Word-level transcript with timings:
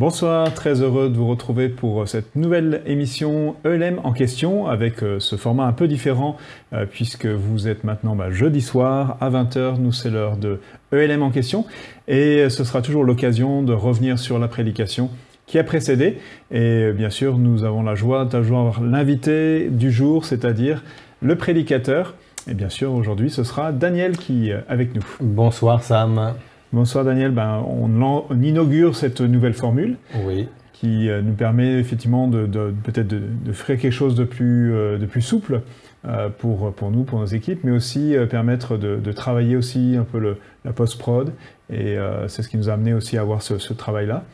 Bonsoir, 0.00 0.54
très 0.54 0.80
heureux 0.80 1.10
de 1.10 1.16
vous 1.18 1.28
retrouver 1.28 1.68
pour 1.68 2.08
cette 2.08 2.34
nouvelle 2.34 2.80
émission 2.86 3.56
ELM 3.66 4.00
en 4.02 4.14
question 4.14 4.66
avec 4.66 5.02
euh, 5.02 5.20
ce 5.20 5.36
format 5.36 5.66
un 5.66 5.74
peu 5.74 5.88
différent 5.88 6.38
euh, 6.72 6.86
puisque 6.90 7.26
vous 7.26 7.68
êtes 7.68 7.84
maintenant 7.84 8.16
bah, 8.16 8.30
jeudi 8.30 8.62
soir 8.62 9.18
à 9.20 9.28
20h, 9.28 9.78
nous 9.78 9.92
c'est 9.92 10.08
l'heure 10.08 10.38
de 10.38 10.58
ELM 10.90 11.22
en 11.22 11.28
question 11.28 11.66
et 12.08 12.48
ce 12.48 12.64
sera 12.64 12.80
toujours 12.80 13.04
l'occasion 13.04 13.62
de 13.62 13.74
revenir 13.74 14.18
sur 14.18 14.38
la 14.38 14.48
prédication 14.48 15.10
qui 15.44 15.58
a 15.58 15.64
précédé 15.64 16.16
et 16.50 16.92
bien 16.92 17.10
sûr 17.10 17.36
nous 17.36 17.64
avons 17.64 17.82
la 17.82 17.94
joie 17.94 18.24
d'avoir 18.24 18.82
l'invité 18.82 19.68
du 19.68 19.92
jour, 19.92 20.24
c'est-à-dire 20.24 20.82
le 21.20 21.36
prédicateur 21.36 22.14
et 22.48 22.54
bien 22.54 22.70
sûr 22.70 22.94
aujourd'hui 22.94 23.28
ce 23.28 23.44
sera 23.44 23.70
Daniel 23.70 24.16
qui 24.16 24.48
est 24.48 24.64
avec 24.66 24.94
nous. 24.94 25.04
Bonsoir 25.20 25.82
Sam. 25.82 26.32
Bonsoir 26.72 27.04
Daniel, 27.04 27.32
ben, 27.32 27.64
on, 27.66 28.24
inaugure 28.42 28.94
cette 28.94 29.20
nouvelle 29.20 29.54
formule 29.54 29.96
oui. 30.24 30.46
qui 30.72 31.08
euh, 31.08 31.20
nous 31.20 31.32
permet 31.32 31.80
effectivement 31.80 32.28
de, 32.28 32.46
peut-être 32.84 33.08
de, 33.08 33.52
faire 33.52 33.76
quelque 33.76 33.90
chose 33.90 34.14
de 34.14 34.22
plus, 34.22 34.72
euh, 34.72 34.96
de 34.96 35.04
plus 35.04 35.20
souple 35.20 35.62
euh, 36.06 36.28
pour, 36.28 36.72
pour 36.72 36.92
nous, 36.92 37.02
pour 37.02 37.18
nos 37.18 37.26
équipes, 37.26 37.64
mais 37.64 37.72
aussi 37.72 38.14
permettre 38.30 38.76
de, 38.76 39.10
travailler 39.10 39.56
aussi 39.56 39.96
un 39.98 40.04
peu 40.04 40.20
le, 40.20 40.36
la 40.64 40.72
post-prod. 40.72 41.32
Et 41.72 41.96
c'est 42.28 42.42
ce 42.42 42.48
qui 42.48 42.56
nous 42.56 42.70
a 42.70 42.74
amené 42.74 42.94
aussi 42.94 43.18
à 43.18 43.22
avoir 43.22 43.42
ce, 43.42 43.58
ce 43.58 43.72
travail-là. 43.72 44.24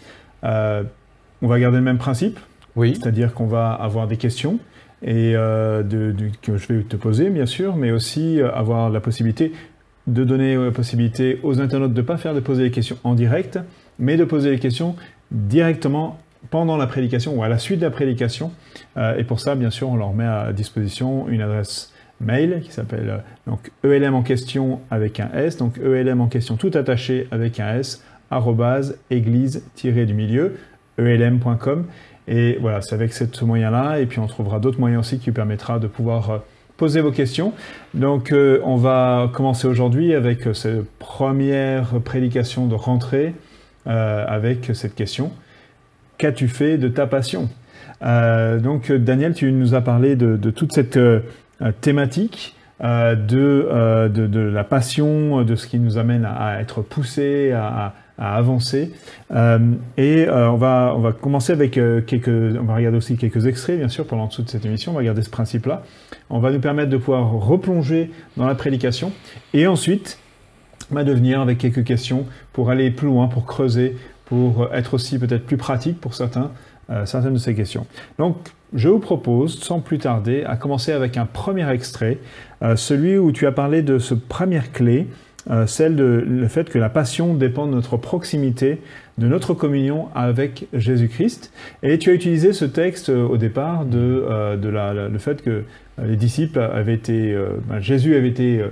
on 0.43 1.47
va 1.47 1.59
garder 1.59 1.79
le 1.79 1.85
même 1.85 1.99
principe, 1.99 2.39
oui. 2.77 2.95
c'est-à-dire 2.95 3.33
qu'on 3.33 3.47
va 3.47 3.73
avoir 3.73 4.09
des 4.09 4.19
questions 4.19 4.59
et 5.03 5.33
de, 5.33 6.15
que 6.43 6.59
je 6.59 6.73
vais 6.73 6.83
te 6.83 6.97
poser 6.97 7.30
bien 7.30 7.47
sûr, 7.47 7.77
mais 7.77 7.93
aussi 7.93 8.41
avoir 8.41 8.91
la 8.91 9.01
possibilité 9.01 9.53
de 10.06 10.24
donner 10.24 10.56
la 10.56 10.70
possibilité 10.70 11.40
aux 11.43 11.60
internautes 11.60 11.93
de 11.93 12.01
ne 12.01 12.07
pas 12.07 12.16
faire 12.16 12.35
de 12.35 12.40
poser 12.40 12.65
les 12.65 12.71
questions 12.71 12.96
en 13.04 13.15
direct, 13.15 13.59
mais 13.99 14.16
de 14.16 14.24
poser 14.24 14.51
les 14.51 14.59
questions 14.59 14.95
directement 15.30 16.18
pendant 16.51 16.76
la 16.76 16.87
prédication 16.87 17.35
ou 17.35 17.43
à 17.43 17.48
la 17.48 17.59
suite 17.59 17.80
de 17.80 17.85
la 17.85 17.90
prédication. 17.90 18.52
Euh, 18.96 19.16
et 19.16 19.24
pour 19.24 19.40
ça, 19.40 19.54
bien 19.54 19.71
sûr, 19.71 19.88
on 19.88 19.96
leur 19.96 20.13
met 20.13 20.26
à 20.26 20.52
disposition 20.52 21.29
une 21.29 21.40
adresse 21.40 21.93
mail 22.21 22.60
qui 22.63 22.73
s'appelle 22.73 23.10
euh, 23.10 23.51
donc 23.51 23.71
ELM 23.85 24.15
en 24.15 24.23
question 24.23 24.80
avec 24.90 25.21
un 25.21 25.30
S, 25.35 25.57
donc 25.57 25.79
ELM 25.79 26.20
en 26.20 26.29
question 26.29 26.57
tout 26.57 26.70
attaché 26.74 27.26
avec 27.30 27.60
un 27.60 27.76
S, 27.76 28.04
arrobase 28.30 28.98
église-du 29.10 30.15
milieu, 30.15 30.57
elm.com. 30.98 31.87
Et 32.29 32.59
voilà, 32.60 32.80
c'est 32.80 32.95
avec 32.95 33.13
ce 33.13 33.45
moyen-là, 33.45 34.01
et 34.01 34.07
puis 34.07 34.18
on 34.18 34.26
trouvera 34.26 34.59
d'autres 34.59 34.80
moyens 34.80 35.01
aussi 35.01 35.18
qui 35.18 35.30
permettra 35.30 35.79
de 35.79 35.87
pouvoir 35.87 36.30
euh, 36.30 36.38
poser 36.77 37.01
vos 37.01 37.10
questions. 37.10 37.52
Donc 37.95 38.32
euh, 38.32 38.60
on 38.65 38.77
va 38.77 39.30
commencer 39.32 39.66
aujourd'hui 39.66 40.15
avec 40.15 40.46
euh, 40.46 40.55
cette 40.55 40.91
première 40.99 42.01
prédication 42.05 42.66
de 42.66 42.74
rentrée 42.74 43.35
euh, 43.87 44.24
avec 44.27 44.71
cette 44.74 44.95
question. 44.95 45.32
Qu'as-tu 46.19 46.49
fait 46.49 46.79
de 46.79 46.88
ta 46.88 47.07
passion? 47.07 47.49
Donc 48.02 48.93
Daniel, 48.93 49.32
tu 49.32 49.51
nous 49.52 49.74
as 49.74 49.80
parlé 49.80 50.16
de, 50.16 50.51
toute 50.51 50.73
cette 50.73 50.99
thématique 51.80 52.54
de, 52.80 54.51
la 54.52 54.65
passion, 54.65 55.43
de 55.43 55.54
ce 55.54 55.66
qui 55.66 55.79
nous 55.79 55.97
amène 55.97 56.27
à, 56.27 56.60
être 56.60 56.82
poussé, 56.82 57.52
à 57.52 57.95
avancer. 58.19 58.93
Euh, 59.31 59.59
et 59.97 60.27
euh, 60.27 60.51
on, 60.51 60.57
va, 60.57 60.95
on 60.97 61.01
va 61.01 61.13
commencer 61.13 61.53
avec 61.53 61.77
euh, 61.77 62.01
quelques... 62.01 62.29
On 62.29 62.65
va 62.65 62.75
regarder 62.75 62.99
aussi 62.99 63.17
quelques 63.17 63.47
extraits, 63.47 63.79
bien 63.79 63.89
sûr, 63.89 64.06
pendant 64.06 64.28
toute 64.28 64.50
cette 64.50 64.65
émission. 64.65 64.93
On 64.93 64.95
va 64.95 65.05
garder 65.05 65.22
ce 65.22 65.31
principe-là. 65.31 65.83
On 66.31 66.39
va 66.39 66.50
nous 66.50 66.61
permettre 66.61 66.91
de 66.91 66.97
pouvoir 66.97 67.31
replonger 67.31 68.11
dans 68.37 68.47
la 68.47 68.55
prédication. 68.55 69.12
Et 69.53 69.67
ensuite, 69.67 70.19
va 70.91 71.05
de 71.05 71.12
venir 71.12 71.41
avec 71.41 71.59
quelques 71.59 71.84
questions 71.84 72.27
pour 72.53 72.71
aller 72.71 72.91
plus 72.91 73.09
loin, 73.09 73.27
pour 73.28 73.44
creuser, 73.44 73.97
pour 74.25 74.69
être 74.72 74.94
aussi 74.94 75.19
peut-être 75.19 75.44
plus 75.44 75.56
pratique 75.56 76.00
pour 76.00 76.15
certains, 76.15 76.53
certaines 77.05 77.34
de 77.34 77.38
ces 77.38 77.55
questions. 77.55 77.87
Donc, 78.19 78.37
je 78.72 78.88
vous 78.88 78.99
propose, 78.99 79.60
sans 79.60 79.81
plus 79.81 79.99
tarder, 79.99 80.44
à 80.44 80.56
commencer 80.56 80.93
avec 80.93 81.16
un 81.16 81.26
premier 81.26 81.69
extrait, 81.71 82.19
celui 82.76 83.19
où 83.19 83.32
tu 83.32 83.47
as 83.47 83.53
parlé 83.53 83.82
de 83.82 83.99
ce 83.99 84.15
première 84.15 84.72
clé, 84.72 85.09
euh, 85.48 85.66
celle 85.66 85.94
de 85.94 86.24
le 86.26 86.48
fait 86.48 86.68
que 86.68 86.78
la 86.78 86.88
passion 86.88 87.34
dépend 87.34 87.66
de 87.66 87.72
notre 87.72 87.96
proximité, 87.96 88.80
de 89.16 89.28
notre 89.28 89.54
communion 89.54 90.08
avec 90.14 90.66
Jésus-Christ. 90.72 91.52
Et 91.84 91.98
tu 91.98 92.10
as 92.10 92.14
utilisé 92.14 92.52
ce 92.52 92.64
texte 92.64 93.10
euh, 93.10 93.26
au 93.26 93.36
départ 93.36 93.84
de, 93.84 94.24
euh, 94.28 94.56
de 94.56 94.68
la, 94.68 94.92
le 94.92 95.18
fait 95.18 95.42
que 95.42 95.62
les 96.02 96.16
disciples 96.16 96.58
avaient 96.58 96.94
été, 96.94 97.34
ben, 97.68 97.80
Jésus 97.80 98.16
avait 98.16 98.28
été 98.28 98.62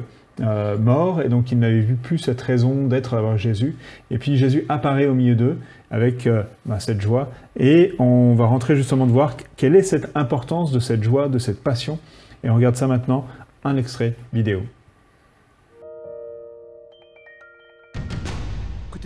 mort 0.78 1.22
et 1.22 1.30
donc 1.30 1.52
ils 1.52 1.58
n'avaient 1.58 1.86
plus 2.02 2.18
cette 2.18 2.42
raison 2.42 2.86
d'être 2.86 3.14
avec 3.14 3.38
Jésus. 3.38 3.76
Et 4.10 4.18
puis 4.18 4.36
Jésus 4.36 4.66
apparaît 4.68 5.06
au 5.06 5.14
milieu 5.14 5.34
d'eux 5.34 5.56
avec 5.90 6.28
ben, 6.66 6.78
cette 6.80 7.00
joie. 7.00 7.30
Et 7.58 7.94
on 7.98 8.34
va 8.34 8.44
rentrer 8.44 8.76
justement 8.76 9.06
de 9.06 9.12
voir 9.12 9.38
quelle 9.56 9.74
est 9.74 9.82
cette 9.82 10.14
importance 10.14 10.70
de 10.70 10.80
cette 10.80 11.02
joie, 11.02 11.28
de 11.28 11.38
cette 11.38 11.62
passion. 11.62 11.98
Et 12.42 12.50
on 12.50 12.56
regarde 12.56 12.76
ça 12.76 12.88
maintenant, 12.88 13.26
un 13.64 13.78
extrait 13.78 14.12
vidéo. 14.34 14.60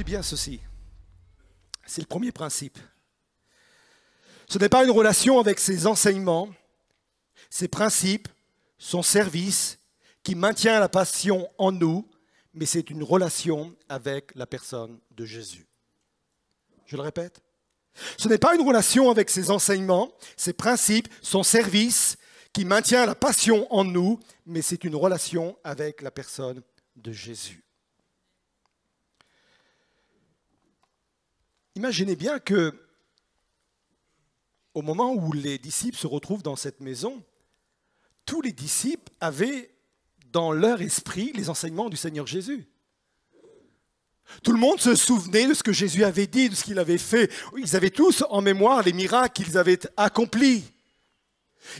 Bien 0.04 0.22
ceci. 0.22 0.60
C'est 1.86 2.02
le 2.02 2.06
premier 2.06 2.32
principe. 2.32 2.78
Ce 4.48 4.58
n'est 4.58 4.68
pas 4.68 4.84
une 4.84 4.90
relation 4.90 5.38
avec 5.38 5.58
ses 5.58 5.86
enseignements, 5.86 6.48
ses 7.50 7.68
principes, 7.68 8.28
son 8.78 9.02
service 9.02 9.78
qui 10.22 10.34
maintient 10.34 10.80
la 10.80 10.88
passion 10.88 11.48
en 11.58 11.72
nous, 11.72 12.08
mais 12.54 12.66
c'est 12.66 12.90
une 12.90 13.02
relation 13.02 13.74
avec 13.88 14.34
la 14.34 14.46
personne 14.46 14.98
de 15.10 15.24
Jésus. 15.24 15.66
Je 16.86 16.96
le 16.96 17.02
répète. 17.02 17.40
Ce 18.16 18.28
n'est 18.28 18.38
pas 18.38 18.54
une 18.54 18.66
relation 18.66 19.10
avec 19.10 19.28
ses 19.28 19.50
enseignements, 19.50 20.12
ses 20.36 20.52
principes, 20.52 21.08
son 21.20 21.42
service 21.42 22.16
qui 22.52 22.64
maintient 22.64 23.06
la 23.06 23.14
passion 23.14 23.72
en 23.72 23.84
nous, 23.84 24.20
mais 24.46 24.62
c'est 24.62 24.84
une 24.84 24.96
relation 24.96 25.58
avec 25.64 26.00
la 26.02 26.10
personne 26.10 26.62
de 26.96 27.12
Jésus. 27.12 27.64
Imaginez 31.78 32.16
bien 32.16 32.40
que 32.40 32.74
au 34.74 34.82
moment 34.82 35.14
où 35.14 35.32
les 35.32 35.58
disciples 35.58 35.96
se 35.96 36.08
retrouvent 36.08 36.42
dans 36.42 36.56
cette 36.56 36.80
maison, 36.80 37.22
tous 38.24 38.42
les 38.42 38.50
disciples 38.50 39.12
avaient 39.20 39.70
dans 40.32 40.50
leur 40.50 40.82
esprit 40.82 41.30
les 41.34 41.50
enseignements 41.50 41.88
du 41.88 41.96
Seigneur 41.96 42.26
Jésus. 42.26 42.66
Tout 44.42 44.50
le 44.50 44.58
monde 44.58 44.80
se 44.80 44.96
souvenait 44.96 45.46
de 45.46 45.54
ce 45.54 45.62
que 45.62 45.72
Jésus 45.72 46.02
avait 46.02 46.26
dit, 46.26 46.48
de 46.48 46.56
ce 46.56 46.64
qu'il 46.64 46.80
avait 46.80 46.98
fait. 46.98 47.30
Ils 47.56 47.76
avaient 47.76 47.90
tous 47.90 48.24
en 48.28 48.42
mémoire 48.42 48.82
les 48.82 48.92
miracles 48.92 49.44
qu'ils 49.44 49.56
avaient 49.56 49.78
accomplis. 49.96 50.64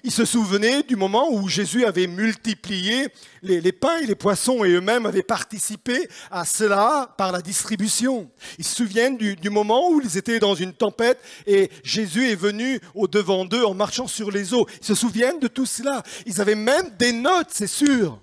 Ils 0.04 0.12
se 0.12 0.24
souvenaient 0.24 0.82
du 0.82 0.96
moment 0.96 1.30
où 1.32 1.48
Jésus 1.48 1.84
avait 1.84 2.06
multiplié 2.06 3.08
les, 3.42 3.72
pains 3.72 3.98
et 3.98 4.06
les 4.06 4.14
poissons 4.14 4.64
et 4.64 4.70
eux-mêmes 4.70 5.06
avaient 5.06 5.22
participé 5.22 6.08
à 6.30 6.44
cela 6.44 7.14
par 7.16 7.32
la 7.32 7.40
distribution. 7.40 8.30
Ils 8.58 8.64
se 8.64 8.76
souviennent 8.76 9.16
du, 9.16 9.36
du, 9.36 9.50
moment 9.50 9.90
où 9.90 10.00
ils 10.00 10.16
étaient 10.16 10.40
dans 10.40 10.54
une 10.54 10.72
tempête 10.72 11.20
et 11.46 11.70
Jésus 11.82 12.30
est 12.30 12.36
venu 12.36 12.80
au 12.94 13.08
devant 13.08 13.44
d'eux 13.44 13.64
en 13.64 13.74
marchant 13.74 14.06
sur 14.06 14.30
les 14.30 14.54
eaux. 14.54 14.66
Ils 14.80 14.86
se 14.86 14.94
souviennent 14.94 15.40
de 15.40 15.48
tout 15.48 15.66
cela. 15.66 16.02
Ils 16.26 16.40
avaient 16.40 16.54
même 16.54 16.90
des 16.98 17.12
notes, 17.12 17.48
c'est 17.50 17.66
sûr. 17.66 18.20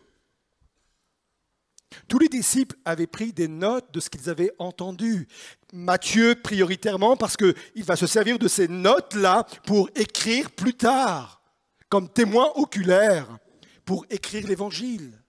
Tous 2.07 2.19
les 2.19 2.29
disciples 2.29 2.75
avaient 2.85 3.07
pris 3.07 3.33
des 3.33 3.47
notes 3.47 3.91
de 3.93 3.99
ce 3.99 4.09
qu'ils 4.09 4.29
avaient 4.29 4.51
entendu. 4.59 5.27
Matthieu 5.73 6.35
prioritairement 6.35 7.15
parce 7.15 7.35
qu'il 7.35 7.83
va 7.83 7.95
se 7.95 8.05
servir 8.05 8.37
de 8.37 8.47
ces 8.47 8.67
notes-là 8.67 9.45
pour 9.65 9.89
écrire 9.95 10.51
plus 10.51 10.73
tard 10.73 11.41
comme 11.89 12.11
témoin 12.11 12.51
oculaire 12.55 13.37
pour 13.85 14.05
écrire 14.09 14.47
l'évangile. 14.47 15.21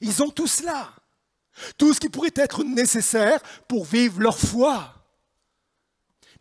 Ils 0.00 0.22
ont 0.22 0.30
tout 0.30 0.46
cela, 0.46 0.94
tout 1.78 1.94
ce 1.94 2.00
qui 2.00 2.08
pourrait 2.08 2.32
être 2.34 2.64
nécessaire 2.64 3.42
pour 3.66 3.84
vivre 3.84 4.20
leur 4.20 4.38
foi. 4.38 4.94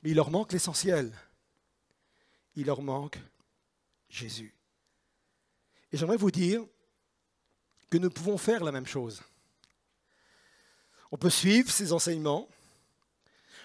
Mais 0.03 0.12
il 0.12 0.15
leur 0.15 0.29
manque 0.29 0.51
l'essentiel. 0.51 1.12
Il 2.56 2.65
leur 2.65 2.81
manque 2.81 3.19
Jésus. 4.09 4.53
Et 5.91 5.97
j'aimerais 5.97 6.18
vous 6.18 6.31
dire 6.31 6.63
que 7.89 7.97
nous 7.97 8.09
pouvons 8.09 8.38
faire 8.38 8.63
la 8.63 8.71
même 8.71 8.85
chose. 8.85 9.21
On 11.12 11.18
peut 11.18 11.29
suivre 11.29 11.71
ses 11.71 11.91
enseignements, 11.91 12.47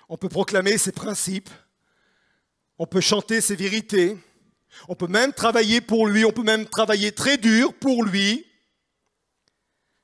on 0.08 0.16
peut 0.16 0.28
proclamer 0.28 0.78
ses 0.78 0.92
principes, 0.92 1.50
on 2.78 2.86
peut 2.86 3.02
chanter 3.02 3.40
ses 3.40 3.56
vérités, 3.56 4.16
on 4.88 4.94
peut 4.94 5.06
même 5.06 5.32
travailler 5.32 5.80
pour 5.80 6.06
lui, 6.06 6.24
on 6.24 6.32
peut 6.32 6.42
même 6.42 6.66
travailler 6.66 7.12
très 7.12 7.36
dur 7.36 7.74
pour 7.74 8.04
lui. 8.04 8.46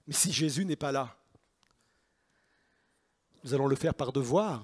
Mais 0.06 0.14
si 0.14 0.32
Jésus 0.32 0.64
n'est 0.64 0.76
pas 0.76 0.92
là, 0.92 1.16
nous 3.44 3.54
allons 3.54 3.66
le 3.66 3.76
faire 3.76 3.94
par 3.94 4.12
devoir. 4.12 4.62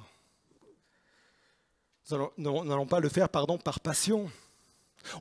Nous 2.11 2.64
n'allons 2.64 2.87
pas 2.87 3.00
le 3.00 3.08
faire 3.08 3.29
pardon, 3.29 3.58
par 3.58 3.81
passion. 3.81 4.31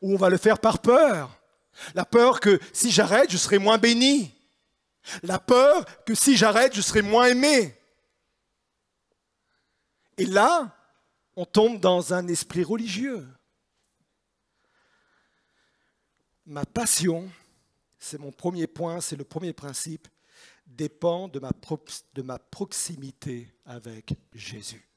Ou 0.02 0.14
on 0.14 0.18
va 0.18 0.30
le 0.30 0.38
faire 0.38 0.60
par 0.60 0.80
peur. 0.80 1.38
La 1.94 2.06
peur 2.06 2.40
que 2.40 2.60
si 2.74 2.92
j'arrête, 2.92 3.32
je 3.32 3.38
serai 3.38 3.58
moins 3.58 3.78
béni. 3.78 4.34
La 5.24 5.40
peur 5.40 5.86
que 6.06 6.16
si 6.16 6.36
j'arrête, 6.36 6.76
je 6.76 6.82
serai 6.82 7.02
moins 7.02 7.28
aimé. 7.28 7.78
Et 10.18 10.26
là, 10.26 10.76
on 11.36 11.46
tombe 11.46 11.80
dans 11.80 12.14
un 12.14 12.28
esprit 12.28 12.64
religieux. 12.64 13.28
Ma 16.48 16.64
passion, 16.64 17.24
c'est 17.98 18.20
mon 18.20 18.32
premier 18.32 18.68
point, 18.68 19.02
c'est 19.02 19.16
le 19.16 19.24
premier 19.24 19.52
principe, 19.52 20.08
dépend 20.68 21.28
de 21.28 21.40
ma, 22.22 22.38
proximité 22.38 23.48
avec 23.66 24.14
Jésus. 24.32 24.88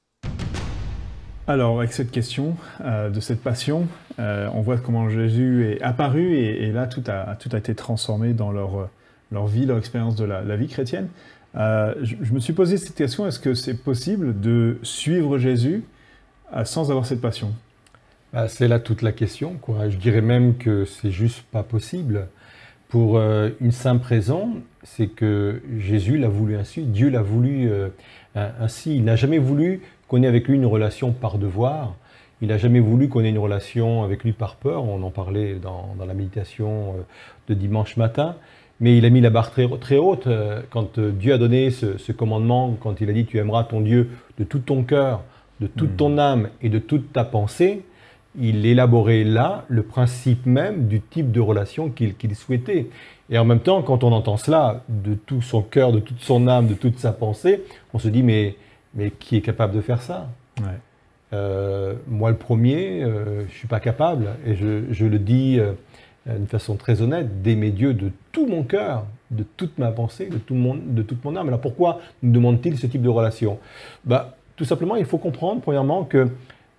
Alors, 1.46 1.78
avec 1.78 1.94
cette 1.94 2.10
question 2.10 2.54
euh, 2.82 3.08
de 3.08 3.20
cette 3.20 3.42
passion, 3.42 3.88
euh, 4.18 4.50
on 4.52 4.60
voit 4.60 4.76
comment 4.76 5.08
Jésus 5.08 5.66
est 5.72 5.80
apparu 5.80 6.34
et, 6.36 6.70
là, 6.70 6.86
tout 6.86 7.02
a, 7.06 7.34
tout 7.36 7.48
a 7.52 7.56
été 7.56 7.74
transformé 7.74 8.34
dans 8.34 8.52
leur, 8.52 8.90
leur 9.32 9.46
vie, 9.46 9.64
leur 9.64 9.78
expérience 9.78 10.16
de 10.16 10.26
la, 10.26 10.56
vie 10.56 10.68
chrétienne. 10.68 11.08
Euh, 11.56 11.94
je, 12.02 12.30
me 12.34 12.40
suis 12.40 12.52
posé 12.52 12.76
cette 12.76 12.94
question, 12.94 13.26
est-ce 13.26 13.40
que 13.40 13.54
c'est 13.54 13.82
possible 13.82 14.38
de 14.38 14.78
suivre 14.82 15.38
Jésus 15.38 15.82
sans 16.64 16.90
avoir 16.90 17.06
cette 17.06 17.22
passion? 17.22 17.54
Bah, 18.32 18.48
C'est 18.48 18.68
là 18.68 18.78
toute 18.78 19.02
la 19.02 19.12
question. 19.12 19.54
Quoi. 19.60 19.88
Je 19.88 19.96
dirais 19.96 20.20
même 20.20 20.56
que 20.56 20.84
c'est 20.84 21.10
juste 21.10 21.42
pas 21.50 21.62
possible. 21.62 22.28
Pour 22.88 23.20
une 23.20 23.70
simple 23.70 24.06
raison, 24.06 24.62
c'est 24.82 25.08
que 25.08 25.60
Jésus 25.78 26.16
l'a 26.16 26.28
voulu 26.28 26.56
ainsi, 26.56 26.84
Dieu 26.84 27.10
l'a 27.10 27.20
voulu 27.20 27.70
ainsi. 28.34 28.96
Il 28.96 29.04
n'a 29.04 29.14
jamais 29.14 29.36
voulu 29.36 29.82
qu'on 30.08 30.22
ait 30.22 30.26
avec 30.26 30.48
lui 30.48 30.56
une 30.56 30.64
relation 30.64 31.12
par 31.12 31.36
devoir. 31.36 31.94
Il 32.40 32.48
n'a 32.48 32.58
jamais 32.58 32.80
voulu 32.80 33.08
qu'on 33.08 33.24
ait 33.24 33.30
une 33.30 33.38
relation 33.38 34.04
avec 34.04 34.22
lui 34.22 34.32
par 34.32 34.56
peur. 34.56 34.84
On 34.84 35.02
en 35.02 35.10
parlait 35.10 35.56
dans, 35.56 35.94
la 36.04 36.14
méditation 36.14 36.94
euh, 36.96 37.02
de 37.48 37.54
dimanche 37.54 37.96
matin. 37.96 38.36
Mais 38.80 38.96
il 38.96 39.04
a 39.04 39.10
mis 39.10 39.20
la 39.20 39.30
barre 39.30 39.50
très, 39.50 39.66
très 39.80 39.96
haute. 39.96 40.28
Euh, 40.28 40.62
quand 40.70 40.98
euh, 40.98 41.10
Dieu 41.10 41.32
a 41.32 41.38
donné 41.38 41.70
ce, 41.70 42.12
commandement, 42.12 42.76
quand 42.80 43.00
il 43.00 43.10
a 43.10 43.12
dit 43.12 43.26
tu 43.26 43.38
aimeras 43.38 43.64
ton 43.64 43.80
Dieu 43.80 44.10
de 44.38 44.44
tout 44.44 44.60
ton 44.60 44.84
cœur, 44.84 45.22
de 45.60 45.66
toute 45.66 45.96
ton 45.96 46.10
hmm. 46.10 46.18
âme 46.20 46.48
et 46.62 46.68
de 46.68 46.78
toute 46.78 47.12
ta 47.12 47.24
pensée, 47.24 47.82
il 48.36 48.66
élaborait 48.66 49.24
là 49.24 49.64
le 49.68 49.82
principe 49.82 50.46
même 50.46 50.86
du 50.86 51.00
type 51.00 51.32
de 51.32 51.40
relation 51.40 51.90
qu'il 51.90 52.36
souhaitait. 52.36 52.88
Et 53.30 53.38
en 53.38 53.44
même 53.44 53.60
temps, 53.60 53.82
quand 53.82 54.04
on 54.04 54.12
entend 54.12 54.36
cela, 54.36 54.84
de 54.88 55.14
tout 55.14 55.42
son 55.42 55.62
cœur, 55.62 55.92
de 55.92 56.00
toute 56.00 56.20
son 56.20 56.48
âme, 56.48 56.66
de 56.66 56.74
toute 56.74 56.98
sa 56.98 57.12
pensée, 57.12 57.62
on 57.92 57.98
se 57.98 58.08
dit 58.08 58.22
mais 58.22 58.56
mais 58.94 59.10
qui 59.10 59.36
est 59.36 59.40
capable 59.40 59.74
de 59.74 59.80
faire 59.80 60.02
ça? 60.02 60.28
Euh, 61.32 61.94
Moi, 62.08 62.30
le 62.30 62.36
premier, 62.36 63.02
euh, 63.02 63.40
je 63.40 63.44
ne 63.44 63.58
suis 63.58 63.68
pas 63.68 63.80
capable, 63.80 64.28
et 64.46 64.54
je, 64.54 65.04
le 65.04 65.18
dis 65.18 65.58
euh, 65.58 65.72
d'une 66.26 66.46
façon 66.46 66.76
très 66.76 67.02
honnête, 67.02 67.42
d'aimer 67.42 67.70
Dieu 67.70 67.94
de 67.94 68.10
tout 68.32 68.46
mon 68.46 68.62
cœur, 68.62 69.04
de 69.30 69.44
toute 69.56 69.78
ma 69.78 69.90
pensée, 69.90 70.26
de, 70.26 70.38
tout 70.38 70.54
mon, 70.54 70.74
de 70.74 71.02
toute 71.02 71.24
mon 71.24 71.36
âme. 71.36 71.48
Alors 71.48 71.60
pourquoi 71.60 72.00
nous 72.22 72.32
demande-t-il 72.32 72.78
ce 72.78 72.86
type 72.86 73.02
de 73.02 73.08
relation? 73.08 73.58
Bah, 74.04 74.36
Tout 74.56 74.64
simplement, 74.64 74.96
il 74.96 75.04
faut 75.04 75.18
comprendre, 75.18 75.60
premièrement, 75.60 76.04
que 76.04 76.28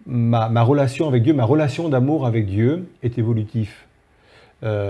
ma, 0.10 0.62
relation 0.64 1.08
avec 1.08 1.24
Dieu, 1.24 1.34
ma 1.34 1.46
relation 1.46 1.90
d'amour 1.90 2.26
avec 2.26 2.46
Dieu 2.46 2.90
est 3.04 3.18
évolutive. 3.18 3.74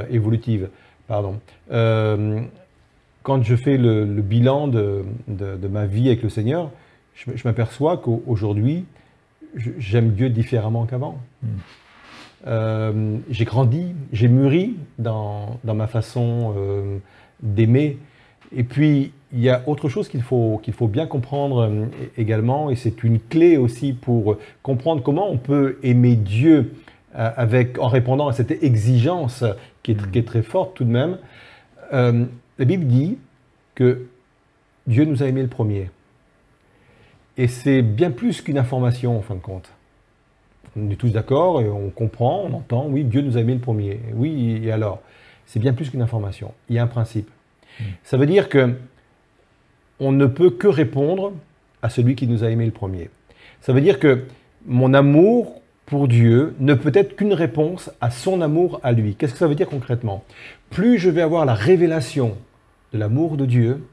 évolutive 0.10 0.70
pardon. 1.08 1.40
quand 1.70 3.44
je 3.44 3.56
fais 3.56 3.78
le, 3.78 4.06
bilan 4.22 4.68
de, 4.68 5.06
de, 5.28 5.68
ma 5.68 5.86
vie 5.86 6.08
avec 6.08 6.24
le 6.24 6.30
Seigneur, 6.30 6.72
je, 7.14 7.44
m'aperçois 7.44 7.98
qu'aujourd'hui, 7.98 8.86
j'aime 9.78 10.12
Dieu 10.12 10.30
différemment 10.30 10.86
qu'avant. 10.86 11.20
Hmm. 11.44 11.48
Euh, 12.48 13.18
j'ai 13.30 13.46
grandi, 13.46 13.94
j'ai 14.14 14.28
mûri 14.28 14.78
dans, 14.98 15.60
ma 15.64 15.88
façon 15.88 16.54
euh, 16.58 16.98
d'aimer. 17.42 17.98
Et 18.56 18.64
puis, 18.64 19.12
il 19.34 19.42
y 19.42 19.50
a 19.50 19.62
autre 19.68 19.90
chose 19.90 20.08
qu'il 20.10 20.22
faut, 20.22 20.60
qu'il 20.64 20.74
faut 20.74 20.88
bien 20.88 21.06
comprendre 21.06 21.70
euh, 21.70 21.86
également, 22.18 22.70
et 22.70 22.76
c'est 22.76 23.04
une 23.04 23.20
clé 23.20 23.58
aussi 23.58 23.94
pour 23.94 24.38
comprendre 24.64 25.04
comment 25.04 25.30
on 25.30 25.38
peut 25.38 25.78
aimer 25.84 26.16
Dieu 26.16 26.74
avec, 27.14 27.80
en 27.80 27.88
répondant 27.88 28.28
à 28.28 28.34
cette 28.34 28.64
exigence 28.64 29.44
qui 29.82 29.92
est, 29.92 30.12
qui 30.12 30.20
est 30.20 30.28
très 30.28 30.44
forte 30.44 30.76
tout 30.76 30.84
de 30.84 30.92
même. 30.92 31.18
la 31.92 32.66
Bible 32.66 32.86
dit 32.86 33.18
que 33.74 34.06
Dieu 34.86 35.06
nous 35.06 35.24
a 35.24 35.28
aimés 35.28 35.42
le 35.42 35.48
premier. 35.48 35.90
Et 37.38 37.48
c'est 37.48 37.82
bien 37.82 38.12
plus 38.12 38.42
qu'une 38.42 38.58
information 38.58 39.18
en 39.18 39.22
fin 39.22 39.36
de 39.36 39.40
compte. 39.40 39.72
On 40.76 40.90
est 40.90 40.96
tous 40.96 41.14
d'accord 41.14 41.62
et 41.62 41.70
on 41.70 41.90
comprend, 41.90 42.44
on 42.44 42.54
entend, 42.54 42.86
oui, 42.88 43.06
Dieu 43.06 43.22
nous 43.22 43.38
a 43.38 43.40
aimé 43.40 43.54
le 43.54 43.62
premier. 43.62 44.00
Oui, 44.14 44.62
et 44.64 44.72
alors 44.72 45.02
C'est 45.46 45.60
bien 45.60 45.74
plus 45.74 45.90
qu'une 45.90 46.02
information. 46.02 46.54
Il 46.68 46.76
y 46.76 46.80
a 46.80 46.84
un 46.84 46.88
principe. 46.88 47.30
Hmm. 47.80 47.86
Ça 48.04 48.18
veut 48.18 48.26
dire 48.26 48.50
que 48.50 48.76
on 50.00 50.12
ne 50.12 50.26
peut 50.26 50.50
que 50.50 50.68
répondre 50.68 51.34
à 51.82 51.90
celui 51.90 52.16
qui 52.16 52.28
nous 52.28 52.44
a 52.44 52.50
aimé 52.50 52.66
le 52.66 52.72
premier. 52.72 53.10
Ça 53.62 53.74
veut 53.74 53.82
dire 53.82 54.00
que 54.00 54.24
mon 54.66 54.94
amour 54.94 55.62
pour 55.86 56.08
Dieu 56.08 56.56
ne 56.60 56.74
peut 56.74 56.92
être 56.94 57.16
qu'une 57.16 57.34
réponse 57.34 57.92
à 58.00 58.12
son 58.12 58.42
amour 58.42 58.80
à 58.84 58.92
lui. 58.92 59.16
Qu'est-ce 59.16 59.34
que 59.34 59.40
ça 59.40 59.48
veut 59.48 59.56
dire 59.56 59.68
concrètement? 59.68 60.24
Plus 60.70 61.00
je 61.00 61.10
vais 61.10 61.22
avoir 61.22 61.46
la 61.46 61.56
révélation 61.56 62.38
de 62.94 63.00
l'amour 63.00 63.38
de 63.38 63.46
Dieu, 63.46 63.84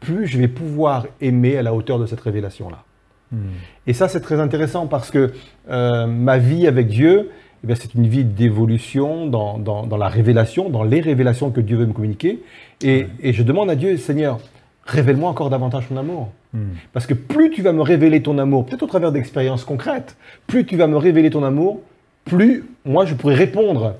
plus 0.00 0.26
je 0.26 0.38
vais 0.38 0.48
pouvoir 0.48 1.06
aimer 1.20 1.56
à 1.56 1.62
la 1.62 1.74
hauteur 1.74 1.98
de 1.98 2.06
cette 2.06 2.20
révélation-là. 2.20 2.84
Hmm. 3.32 3.38
Et 3.86 3.92
ça, 3.92 4.08
c'est 4.08 4.20
très 4.20 4.40
intéressant 4.40 4.86
parce 4.86 5.10
que 5.10 5.32
euh, 5.68 6.06
ma 6.06 6.38
vie 6.38 6.66
avec 6.66 6.88
Dieu, 6.88 7.30
eh 7.68 7.74
c'est 7.74 7.94
une 7.94 8.06
vie 8.06 8.24
d'évolution 8.24 9.26
dans, 9.26 9.58
dans, 9.58 9.96
la 9.96 10.08
révélation, 10.08 10.70
dans 10.70 10.84
les 10.84 11.00
révélations 11.00 11.50
que 11.50 11.60
Dieu 11.60 11.76
veut 11.76 11.86
me 11.86 11.92
communiquer. 11.92 12.42
Et, 12.82 13.06
et 13.20 13.32
je 13.32 13.42
demande 13.42 13.70
à 13.70 13.74
Dieu, 13.74 13.96
Seigneur, 13.96 14.38
révèle-moi 14.86 15.28
encore 15.28 15.50
davantage 15.50 15.88
ton 15.88 15.96
amour. 15.96 16.30
Hmm. 16.52 16.74
Parce 16.92 17.06
que 17.06 17.14
plus 17.14 17.50
tu 17.50 17.62
vas 17.62 17.72
me 17.72 17.82
révéler 17.82 18.22
ton 18.22 18.38
amour, 18.38 18.66
peut-être 18.66 18.82
au 18.82 18.86
travers 18.86 19.12
d'expériences 19.12 19.64
concrètes, 19.64 20.16
plus 20.46 20.64
tu 20.64 20.76
vas 20.76 20.86
me 20.86 20.96
révéler 20.96 21.30
ton 21.30 21.42
amour, 21.42 21.80
plus 22.24 22.64
moi 22.84 23.04
je 23.04 23.14
pourrai 23.14 23.34
répondre 23.34 23.96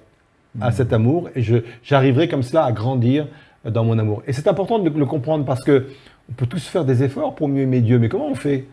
à 0.60 0.70
hmm. 0.70 0.72
cet 0.72 0.92
amour 0.92 1.28
et 1.34 1.42
j'arriverai 1.82 2.28
comme 2.28 2.42
cela 2.42 2.64
à 2.64 2.72
grandir 2.72 3.26
dans 3.64 3.84
mon 3.84 3.98
amour. 3.98 4.22
Et 4.26 4.32
c'est 4.32 4.48
important 4.48 4.78
de 4.78 4.88
le 4.88 5.06
comprendre 5.06 5.44
parce 5.44 5.64
que 5.64 5.86
on 6.28 6.32
peut 6.32 6.46
tous 6.46 6.66
faire 6.66 6.84
des 6.84 7.02
efforts 7.02 7.34
pour 7.34 7.48
mieux 7.48 7.62
aimer 7.62 7.80
Dieu, 7.80 7.98
mais 7.98 8.08
comment 8.08 8.28
on 8.28 8.34
fait 8.34 8.66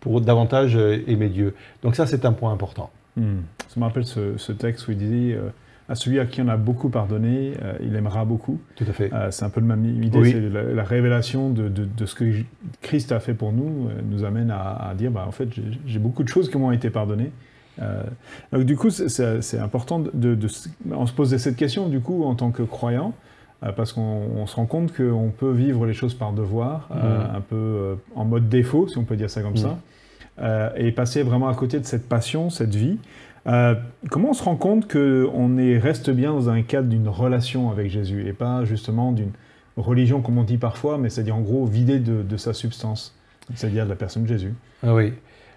pour 0.00 0.20
davantage 0.20 0.76
euh, 0.76 1.02
aimer 1.06 1.28
Dieu? 1.28 1.54
Donc 1.82 1.96
ça, 1.96 2.06
c'est 2.06 2.24
un 2.24 2.32
point 2.32 2.52
important. 2.52 2.90
Hmm. 3.16 3.40
Ça 3.68 3.80
me 3.80 3.84
rappelle 3.84 4.04
ce, 4.04 4.52
texte 4.52 4.88
où 4.88 4.92
il 4.92 4.98
disait 4.98 5.34
euh, 5.34 5.48
à 5.88 5.94
celui 5.94 6.20
à 6.20 6.26
qui 6.26 6.42
on 6.42 6.48
a 6.48 6.56
beaucoup 6.56 6.90
pardonné, 6.90 7.54
euh, 7.62 7.74
il 7.80 7.96
aimera 7.96 8.24
beaucoup. 8.24 8.60
Tout 8.76 8.84
à 8.88 8.92
fait. 8.92 9.10
c'est 9.30 9.44
un 9.44 9.50
peu 9.50 9.60
le 9.60 9.66
même 9.66 9.84
idée, 10.02 10.32
c'est 10.32 10.40
la, 10.40 10.84
révélation 10.84 11.50
de, 11.50 11.68
de, 11.68 12.06
ce 12.06 12.14
que 12.14 12.24
Christ 12.82 13.12
a 13.12 13.20
fait 13.20 13.34
pour 13.34 13.52
nous, 13.52 13.88
nous 14.10 14.24
amène 14.24 14.50
à, 14.50 14.92
dire, 14.96 15.10
bah, 15.10 15.24
en 15.26 15.32
fait, 15.32 15.48
j'ai 15.86 15.98
beaucoup 15.98 16.22
de 16.22 16.28
choses 16.28 16.50
qui 16.50 16.58
m'ont 16.58 16.72
été 16.72 16.90
pardonnées. 16.90 17.30
donc 18.52 18.64
du 18.64 18.76
coup, 18.76 18.90
c'est 18.90 19.58
important 19.58 19.98
de, 19.98 20.34
de, 20.34 20.48
on 20.92 21.06
se 21.06 21.12
posait 21.12 21.38
cette 21.38 21.56
question, 21.56 21.88
du 21.88 22.00
coup, 22.00 22.24
en 22.24 22.34
tant 22.34 22.50
que 22.50 22.62
croyant, 22.62 23.14
euh, 23.64 23.72
parce 23.72 23.92
qu'on 23.92 24.46
se 24.46 24.54
rend 24.54 24.66
compte 24.66 24.96
qu'on 24.96 25.32
peut 25.36 25.50
vivre 25.50 25.84
les 25.84 25.92
choses 25.92 26.14
par 26.14 26.32
devoir, 26.32 26.88
euh, 26.92 27.18
mm. 27.18 27.36
un 27.36 27.40
peu 27.40 27.56
euh, 27.56 27.94
en 28.14 28.24
mode 28.24 28.48
défaut, 28.48 28.86
si 28.86 28.98
on 28.98 29.04
peut 29.04 29.16
dire 29.16 29.30
ça 29.30 29.42
comme 29.42 29.54
mm. 29.54 29.56
ça, 29.56 29.78
et 30.76 30.92
passer 30.92 31.24
vraiment 31.24 31.48
à 31.48 31.54
côté 31.54 31.80
de 31.80 31.84
cette 31.84 32.08
passion, 32.08 32.48
cette 32.48 32.74
vie. 32.74 32.98
Comment 34.10 34.30
on 34.30 34.34
se 34.34 34.42
rend 34.42 34.56
compte 34.56 34.90
qu'on 34.92 35.56
reste 35.80 36.10
bien 36.10 36.32
dans 36.32 36.50
un 36.50 36.62
cadre 36.62 36.88
d'une 36.88 37.08
relation 37.08 37.70
avec 37.70 37.90
Jésus 37.90 38.26
et 38.28 38.32
pas 38.32 38.64
justement 38.64 39.12
d'une 39.12 39.32
religion 39.76 40.20
comme 40.20 40.38
on 40.38 40.44
dit 40.44 40.58
parfois, 40.58 40.98
mais 40.98 41.08
c'est-à-dire 41.08 41.36
en 41.36 41.40
gros 41.40 41.64
vider 41.64 41.98
de, 41.98 42.36
sa 42.36 42.52
substance, 42.52 43.16
c'est-à-dire 43.54 43.84
de 43.84 43.90
la 43.90 43.96
personne 43.96 44.24
de 44.24 44.28
Jésus? 44.28 44.54
Ah 44.82 44.94
Oui. 44.94 45.12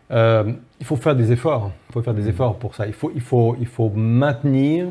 il 0.10 0.86
faut 0.86 0.96
faire 0.96 1.16
des 1.16 1.32
efforts. 1.32 1.72
Il 1.90 1.94
faut 1.94 2.02
faire 2.02 2.14
des 2.14 2.24
mm. 2.24 2.30
efforts 2.30 2.60
pour 2.60 2.76
ça. 2.76 2.88
Il 2.88 2.94
faut, 2.94 3.12
il 3.14 3.22
faut, 3.22 3.56
il 3.60 3.68
faut 3.68 3.90
maintenir 3.90 4.88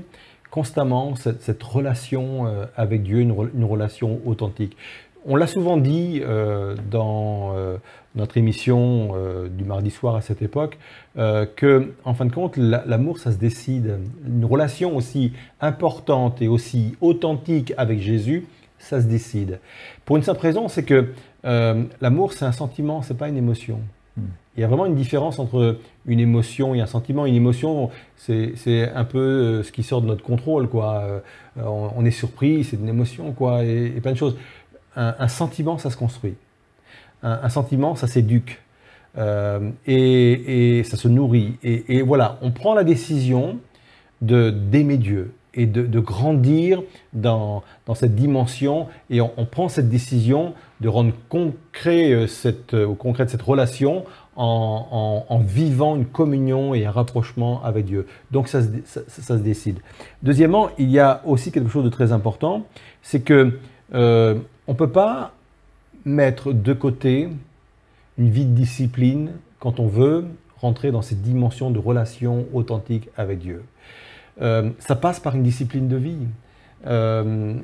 constamment 0.50 1.14
cette, 1.16 1.62
relation 1.62 2.47
euh, 2.47 2.66
avec 2.76 3.02
Dieu, 3.02 3.21
une, 3.21 3.64
relation 3.64 4.21
authentique. 4.26 4.76
On 5.26 5.37
l'a 5.37 5.47
souvent 5.47 5.76
dit 5.76 6.23
euh, 6.25 6.75
dans 6.90 7.52
euh, 7.54 7.76
notre 8.14 8.37
émission 8.37 9.14
du 9.57 9.64
mardi 9.64 9.90
soir 9.90 10.17
à 10.17 10.21
cette 10.21 10.43
époque, 10.43 10.79
que 11.14 11.93
en 12.05 12.14
fin 12.14 12.26
de 12.26 12.33
compte, 12.33 12.57
l'amour, 12.57 13.19
ça 13.19 13.31
se 13.31 13.37
décide. 13.37 13.99
Une 14.26 14.45
relation 14.45 14.97
aussi 14.97 15.33
importante 15.61 16.43
et 16.43 16.49
aussi 16.49 16.97
authentique 17.00 17.73
avec 17.76 18.00
Jésus, 18.00 18.47
ça 18.79 19.00
se 19.00 19.07
décide. 19.07 19.61
Pour 20.05 20.17
une 20.17 20.23
simple 20.23 20.40
raison, 20.40 20.69
c'est 20.69 20.83
que 20.83 21.12
l'amour, 21.45 22.33
c'est 22.33 22.45
un 22.45 22.52
sentiment, 22.52 23.02
c'est 23.02 23.17
pas 23.17 23.29
une 23.29 23.37
émotion. 23.37 23.81
Hmm. 24.17 24.23
Il 24.57 24.61
y 24.61 24.64
a 24.64 24.67
vraiment 24.67 24.87
une 24.87 24.95
différence 24.95 25.38
entre 25.38 25.79
une 26.07 26.21
émotion 26.21 26.75
et 26.75 26.81
un 26.81 26.87
sentiment. 26.87 27.25
Une 27.25 27.35
émotion, 27.35 27.90
c'est 28.17 28.90
un 28.95 29.05
peu 29.05 29.19
euh, 29.19 29.62
ce 29.62 29.73
qui 29.73 29.83
sort 29.83 30.02
de 30.02 30.07
notre 30.07 30.25
contrôle, 30.25 30.69
quoi. 30.69 30.99
Euh, 30.99 31.21
on, 31.64 32.05
est 32.05 32.11
surpris, 32.11 32.64
c'est 32.64 32.76
une 32.76 32.88
émotion, 32.88 33.33
quoi, 33.33 33.64
et, 33.64 33.90
plein 34.02 34.12
de 34.12 34.17
choses. 34.17 34.37
Un, 34.97 35.29
sentiment, 35.29 35.79
ça 35.79 35.88
se 35.88 35.97
construit. 35.97 36.35
Un, 37.23 37.49
sentiment, 37.49 37.95
ça 37.95 38.07
s'éduque. 38.07 38.61
Euh, 39.19 39.71
et, 39.87 40.83
ça 40.85 40.97
se 40.97 41.09
nourrit. 41.09 41.57
Et, 41.62 42.03
voilà, 42.03 42.39
on 42.43 42.50
prend 42.50 42.75
la 42.75 42.85
décision 42.85 43.59
d'aimer 44.23 44.97
Dieu 44.97 45.35
et 45.55 45.67
de, 45.67 46.00
grandir 46.00 46.83
dans, 47.12 47.62
cette 47.95 48.15
dimension. 48.15 48.87
Et 49.11 49.21
on, 49.21 49.47
prend 49.50 49.69
cette 49.69 49.89
décision 49.89 50.55
de 50.81 50.89
rendre 50.89 51.12
concret 51.29 52.27
cette, 52.29 52.77
concrète 52.99 53.31
cette 53.31 53.43
relation 53.43 54.05
en, 54.37 55.41
vivant 55.45 55.97
une 55.97 56.07
communion 56.07 56.75
et 56.75 56.87
un 56.87 56.91
rapprochement 56.91 57.62
avec 57.65 57.85
Dieu. 57.85 58.07
Donc 58.31 58.49
ça 58.49 58.62
se, 58.62 59.33
décide. 59.35 59.81
Deuxièmement, 60.23 60.71
il 60.79 60.91
y 60.91 60.99
a 60.99 61.23
aussi 61.27 61.53
quelque 61.53 61.69
chose 61.69 61.85
de 61.85 61.91
très 61.91 62.12
important, 62.12 62.65
c'est 63.03 63.21
que 63.21 63.59
euh, 63.95 64.37
on 64.67 64.73
ne 64.73 64.77
peut 64.77 64.91
pas 64.91 65.33
mettre 66.04 66.52
de 66.52 66.73
côté 66.73 67.28
une 68.19 68.30
vie 68.30 68.45
de 68.45 68.54
discipline 68.54 69.33
quand 69.59 69.80
on 69.80 69.87
veut 69.87 70.25
rentrer 70.61 70.90
dans 70.90 71.02
cette 71.02 71.23
dimension 71.23 71.71
de 71.71 71.78
relation 71.78 72.47
authentique 72.52 73.09
avec 73.16 73.38
Dieu. 73.38 73.62
Euh, 74.42 74.71
ça 74.78 74.97
passe 74.97 75.21
par 75.21 75.35
une 75.35 75.42
discipline 75.42 75.88
de 75.88 75.97
vie. 75.97 76.26
Euh, 76.87 77.54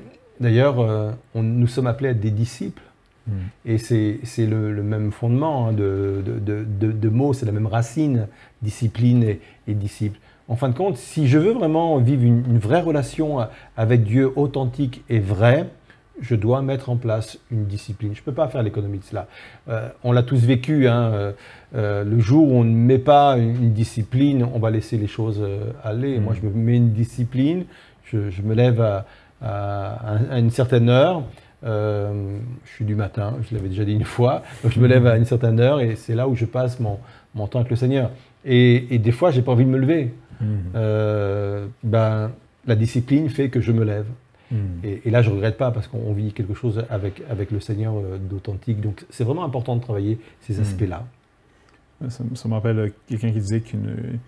d'ailleurs, 0.41 0.81
euh, 0.81 1.13
nous 1.35 1.67
sommes 1.67 1.87
appelés 1.87 2.09
à 2.09 2.13
être 2.13 2.21
des 2.21 2.31
disciples. 2.31 2.83
Hmm. 3.27 3.33
Et 3.65 3.79
c'est 3.79 4.47
le, 4.47 4.83
même 4.83 5.11
fondement 5.11 5.69
hein, 5.69 5.73
de, 5.73 6.23
de, 6.25 7.09
mots, 7.09 7.33
c'est 7.33 7.47
la 7.47 7.53
même 7.53 7.67
racine, 7.67 8.29
discipline 8.63 9.25
et, 9.67 9.75
disciple. 9.75 10.19
En 10.49 10.55
fin 10.55 10.69
de 10.69 10.77
compte, 10.77 10.97
si 10.97 11.27
je 11.27 11.39
veux 11.39 11.53
vraiment 11.53 11.99
vivre 11.99 12.23
une 12.23 12.59
vraie 12.59 12.81
relation 12.81 13.39
avec 13.77 14.05
Dieu 14.05 14.31
authentique 14.37 15.03
et 15.09 15.19
vraie, 15.19 15.67
je 16.21 16.35
dois 16.35 16.63
mettre 16.63 16.91
en 16.91 16.97
place 16.97 17.39
une 17.51 17.67
discipline. 17.67 18.15
Je 18.15 18.21
ne 18.21 18.25
peux 18.25 18.33
pas 18.33 18.49
faire 18.49 18.63
l'économie 18.63 18.99
de 18.99 19.05
cela. 19.05 19.27
Euh, 19.69 19.89
on 20.03 20.13
l'a 20.13 20.23
tous 20.23 20.45
vécu. 20.45 20.89
Hein, 20.89 21.13
euh, 21.13 21.33
euh, 21.75 22.05
le 22.05 22.19
jour 22.21 22.49
où 22.49 22.57
on 22.57 22.65
ne 22.65 22.75
met 22.75 22.99
pas 22.99 23.37
une, 23.37 23.73
discipline, 23.73 24.47
on 24.55 24.59
va 24.59 24.71
laisser 24.71 24.97
les 24.97 25.07
choses 25.07 25.45
aller. 25.83 26.19
Moi, 26.19 26.35
je 26.35 26.47
me 26.47 26.53
mets 26.53 26.77
une 26.77 26.93
discipline. 26.93 27.65
Je, 28.05 28.43
me 28.43 28.55
lève 28.55 28.81
à, 28.81 29.05
une 30.33 30.51
certaine 30.51 30.89
heure. 30.89 31.25
je 31.63 32.41
suis 32.75 32.85
du 32.85 32.95
matin, 32.95 33.35
je 33.43 33.55
l'avais 33.55 33.69
déjà 33.69 33.85
dit 33.85 33.93
une 33.93 34.05
fois. 34.05 34.43
Donc, 34.63 34.73
je 34.73 34.81
me 34.81 34.87
lève 34.87 35.07
à 35.07 35.17
une 35.17 35.25
certaine 35.25 35.61
heure 35.61 35.81
et 35.81 35.97
c'est 35.97 36.15
là 36.15 36.29
où 36.29 36.35
je 36.35 36.45
passe 36.45 36.81
mon, 36.81 36.99
mon 37.35 37.47
temps 37.47 37.59
avec 37.59 37.71
le 37.71 37.77
Seigneur. 37.77 38.11
Et, 38.45 38.99
des 38.99 39.13
fois, 39.13 39.31
j'ai 39.31 39.43
pas 39.43 39.53
envie 39.53 39.65
de 39.65 39.71
me 39.71 39.79
lever. 39.79 40.15
Mmh. 40.41 41.67
ben, 41.83 42.31
la 42.67 42.75
discipline 42.75 43.29
fait 43.29 43.49
que 43.49 43.61
je 43.61 43.73
me 43.73 43.85
lève. 43.85 44.07
Hmm. 44.51 44.81
Et, 44.85 45.11
là, 45.11 45.23
je 45.23 45.31
ne 45.31 45.35
regrette 45.35 45.57
pas 45.57 45.71
parce 45.71 45.89
qu'on 45.89 46.13
vit 46.13 46.33
quelque 46.33 46.55
chose 46.55 46.85
avec, 46.89 47.23
avec 47.29 47.51
le 47.51 47.61
Seigneur 47.61 47.95
euh, 47.97 48.19
d'authentique. 48.19 48.81
Donc, 48.81 49.05
c'est 49.11 49.25
vraiment 49.25 49.45
important 49.45 49.77
de 49.77 49.81
travailler 49.81 50.19
ces 50.41 50.59
hmm. 50.59 50.63
aspects-là. 50.63 51.05
Ça, 52.09 52.49
me 52.49 52.55
rappelle 52.55 52.93
quelqu'un 53.09 53.33
qui 53.33 53.41
disait 53.41 53.61
qu'une 53.61 54.19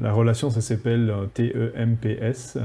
la 0.00 0.12
relation, 0.12 0.50
ça 0.50 0.60
s'appelle 0.60 1.12
T-E-M-P-S. 1.34 2.58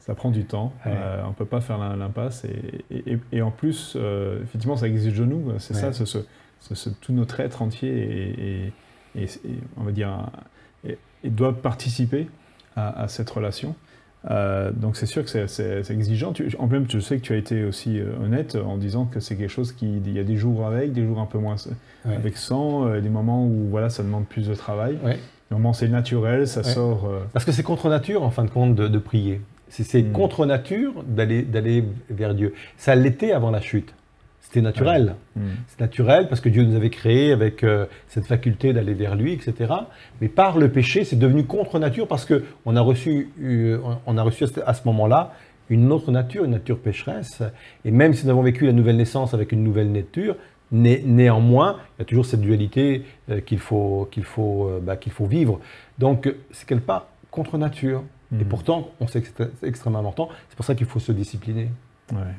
Ça 0.00 0.14
prend 0.14 0.30
du 0.30 0.44
temps. 0.44 0.72
Euh, 0.86 1.22
on 1.24 1.28
ne 1.28 1.34
peut 1.34 1.44
pas 1.44 1.60
faire 1.60 1.78
l'impasse. 1.96 2.44
Et, 2.90 3.18
et, 3.32 3.42
en 3.42 3.50
plus, 3.50 3.94
euh, 3.96 4.42
effectivement, 4.42 4.76
ça 4.76 4.86
exige 4.86 5.18
de 5.18 5.24
nous. 5.24 5.52
C'est 5.58 5.74
ça, 5.74 5.92
ce, 5.92 6.88
tout 7.00 7.12
notre 7.12 7.40
être 7.40 7.62
entier 7.62 8.72
et, 9.16 9.26
on 9.76 9.84
va 9.84 9.92
dire, 9.92 10.30
et, 10.84 10.98
doit 11.24 11.56
participer 11.60 12.28
à, 12.76 13.02
à 13.02 13.08
cette 13.08 13.30
relation. 13.30 13.74
Euh, 14.30 14.72
donc 14.72 14.96
c'est 14.96 15.06
sûr 15.06 15.24
que 15.24 15.46
c'est 15.46 15.90
exigeant. 15.90 16.32
en 16.58 16.66
même, 16.66 16.86
je 16.88 16.98
sais 16.98 17.18
que 17.18 17.22
tu 17.22 17.32
as 17.32 17.36
été 17.36 17.64
aussi 17.64 18.00
euh, 18.00 18.12
honnête 18.22 18.56
en 18.56 18.76
disant 18.76 19.04
que 19.04 19.20
c'est 19.20 19.36
quelque 19.36 19.50
chose 19.50 19.72
qui, 19.72 19.98
il 20.04 20.12
y 20.12 20.18
a 20.18 20.24
des 20.24 20.36
jours 20.36 20.66
avec, 20.66 20.92
des 20.92 21.04
jours 21.04 21.20
un 21.20 21.26
peu 21.26 21.38
moins 21.38 21.56
avec 22.04 22.36
sans, 22.36 22.86
euh, 22.86 23.00
des 23.00 23.08
moments 23.08 23.44
où 23.44 23.68
voilà, 23.70 23.90
ça 23.90 24.02
demande 24.02 24.26
plus 24.26 24.48
de 24.48 24.54
travail. 24.54 24.98
Ouais. 25.04 25.18
Des 25.50 25.56
moments 25.56 25.72
c'est 25.72 25.88
naturel, 25.88 26.46
ça 26.46 26.62
sort. 26.62 27.10
Parce 27.32 27.44
que 27.44 27.52
c'est 27.52 27.62
contre 27.62 27.88
nature 27.88 28.22
en 28.22 28.30
fin 28.30 28.44
de 28.44 28.50
compte 28.50 28.74
de, 28.74 28.98
prier. 28.98 29.40
C'est 29.68 30.02
hmm. 30.02 30.12
contre 30.12 30.46
nature 30.46 31.04
d'aller 31.06 31.84
vers 32.10 32.34
Dieu. 32.34 32.54
Ça 32.76 32.94
l'était 32.94 33.32
avant 33.32 33.50
la 33.50 33.60
chute. 33.60 33.94
C'était 34.48 34.62
naturel. 34.62 35.14
Hmm. 35.36 35.42
C'est 35.66 35.78
naturel 35.78 36.26
parce 36.26 36.40
que 36.40 36.48
Dieu 36.48 36.62
nous 36.62 36.74
avait 36.74 36.88
créés 36.88 37.32
avec 37.32 37.62
euh, 37.62 37.84
cette 38.06 38.24
faculté 38.24 38.72
d'aller 38.72 38.94
vers 38.94 39.14
lui, 39.14 39.34
etc. 39.34 39.74
Mais 40.22 40.28
par 40.28 40.56
le 40.56 40.70
péché, 40.72 41.04
c'est 41.04 41.18
devenu 41.18 41.44
contre 41.44 41.78
nature 41.78 42.08
parce 42.08 42.24
qu'on 42.24 42.74
a 42.74 42.80
reçu, 42.80 43.28
euh, 43.42 43.78
on 44.06 44.16
a 44.16 44.22
reçu 44.22 44.46
à 44.64 44.72
ce 44.72 44.80
moment-là 44.86 45.34
une 45.68 45.92
autre 45.92 46.10
nature, 46.12 46.44
une 46.44 46.52
nature 46.52 46.78
pécheresse. 46.78 47.42
Et 47.84 47.90
même 47.90 48.14
si 48.14 48.24
nous 48.24 48.30
avons 48.30 48.40
vécu 48.40 48.64
la 48.64 48.72
nouvelle 48.72 48.96
naissance 48.96 49.34
avec 49.34 49.52
une 49.52 49.62
nouvelle 49.62 49.92
nature, 49.92 50.34
néanmoins, 50.72 51.76
il 51.98 51.98
y 51.98 52.02
a 52.02 52.04
toujours 52.06 52.24
cette 52.24 52.40
dualité 52.40 53.04
euh, 53.28 53.42
qu'il 53.42 53.58
faut, 53.58 54.08
qu'il 54.10 54.24
faut, 54.24 54.70
bah, 54.80 54.96
qu'il 54.96 55.12
faut 55.12 55.26
vivre. 55.26 55.60
Donc, 55.98 56.34
c'est 56.52 56.66
quelque 56.66 56.86
part 56.86 57.08
contre 57.30 57.58
nature. 57.58 58.02
Et 58.32 58.44
hmm. 58.44 58.48
pourtant, 58.48 58.92
on 58.98 59.06
sait 59.08 59.20
que 59.20 59.28
c'est 59.28 59.66
extrêmement 59.66 59.98
important. 59.98 60.30
C'est 60.48 60.56
pour 60.56 60.64
ça 60.64 60.74
qu'il 60.74 60.86
faut 60.86 61.00
se 61.00 61.12
discipliner. 61.12 61.68
Ouais. 62.14 62.32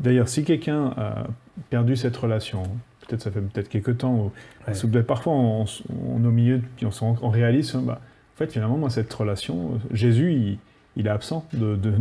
D'ailleurs, 0.00 0.28
si 0.28 0.44
quelqu'un 0.44 0.86
a 0.96 1.24
perdu 1.70 1.96
cette 1.96 2.16
relation, 2.16 2.62
peut-être 3.06 3.22
ça 3.22 3.30
fait 3.30 3.40
peut-être 3.40 3.68
quelques 3.68 3.98
temps, 3.98 4.32
ou, 4.66 5.02
parfois 5.02 5.32
on, 5.32 5.64
on, 5.64 6.24
au 6.24 6.30
milieu, 6.30 6.60
on, 6.82 7.16
on 7.22 7.28
réalise, 7.28 7.74
bah, 7.74 8.00
en 8.34 8.38
fait 8.38 8.52
finalement 8.52 8.76
moi 8.76 8.90
cette 8.90 9.12
relation, 9.12 9.80
Jésus 9.92 10.58
il, 10.96 11.06
est 11.06 11.10
absent 11.10 11.46
de, 11.52 11.76
de, 11.76 11.92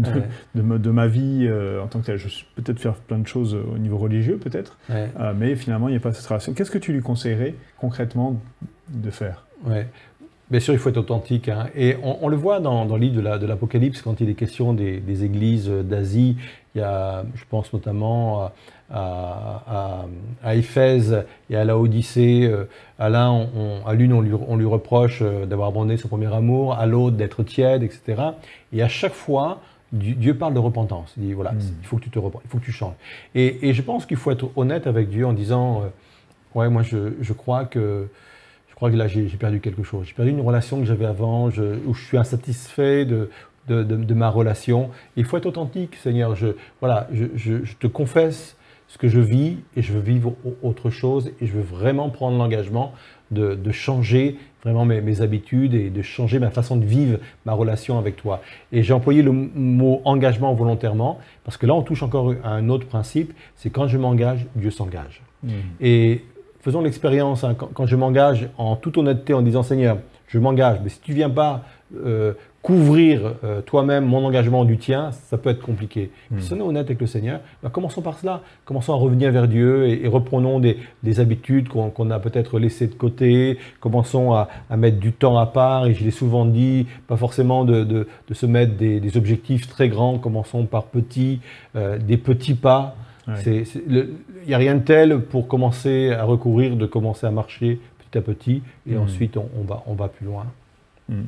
de, 0.55 0.89
ma, 0.89 1.07
vie 1.07 1.45
euh, 1.47 1.83
en 1.83 1.87
tant 1.87 1.99
que 1.99 2.07
tel. 2.07 2.17
Je 2.17 2.27
peux 2.55 2.63
peut-être 2.63 2.79
faire 2.79 2.95
plein 2.95 3.19
de 3.19 3.27
choses 3.27 3.53
au 3.55 3.77
niveau 3.77 3.97
religieux 3.97 4.37
peut-être, 4.37 4.77
euh, 4.89 5.33
mais 5.35 5.55
finalement 5.55 5.87
il 5.87 5.91
n'y 5.91 5.97
a 5.97 5.99
pas 5.99 6.13
cette 6.13 6.25
relation. 6.25 6.53
Qu'est-ce 6.53 6.71
que 6.71 6.79
tu 6.79 6.93
lui 6.93 7.01
conseillerais 7.01 7.53
concrètement 7.77 8.41
de 8.89 9.11
faire? 9.11 9.45
Bien 10.49 10.61
sûr, 10.61 10.73
il 10.73 10.79
faut 10.79 10.89
être 10.89 10.97
authentique. 10.97 11.49
Hein. 11.49 11.67
Et 11.75 11.97
on, 12.03 12.29
le 12.29 12.37
voit 12.37 12.61
dans, 12.61 12.85
le 12.85 12.97
livre 12.97 13.21
de 13.37 13.45
l'Apocalypse, 13.45 14.01
quand 14.01 14.21
il 14.21 14.29
est 14.29 14.33
question 14.33 14.73
des, 14.73 15.23
églises 15.25 15.69
d'Asie. 15.69 16.37
Il 16.77 16.81
y 16.81 16.83
a, 16.83 17.25
je 17.33 17.43
pense 17.49 17.73
notamment 17.73 18.51
à, 18.91 20.05
à, 20.43 20.55
Éphèse 20.55 21.25
et 21.49 21.55
à 21.55 21.65
la 21.65 21.75
Odyssée. 21.75 22.47
Euh, 22.47 22.65
à 22.99 23.09
l'un, 23.09 23.47
à 23.85 23.93
l'une, 23.95 24.13
on 24.13 24.21
lui, 24.21 24.31
on 24.33 24.55
lui 24.57 24.65
reproche 24.65 25.23
euh, 25.23 25.47
d'avoir 25.47 25.69
abandonné 25.69 25.97
son 25.97 26.07
premier 26.07 26.31
amour, 26.31 26.75
à 26.75 26.85
l'autre 26.85 27.17
d'être 27.17 27.41
tiède, 27.41 27.81
etc. 27.81 28.21
Et 28.73 28.83
à 28.83 28.87
chaque 28.87 29.13
fois, 29.13 29.61
Dieu 29.91 30.37
parle 30.37 30.53
de 30.53 30.59
repentance. 30.59 31.13
Il 31.17 31.23
dit 31.23 31.33
voilà, 31.33 31.53
hmm. 31.53 31.61
il 31.81 31.87
faut 31.87 31.97
que 31.97 32.03
tu 32.03 32.11
te 32.11 32.19
repentes, 32.19 32.43
il 32.45 32.49
faut 32.49 32.59
que 32.59 32.65
tu 32.65 32.71
changes. 32.71 32.95
Et, 33.33 33.73
je 33.73 33.81
pense 33.81 34.05
qu'il 34.05 34.17
faut 34.17 34.29
être 34.29 34.51
honnête 34.55 34.85
avec 34.85 35.09
Dieu 35.09 35.25
en 35.25 35.33
disant 35.33 35.81
euh, 35.81 35.87
ouais, 36.53 36.69
moi 36.69 36.83
je, 36.83 37.13
je 37.21 37.33
crois 37.33 37.65
que 37.65 38.07
je 38.69 38.75
crois 38.75 38.91
que 38.91 38.95
là, 38.95 39.07
j'ai 39.07 39.25
perdu 39.39 39.59
quelque 39.59 39.81
chose. 39.81 40.05
J'ai 40.05 40.13
perdu 40.13 40.29
une 40.29 40.41
relation 40.41 40.77
que 40.79 40.85
j'avais 40.85 41.07
avant, 41.07 41.47
où 41.47 41.93
je 41.95 42.05
suis 42.05 42.15
insatisfait 42.15 43.05
de, 43.05 43.31
de, 43.67 44.13
ma 44.13 44.29
relation. 44.29 44.89
Il 45.15 45.25
faut 45.25 45.37
être 45.37 45.45
authentique, 45.45 45.95
Seigneur. 45.95 46.35
Je, 46.35 46.47
voilà, 46.79 47.07
je, 47.11 47.57
te 47.79 47.87
confesse 47.87 48.55
ce 48.87 48.97
que 48.97 49.07
je 49.07 49.19
vis 49.19 49.57
et 49.75 49.81
je 49.81 49.93
veux 49.93 49.99
vivre 49.99 50.33
autre 50.63 50.89
chose 50.89 51.31
et 51.41 51.45
je 51.45 51.53
veux 51.53 51.61
vraiment 51.61 52.09
prendre 52.09 52.37
l'engagement 52.37 52.93
de, 53.31 53.71
changer 53.71 54.37
vraiment 54.63 54.85
mes, 54.85 55.21
habitudes 55.21 55.73
et 55.73 55.89
de 55.89 56.01
changer 56.01 56.39
ma 56.39 56.49
façon 56.49 56.77
de 56.77 56.85
vivre 56.85 57.19
ma 57.45 57.53
relation 57.53 57.99
avec 57.99 58.15
toi. 58.15 58.41
Et 58.71 58.83
j'ai 58.83 58.93
employé 58.93 59.21
le 59.21 59.31
mot 59.31 60.01
engagement 60.05 60.53
volontairement 60.53 61.19
parce 61.43 61.57
que 61.57 61.65
là, 61.65 61.73
on 61.73 61.81
touche 61.81 62.03
encore 62.03 62.33
à 62.43 62.51
un 62.51 62.69
autre 62.69 62.87
principe, 62.87 63.33
c'est 63.55 63.69
quand 63.69 63.87
je 63.87 63.97
m'engage, 63.97 64.45
Dieu 64.55 64.71
s'engage. 64.71 65.21
Mmh. 65.43 65.49
Et 65.81 66.23
faisons 66.61 66.81
l'expérience, 66.81 67.43
hein, 67.43 67.55
quand, 67.55 67.85
je 67.85 67.95
m'engage 67.95 68.49
en 68.57 68.75
toute 68.75 68.97
honnêteté 68.97 69.33
en 69.33 69.41
disant 69.41 69.63
Seigneur, 69.63 69.99
je 70.27 70.39
m'engage, 70.39 70.79
mais 70.83 70.89
si 70.89 70.99
tu 70.99 71.13
viens 71.13 71.29
pas 71.29 71.63
euh, 71.95 72.33
couvrir 72.61 73.35
euh, 73.45 73.61
toi-même 73.61 74.05
mon 74.05 74.25
engagement 74.25 74.65
du 74.65 74.77
tien, 74.77 75.11
ça 75.11 75.37
peut 75.37 75.49
être 75.49 75.61
compliqué. 75.61 76.11
Hmm. 76.31 76.39
Si 76.39 76.51
on 76.51 76.57
est 76.57 76.61
honnête 76.61 76.87
avec 76.87 76.99
le 76.99 77.07
Seigneur, 77.07 77.39
ben, 77.63 77.69
commençons 77.69 78.01
par 78.01 78.19
cela. 78.19 78.41
Commençons 78.65 78.91
à 78.91 78.97
revenir 78.97 79.31
vers 79.31 79.47
Dieu 79.47 79.87
et, 79.87 80.05
reprenons 80.09 80.59
des, 80.59 80.77
habitudes 81.21 81.69
qu'on 81.69 82.11
a 82.11 82.19
peut-être 82.19 82.59
laissées 82.59 82.87
de 82.87 82.93
côté. 82.93 83.57
Commençons 83.79 84.33
à, 84.33 84.49
mettre 84.75 84.97
du 84.97 85.13
temps 85.13 85.37
à 85.37 85.45
part. 85.45 85.87
Et 85.87 85.93
je 85.93 86.03
l'ai 86.03 86.11
souvent 86.11 86.43
dit, 86.43 86.87
pas 87.07 87.15
forcément 87.15 87.63
de, 87.63 88.05
se 88.33 88.45
mettre 88.45 88.73
des, 88.75 89.15
objectifs 89.15 89.69
très 89.69 89.87
grands. 89.87 90.17
Commençons 90.17 90.65
par 90.65 90.87
petits, 90.87 91.39
euh, 91.77 91.97
des 91.97 92.17
petits 92.17 92.55
pas. 92.55 92.97
Il 93.45 93.63
n'y 94.45 94.53
a 94.53 94.57
rien 94.57 94.75
de 94.75 94.83
tel 94.83 95.21
pour 95.21 95.47
commencer 95.47 96.11
à 96.11 96.25
recourir, 96.25 96.75
de 96.75 96.85
commencer 96.85 97.25
à 97.25 97.31
marcher 97.31 97.79
petit 98.09 98.17
à 98.17 98.21
petit, 98.21 98.63
et 98.87 98.95
hmm. 98.95 99.01
ensuite 99.01 99.37
on, 99.37 99.63
va, 99.63 99.83
on 99.87 99.93
va 99.93 100.07
plus 100.07 100.25
loin. 100.25 100.45
Hmm. 101.09 101.23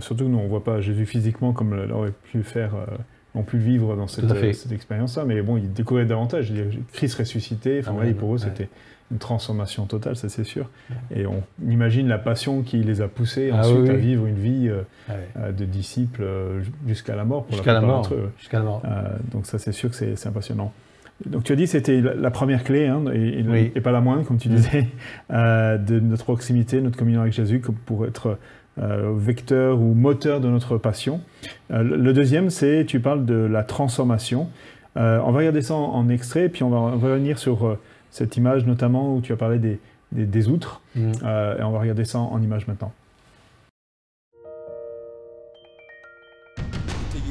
Surtout 0.00 0.24
que 0.24 0.30
nous, 0.30 0.38
on 0.38 0.44
ne 0.44 0.48
voit 0.48 0.64
pas 0.64 0.80
Jésus 0.80 1.06
physiquement 1.06 1.52
comme 1.52 1.74
l'aurait 1.74 2.12
pu 2.30 2.42
faire, 2.42 2.72
euh, 2.74 3.42
pu 3.42 3.58
vivre 3.58 3.96
dans 3.96 4.08
cette, 4.08 4.28
cette 4.54 4.72
expérience-là, 4.72 5.24
mais 5.24 5.40
bon, 5.42 5.56
il 5.56 5.72
découvrait 5.72 6.04
davantage. 6.04 6.52
Christ 6.92 7.18
ressuscité, 7.18 7.80
enfin, 7.80 7.96
ah 8.00 8.14
pour 8.14 8.34
eux, 8.34 8.38
c'était 8.38 8.68
une 9.10 9.18
transformation 9.18 9.86
totale, 9.86 10.16
ça 10.16 10.28
c'est 10.28 10.44
sûr. 10.44 10.68
Et 11.14 11.26
on 11.26 11.42
imagine 11.66 12.08
la 12.08 12.18
passion 12.18 12.62
qui 12.62 12.78
les 12.78 13.00
a 13.00 13.08
poussés 13.08 13.50
ah 13.52 13.60
ensuite 13.60 13.88
à 13.88 13.94
vivre 13.94 14.26
une 14.26 14.38
vie 14.38 14.68
euh, 14.68 14.82
ah 15.08 15.12
euh, 15.36 15.52
de 15.52 15.64
disciples 15.64 16.24
jusqu'à 16.86 17.14
la 17.14 17.24
mort. 17.24 17.46
Jusqu'à 17.50 17.72
la, 17.72 17.80
mort. 17.80 18.10
Jusqu'à 18.38 18.58
la 18.58 18.64
mort. 18.64 18.82
donc 19.30 19.46
ça 19.46 19.58
c'est 19.58 19.72
sûr 19.72 19.90
que 19.90 19.96
c'est 19.96 20.26
impressionnant. 20.26 20.72
Donc 21.24 21.44
tu 21.44 21.52
as 21.52 21.56
dit 21.56 21.64
que 21.64 21.70
c'était 21.70 22.00
la 22.00 22.30
première 22.30 22.62
clé, 22.62 22.86
hein, 22.86 23.04
et, 23.12 23.80
pas 23.80 23.92
la 23.92 24.00
moindre, 24.00 24.24
comme 24.24 24.36
tu 24.36 24.48
mm. 24.48 24.54
disais, 24.54 24.88
euh, 25.30 25.78
de 25.78 25.98
notre 25.98 26.24
proximité, 26.24 26.80
notre 26.80 26.98
communion 26.98 27.22
avec 27.22 27.32
Jésus, 27.32 27.60
pour 27.86 28.04
être 28.04 28.38
euh, 28.78 29.14
vecteur 29.16 29.80
ou 29.80 29.94
moteur 29.94 30.40
de 30.40 30.48
notre 30.48 30.76
passion. 30.76 31.22
Euh, 31.70 31.82
le 31.82 32.12
deuxième, 32.12 32.50
c'est, 32.50 32.84
tu 32.86 33.00
parles 33.00 33.24
de 33.24 33.34
la 33.34 33.62
transformation. 33.62 34.48
on 34.94 35.00
va 35.32 35.38
regarder 35.38 35.62
ça 35.62 35.74
en, 35.74 36.08
extrait, 36.10 36.48
puis 36.50 36.62
on 36.62 36.70
va, 36.70 36.78
revenir 36.96 37.38
sur 37.38 37.78
cette 38.10 38.36
image 38.36 38.66
notamment 38.66 39.14
où 39.16 39.20
tu 39.20 39.32
as 39.32 39.36
parlé 39.36 39.58
des, 39.58 39.78
des, 40.12 40.48
outres. 40.48 40.82
Mm. 40.94 41.12
et 41.58 41.62
on 41.62 41.70
va 41.70 41.80
regarder 41.80 42.04
ça 42.04 42.18
en, 42.18 42.40
images 42.42 42.66
maintenant. 42.66 42.92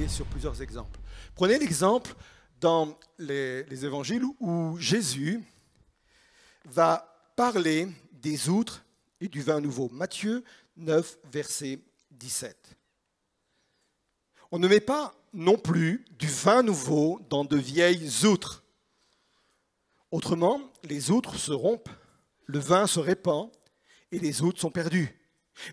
sur 0.08 0.26
plusieurs 0.26 0.62
exemples. 0.62 1.00
Prenez 1.36 1.58
l'exemple 1.58 2.16
dans 2.60 2.98
les, 3.18 3.64
les, 3.64 3.86
évangiles 3.86 4.24
où 4.40 4.78
Jésus 4.80 5.44
va 6.66 7.32
parler 7.36 7.88
des 8.14 8.50
outres 8.50 8.84
et 9.22 9.28
du 9.28 9.42
vin 9.42 9.62
nouveau. 9.62 9.90
Matthieu 9.90 10.44
9, 10.78 11.18
verset 11.32 11.80
17. 12.12 12.76
On 14.52 14.60
ne 14.60 14.68
met 14.68 14.80
pas 14.80 15.14
non 15.34 15.58
plus 15.58 16.06
du 16.18 16.28
vin 16.28 16.64
nouveau 16.64 17.20
dans 17.30 17.44
de 17.44 17.58
vieilles 17.58 18.26
outres. 18.26 18.64
Autrement, 20.12 20.62
les 20.84 21.12
outres 21.12 21.36
se 21.36 21.52
rompent, 21.52 21.90
le 22.46 22.60
vin 22.60 22.88
se 22.88 23.00
répand 23.00 23.52
et 24.12 24.20
les 24.20 24.42
outres 24.42 24.62
sont 24.62 24.72
perdues. 24.72 25.20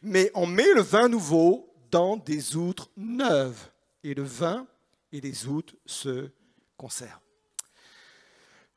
Mais 0.02 0.30
on 0.34 0.46
met 0.46 0.72
le 0.74 0.82
vin 0.82 1.08
nouveau 1.08 1.72
dans 1.90 2.16
des 2.16 2.56
outres 2.56 2.90
neuves 2.96 3.70
et 4.02 4.14
le 4.14 4.22
vin 4.22 4.66
et 5.12 5.20
les 5.20 5.46
outres 5.46 5.74
se 5.86 6.30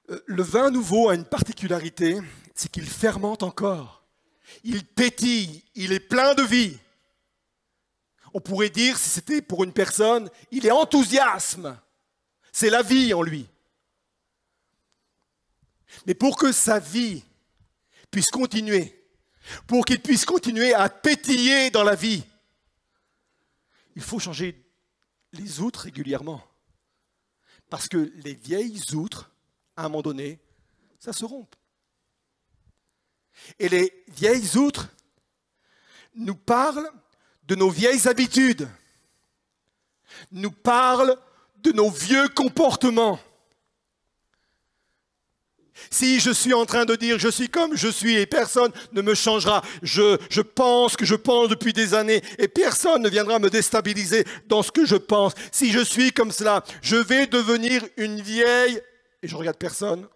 Euh, 0.09 0.23
le 0.25 0.43
vin 0.43 0.69
nouveau 0.69 1.09
a 1.09 1.15
une 1.15 1.25
particularité, 1.25 2.19
c'est 2.53 2.71
qu'il 2.71 2.87
fermente 2.87 3.43
encore. 3.43 4.03
Il 4.63 4.85
pétille, 4.85 5.63
il 5.73 5.91
est 5.91 5.99
plein 5.99 6.35
de 6.35 6.43
vie. 6.43 6.77
On 8.33 8.41
pourrait 8.41 8.69
dire, 8.69 8.97
si 8.97 9.09
c'était 9.09 9.41
pour 9.41 9.63
une 9.63 9.73
personne, 9.73 10.29
il 10.51 10.65
est 10.65 10.71
enthousiasme. 10.71 11.79
C'est 12.51 12.69
la 12.69 12.81
vie 12.83 13.13
en 13.13 13.21
lui. 13.21 13.47
Mais 16.05 16.13
pour 16.13 16.37
que 16.37 16.51
sa 16.51 16.79
vie 16.79 17.23
puisse 18.11 18.29
continuer, 18.29 19.07
pour 19.67 19.85
qu'il 19.85 20.01
puisse 20.01 20.25
continuer 20.25 20.73
à 20.73 20.89
pétiller 20.89 21.69
dans 21.69 21.83
la 21.83 21.95
vie, 21.95 22.23
il 23.95 24.01
faut 24.01 24.19
changer 24.19 24.61
les 25.31 25.59
outres 25.61 25.81
régulièrement. 25.81 26.43
Parce 27.69 27.87
que 27.87 28.11
les 28.23 28.35
vieilles 28.35 28.81
outres, 28.93 29.31
à 29.75 29.85
un 29.85 29.89
moment 29.89 30.01
donné, 30.01 30.39
ça 30.99 31.13
se 31.13 31.25
rompt. 31.25 31.53
Et 33.59 33.69
les 33.69 34.03
vieilles 34.07 34.57
outres 34.57 34.89
nous 36.15 36.35
parlent 36.35 36.89
de 37.43 37.55
nos 37.55 37.69
vieilles 37.69 38.07
habitudes, 38.07 38.69
nous 40.31 40.51
parlent 40.51 41.17
de 41.57 41.71
nos 41.71 41.89
vieux 41.89 42.27
comportements. 42.29 43.19
Si 45.89 46.19
je 46.19 46.31
suis 46.31 46.53
en 46.53 46.65
train 46.65 46.85
de 46.85 46.95
dire 46.95 47.19
je 47.19 47.27
suis 47.27 47.49
comme 47.49 47.75
je 47.75 47.87
suis 47.87 48.15
et 48.15 48.25
personne 48.25 48.71
ne 48.93 49.01
me 49.01 49.13
changera, 49.13 49.61
je, 49.81 50.41
pense 50.41 50.95
que 50.95 51.05
je 51.05 51.15
pense 51.15 51.49
depuis 51.49 51.73
des 51.73 51.93
années 51.93 52.21
et 52.37 52.47
personne 52.47 53.01
ne 53.01 53.09
viendra 53.09 53.39
me 53.39 53.49
déstabiliser 53.49 54.25
dans 54.47 54.63
ce 54.63 54.71
que 54.71 54.85
je 54.85 54.95
pense. 54.95 55.33
Si 55.51 55.71
je 55.71 55.83
suis 55.83 56.11
comme 56.11 56.31
cela, 56.31 56.63
je 56.81 56.95
vais 56.95 57.27
devenir 57.27 57.83
une 57.97 58.21
vieille, 58.21 58.81
et 59.21 59.27
je 59.27 59.35
regarde 59.35 59.57
personne, 59.57 60.07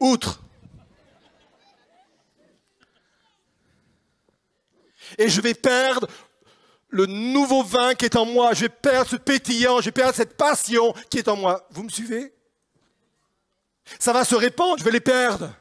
outre. 0.00 0.42
Et 5.18 5.28
je 5.28 5.40
vais 5.40 5.54
perdre 5.54 6.08
le 6.88 7.06
nouveau 7.06 7.62
vin 7.62 7.94
qui 7.94 8.06
est 8.06 8.16
en 8.16 8.24
moi, 8.24 8.54
je 8.54 8.62
vais 8.62 8.68
perdre 8.68 9.10
ce 9.10 9.16
pétillant, 9.16 9.80
je 9.80 9.86
vais 9.86 9.92
perdre 9.92 10.14
cette 10.14 10.36
passion 10.36 10.92
qui 11.10 11.18
est 11.18 11.28
en 11.28 11.36
moi. 11.36 11.66
Vous 11.70 11.84
me 11.84 11.90
suivez? 11.90 12.35
Ça 13.98 14.12
va 14.12 14.24
se 14.24 14.34
répandre, 14.34 14.78
je 14.78 14.84
vais 14.84 14.90
les 14.90 15.00
perdre. 15.00 15.52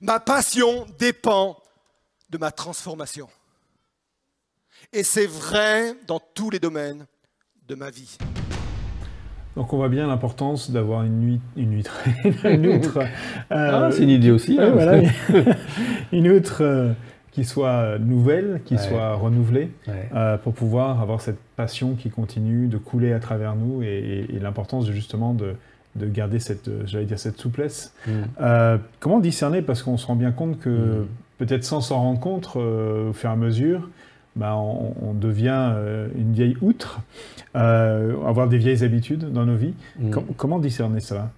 Ma 0.00 0.20
passion 0.20 0.86
dépend 0.98 1.56
de 2.30 2.38
ma 2.38 2.50
transformation. 2.52 3.28
Et 4.92 5.02
c'est 5.02 5.26
vrai 5.26 5.94
dans 6.06 6.20
tous 6.34 6.50
les 6.50 6.58
domaines 6.58 7.06
de 7.68 7.74
ma 7.74 7.90
vie. 7.90 8.16
Donc 9.56 9.72
on 9.72 9.76
voit 9.76 9.88
bien 9.88 10.06
l'importance 10.06 10.70
d'avoir 10.70 11.02
une 11.02 11.20
nuit, 11.20 11.40
une 11.56 11.70
nuit, 11.70 11.84
une 12.44 12.66
outre. 12.66 13.00
ah, 13.50 13.90
c'est 13.92 14.04
une 14.04 14.10
idée 14.10 14.30
aussi. 14.30 14.58
Hein. 14.60 15.02
une 16.12 16.28
outre 16.30 16.62
euh, 16.62 16.92
qui 17.40 17.46
soit 17.46 17.98
nouvelle, 17.98 18.60
qui 18.66 18.76
soit 18.76 19.14
renouvelée, 19.14 19.70
euh, 19.88 20.36
pour 20.36 20.52
pouvoir 20.52 21.00
avoir 21.00 21.22
cette 21.22 21.38
passion 21.56 21.94
qui 21.94 22.10
continue 22.10 22.66
de 22.66 22.76
couler 22.76 23.14
à 23.14 23.18
travers 23.18 23.56
nous 23.56 23.82
et, 23.82 24.26
l'importance 24.42 24.90
justement 24.90 25.32
de, 25.32 25.54
de, 25.96 26.06
garder 26.06 26.38
cette, 26.38 26.68
j'allais 26.84 27.06
dire 27.06 27.18
cette 27.18 27.38
souplesse. 27.38 27.94
Mm. 28.06 28.10
Euh, 28.42 28.76
comment 28.98 29.20
discerner? 29.20 29.62
Parce 29.62 29.82
qu'on 29.82 29.96
se 29.96 30.06
rend 30.06 30.16
bien 30.16 30.32
compte 30.32 30.58
que 30.58 30.68
mm. 30.68 31.06
peut-être 31.38 31.64
sans 31.64 31.80
s'en 31.80 32.02
rendre 32.02 32.20
compte, 32.20 32.50
euh, 32.56 33.08
au 33.08 33.12
fur 33.14 33.30
et 33.30 33.32
à 33.32 33.36
mesure, 33.36 33.88
bah, 34.36 34.54
on, 34.54 35.14
devient 35.14 35.72
une 36.14 36.34
vieille 36.34 36.58
outre, 36.60 37.00
avoir 37.54 38.48
des 38.48 38.58
vieilles 38.58 38.84
habitudes 38.84 39.32
dans 39.32 39.46
nos 39.46 39.56
vies. 39.56 39.74
Mm. 39.98 40.10
comment 40.36 40.58
discerner 40.58 41.00
ça 41.00 41.30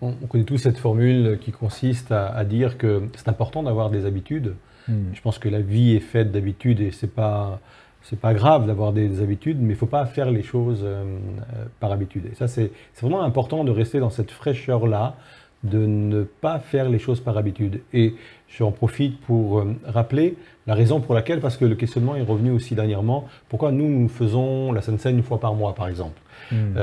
on, 0.00 0.12
connaît 0.26 0.44
tous 0.44 0.56
cette 0.56 0.78
formule 0.78 1.38
qui 1.38 1.52
consiste 1.52 2.12
à 2.12 2.44
dire 2.44 2.78
que 2.78 3.02
c'est 3.14 3.28
important 3.28 3.62
d'avoir 3.62 3.90
des 3.90 4.06
habitudes, 4.06 4.54
Hmm. 4.88 5.12
Je 5.12 5.20
pense 5.20 5.38
que 5.38 5.48
la 5.48 5.60
vie 5.60 5.94
est 5.94 6.00
faite 6.00 6.32
d'habitudes 6.32 6.80
et 6.80 6.90
c'est 6.90 7.12
pas 7.12 7.60
c'est 8.02 8.18
pas 8.18 8.34
grave 8.34 8.66
d'avoir 8.66 8.92
des 8.92 9.22
habitudes, 9.22 9.58
mais 9.60 9.74
il 9.74 9.76
faut 9.76 9.86
pas 9.86 10.06
faire 10.06 10.30
les 10.30 10.42
choses 10.42 10.80
euh, 10.82 11.04
euh, 11.04 11.64
par 11.80 11.92
habitude. 11.92 12.26
Et 12.32 12.34
ça, 12.34 12.48
c'est 12.48 12.72
vraiment 13.00 13.22
important 13.22 13.64
de 13.64 13.70
rester 13.70 14.00
dans 14.00 14.10
cette 14.10 14.30
fraîcheur-là, 14.30 15.14
de 15.62 15.86
ne 15.86 16.24
pas 16.24 16.58
faire 16.58 16.88
les 16.88 16.98
choses 16.98 17.20
par 17.20 17.38
habitude. 17.38 17.80
Et 17.92 18.14
j'en 18.48 18.72
profite 18.72 19.20
pour 19.20 19.60
euh, 19.60 19.76
rappeler 19.86 20.36
la 20.66 20.74
raison 20.74 21.00
pour 21.00 21.14
laquelle, 21.14 21.40
parce 21.40 21.56
que 21.56 21.64
le 21.64 21.76
questionnement 21.76 22.16
est 22.16 22.22
revenu 22.22 22.50
aussi 22.50 22.74
dernièrement, 22.74 23.28
pourquoi 23.48 23.70
nous, 23.70 23.88
nous 23.88 24.08
faisons 24.08 24.72
la 24.72 24.82
Seine 24.82 24.98
une 25.06 25.22
fois 25.22 25.38
par 25.38 25.54
mois, 25.54 25.74
par 25.74 25.88
exemple. 25.88 26.20
Hmm 26.50 26.76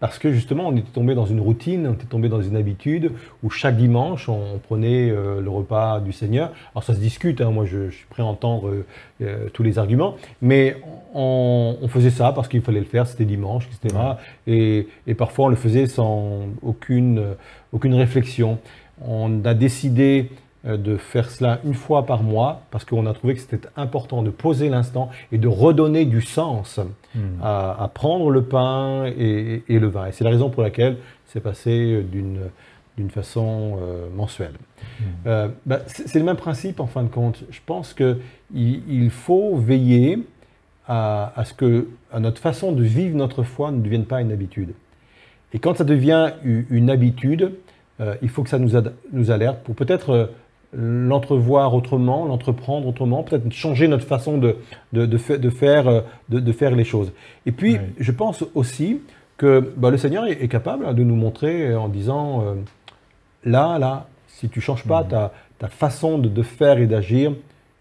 parce 0.00 0.18
que 0.18 0.32
justement, 0.32 0.68
on 0.68 0.76
était 0.76 0.90
tombé 0.92 1.14
dans 1.14 1.24
une 1.24 1.40
routine, 1.40 1.86
on 1.86 1.94
était 1.94 2.04
tombé 2.04 2.28
dans 2.28 2.42
une 2.42 2.56
habitude 2.56 3.12
où 3.42 3.50
chaque 3.50 3.76
dimanche, 3.76 4.28
on, 4.28 4.58
prenait 4.58 5.10
euh, 5.10 5.40
le 5.40 5.48
repas 5.48 6.00
du 6.00 6.12
Seigneur. 6.12 6.52
Alors 6.74 6.84
ça 6.84 6.94
se 6.94 7.00
discute, 7.00 7.40
hein, 7.40 7.50
moi 7.50 7.64
je, 7.64 7.90
suis 7.90 8.06
prêt 8.10 8.22
à 8.22 8.26
entendre 8.26 8.68
euh, 8.68 8.86
euh, 9.22 9.48
tous 9.52 9.62
les 9.62 9.78
arguments, 9.78 10.16
mais 10.42 10.76
on, 11.14 11.76
faisait 11.88 12.10
ça 12.10 12.32
parce 12.32 12.48
qu'il 12.48 12.60
fallait 12.60 12.80
le 12.80 12.86
faire, 12.86 13.06
c'était 13.06 13.24
dimanche, 13.24 13.68
etc. 13.68 13.98
Et, 14.46 14.88
et, 15.06 15.14
parfois 15.14 15.46
on 15.46 15.48
le 15.48 15.56
faisait 15.56 15.86
sans 15.86 16.40
aucune, 16.62 17.22
aucune 17.72 17.94
réflexion. 17.94 18.58
On 19.06 19.44
a 19.44 19.54
décidé 19.54 20.30
de 20.64 20.96
faire 20.96 21.30
cela 21.30 21.60
une 21.64 21.74
fois 21.74 22.06
par 22.06 22.22
mois 22.22 22.62
parce 22.70 22.84
qu'on 22.84 23.06
a 23.06 23.12
trouvé 23.12 23.34
que 23.34 23.40
c'était 23.40 23.68
important 23.76 24.22
de 24.22 24.30
poser 24.30 24.70
l'instant 24.70 25.10
et 25.30 25.36
de 25.36 25.46
redonner 25.46 26.06
du 26.06 26.22
sens 26.22 26.80
hmm. 27.14 27.20
à, 27.42 27.90
prendre 27.92 28.30
le 28.30 28.42
pain 28.42 29.04
et, 29.04 29.62
le 29.68 29.86
vin. 29.88 30.06
Et 30.06 30.12
c'est 30.12 30.24
la 30.24 30.30
raison 30.30 30.48
pour 30.48 30.62
laquelle 30.62 30.96
c'est 31.26 31.40
passé 31.40 32.02
d'une 32.10 32.38
d'une 32.96 33.10
façon 33.10 33.76
euh, 33.82 34.06
mensuelle. 34.14 34.52
Hmm. 35.00 35.04
Euh, 35.26 35.48
bah, 35.66 35.80
c'est 35.86 36.14
le 36.14 36.24
même 36.24 36.36
principe 36.36 36.78
en 36.78 36.86
fin 36.86 37.02
de 37.02 37.08
compte. 37.08 37.42
Je 37.50 37.58
pense 37.66 37.92
qu'il 37.92 38.16
il 38.54 39.10
faut 39.10 39.56
veiller 39.56 40.20
à, 40.86 41.32
à, 41.34 41.44
ce 41.44 41.54
que 41.54 41.88
à 42.12 42.20
notre 42.20 42.40
façon 42.40 42.70
de 42.70 42.84
vivre 42.84 43.16
notre 43.16 43.42
foi 43.42 43.72
ne 43.72 43.80
devienne 43.80 44.04
pas 44.04 44.20
une 44.20 44.30
habitude. 44.30 44.74
Et 45.52 45.58
quand 45.58 45.76
ça 45.76 45.84
devient 45.84 46.32
une 46.42 46.88
habitude, 46.88 47.52
il 48.22 48.28
faut 48.28 48.42
que 48.42 48.48
ça 48.48 48.58
nous, 48.58 48.72
nous 49.12 49.30
alerte 49.30 49.62
pour 49.62 49.76
peut-être 49.76 50.30
l'entrevoir 50.76 51.74
autrement, 51.74 52.26
l'entreprendre 52.26 52.86
autrement, 52.86 53.22
peut-être 53.22 53.50
changer 53.52 53.88
notre 53.88 54.06
façon 54.06 54.38
de, 54.38 54.56
de, 54.92 55.06
de, 55.06 55.50
faire, 55.50 55.88
euh, 55.88 56.00
de, 56.28 56.52
faire 56.52 56.74
les 56.74 56.84
choses. 56.84 57.12
Et 57.46 57.52
puis, 57.52 57.78
je 57.98 58.12
pense 58.12 58.44
aussi 58.54 59.00
que 59.36 59.72
bah, 59.76 59.90
le 59.90 59.96
Seigneur 59.96 60.26
est, 60.26 60.48
capable 60.48 60.94
de 60.94 61.02
nous 61.02 61.16
montrer 61.16 61.74
en 61.74 61.88
disant, 61.88 62.42
euh, 62.42 62.54
là, 63.44 63.78
là, 63.78 64.06
si 64.28 64.48
tu 64.48 64.58
ne 64.58 64.62
changes 64.62 64.84
pas 64.84 65.02
mhm. 65.02 65.08
ta, 65.08 65.32
ta, 65.58 65.68
façon 65.68 66.18
de, 66.18 66.42
faire 66.42 66.78
et 66.78 66.86
d'agir, 66.86 67.32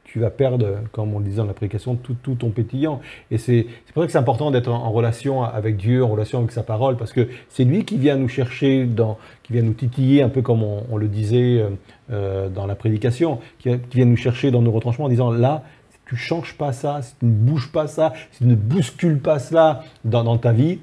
tu 0.04 0.20
vas 0.20 0.30
perdre, 0.30 0.80
comme 0.92 1.14
on 1.16 1.20
le 1.20 1.26
disait 1.26 1.38
dans 1.38 1.46
la 1.46 1.54
prédication, 1.54 1.96
tout, 1.96 2.16
tout 2.22 2.36
ton 2.36 2.50
pétillant. 2.50 3.02
Et 3.32 3.38
c'est 3.38 3.66
pour 3.94 4.04
ça 4.04 4.08
que 4.08 4.12
c'est 4.12 4.18
important 4.18 4.52
d'être 4.52 4.70
en, 4.70 4.92
relation 4.92 5.44
avec 5.44 5.78
Dieu, 5.78 6.04
en 6.04 6.10
relation 6.10 6.40
avec 6.40 6.52
sa 6.52 6.64
parole, 6.64 6.98
parce 6.98 7.14
que 7.14 7.28
c'est 7.50 7.64
lui 7.64 7.86
qui 7.86 7.98
vient 7.98 8.16
nous 8.16 8.28
chercher, 8.28 8.86
dans, 8.86 9.18
qui 9.44 9.54
vient 9.54 9.64
nous 9.64 9.74
titiller, 9.74 10.22
un 10.22 10.30
peu 10.30 10.42
comme 10.42 10.64
on, 10.64 10.98
le 10.98 11.08
disait 11.08 11.62
euh, 11.62 11.70
euh, 12.12 12.50
dans 12.50 12.68
la 12.68 12.76
prédication, 12.76 13.40
qui, 13.60 13.70
vient 13.94 14.06
nous 14.06 14.18
chercher 14.18 14.52
dans 14.52 14.62
nos 14.62 14.72
retranchements 14.72 15.06
en 15.06 15.10
disant, 15.10 15.32
là, 15.32 15.64
si 15.90 16.00
tu 16.06 16.16
changes 16.16 16.56
pas 16.58 16.74
ça, 16.74 17.02
si 17.02 17.16
tu 17.20 17.26
ne 17.26 17.32
bouges 17.32 17.72
pas 17.72 17.88
ça, 17.88 18.14
si 18.32 18.40
tu 18.40 18.46
ne 18.46 18.56
bouscules 18.56 19.20
pas 19.20 19.40
cela 19.40 19.84
dans, 20.06 20.24
dans 20.24 20.38
ta 20.38 20.52
vie, 20.52 20.80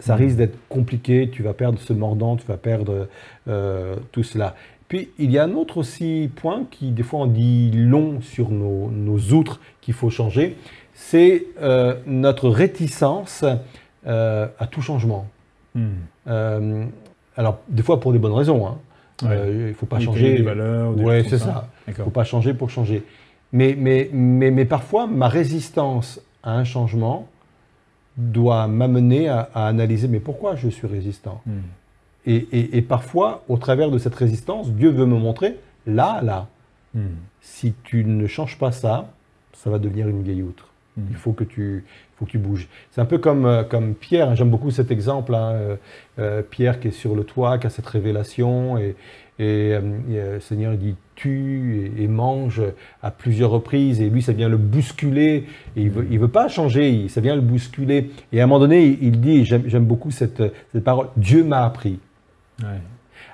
ça, 0.00 0.14
mm. 0.14 0.18
risque 0.18 0.36
d'être 0.36 0.58
compliqué, 0.68 1.28
tu 1.30 1.42
vas 1.42 1.52
perdre 1.52 1.78
ce 1.78 1.92
mordant, 1.92 2.36
tu 2.36 2.46
vas 2.46 2.56
perdre 2.56 3.08
euh, 3.48 3.96
tout 4.12 4.22
cela. 4.22 4.54
Puis 4.94 5.08
il 5.18 5.32
y 5.32 5.38
a 5.38 5.42
un 5.42 5.54
autre 5.54 5.78
aussi 5.78 6.30
point 6.36 6.66
qui 6.70 6.92
des 6.92 7.02
fois 7.02 7.22
on 7.22 7.26
dit 7.26 7.72
long 7.72 8.20
sur 8.20 8.50
nos, 8.50 9.18
outres 9.32 9.58
qu'il 9.80 9.92
faut 9.92 10.08
changer, 10.08 10.56
c'est 10.92 11.46
euh, 11.60 11.96
notre 12.06 12.48
réticence 12.48 13.44
euh, 14.06 14.46
à 14.56 14.68
tout 14.68 14.82
changement. 14.82 15.26
Hmm. 15.74 15.88
Euh, 16.28 16.84
alors 17.36 17.58
des 17.66 17.82
fois 17.82 17.98
pour 17.98 18.12
des 18.12 18.20
bonnes 18.20 18.34
raisons. 18.34 18.68
Hein. 18.68 18.78
Il 19.22 19.28
ne 19.30 19.72
faut 19.72 19.86
pas 19.86 19.96
Oui, 19.96 20.04
changer. 20.04 20.36
des 20.36 20.42
valeurs. 20.44 20.94
des 20.94 21.02
Ouais, 21.02 21.22
choses 21.22 21.30
comme 21.30 21.38
c'est 21.40 21.44
ça. 21.44 21.68
Il 21.88 21.90
ne 21.90 21.96
faut 21.96 22.10
pas 22.10 22.22
changer 22.22 22.54
pour 22.54 22.70
changer. 22.70 23.02
Mais, 23.52 23.74
mais, 23.76 24.08
mais, 24.12 24.52
mais 24.52 24.64
parfois, 24.64 25.08
ma 25.08 25.26
résistance 25.26 26.20
à 26.44 26.52
un 26.52 26.62
changement 26.62 27.26
doit 28.16 28.68
m'amener 28.68 29.28
à, 29.28 29.50
à 29.54 29.66
analyser 29.66 30.06
mais 30.06 30.20
pourquoi 30.20 30.54
je 30.54 30.68
suis 30.68 30.86
résistant? 30.86 31.40
Hmm. 31.46 31.62
Et, 32.26 32.46
et- 32.52 32.76
et 32.78 32.82
parfois, 32.82 33.42
au 33.48 33.56
travers 33.56 33.90
de 33.90 33.98
cette 33.98 34.14
résistance, 34.14 34.70
Dieu 34.72 34.90
veut 34.90 35.06
me 35.06 35.16
montrer, 35.18 35.56
là, 35.86 36.20
là, 36.22 36.48
Hmm. 36.94 37.16
si 37.40 37.74
tu 37.82 38.04
ne 38.04 38.26
changes 38.28 38.56
pas 38.56 38.70
ça, 38.70 39.10
ça 39.52 39.68
va 39.68 39.80
devenir 39.80 40.08
une 40.08 40.22
vieille 40.22 40.42
outre. 40.44 40.68
Hmm. 40.96 41.02
Il 41.10 41.16
faut 41.16 41.32
que 41.32 41.42
tu, 41.42 41.84
faut 42.16 42.24
que 42.24 42.30
tu 42.30 42.38
bouges. 42.38 42.68
C'est 42.92 43.00
un 43.00 43.04
peu 43.04 43.18
comme, 43.18 43.46
euh, 43.46 43.64
comme 43.64 43.94
Pierre, 43.94 44.30
hein, 44.30 44.34
j'aime 44.36 44.50
beaucoup 44.50 44.70
cet 44.70 44.92
exemple, 44.92 45.34
hein, 45.34 45.50
euh, 45.54 45.76
euh, 46.20 46.42
Pierre 46.42 46.78
qui 46.78 46.88
est 46.88 46.92
sur 46.92 47.16
le 47.16 47.24
toit, 47.24 47.58
qui 47.58 47.66
a 47.66 47.70
cette 47.70 47.86
révélation, 47.88 48.78
et, 48.78 48.94
et, 49.40 49.72
euh, 49.74 49.80
le 50.34 50.40
Seigneur 50.40 50.76
dit 50.76 50.94
tue 51.16 51.90
et, 51.98 52.04
et 52.04 52.06
mange 52.06 52.62
à 53.02 53.10
plusieurs 53.10 53.50
reprises, 53.50 54.00
et 54.00 54.08
lui 54.08 54.22
ça 54.22 54.32
vient 54.32 54.48
le 54.48 54.56
bousculer, 54.56 55.46
et 55.76 55.82
il 55.82 55.90
veut, 55.90 56.06
il 56.12 56.20
veut 56.20 56.28
pas 56.28 56.46
changer, 56.46 56.90
il- 56.92 57.10
ça 57.10 57.20
vient 57.20 57.34
le 57.34 57.40
bousculer. 57.42 58.12
Et 58.32 58.40
à 58.40 58.44
un 58.44 58.46
moment 58.46 58.60
donné, 58.60 58.84
il, 58.86 59.02
il 59.02 59.20
dit, 59.20 59.44
j'aime 59.44 59.84
beaucoup 59.84 60.12
cette, 60.12 60.40
cette 60.72 60.84
parole, 60.84 61.08
Dieu 61.16 61.42
m'a 61.42 61.64
appris 61.64 61.98
Ouais. 62.62 62.80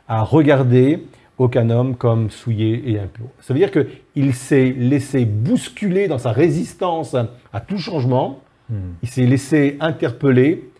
à 0.08 0.22
regarder 0.22 1.04
aucun 1.38 1.70
homme 1.70 1.96
comme 1.96 2.30
souillé 2.30 2.90
et 2.90 2.98
impur. 2.98 3.26
Ça 3.40 3.52
veut 3.54 3.60
dire 3.60 3.70
qu'il 3.70 4.34
s'est 4.34 4.74
laissé 4.76 5.24
bousculer 5.24 6.06
dans 6.08 6.18
sa 6.18 6.32
résistance 6.32 7.14
à 7.52 7.60
tout 7.60 7.78
changement, 7.78 8.40
Hmm. 8.68 8.92
il 9.02 9.08
s'est 9.08 9.26
laissé 9.26 9.76
interpeller, 9.80 10.70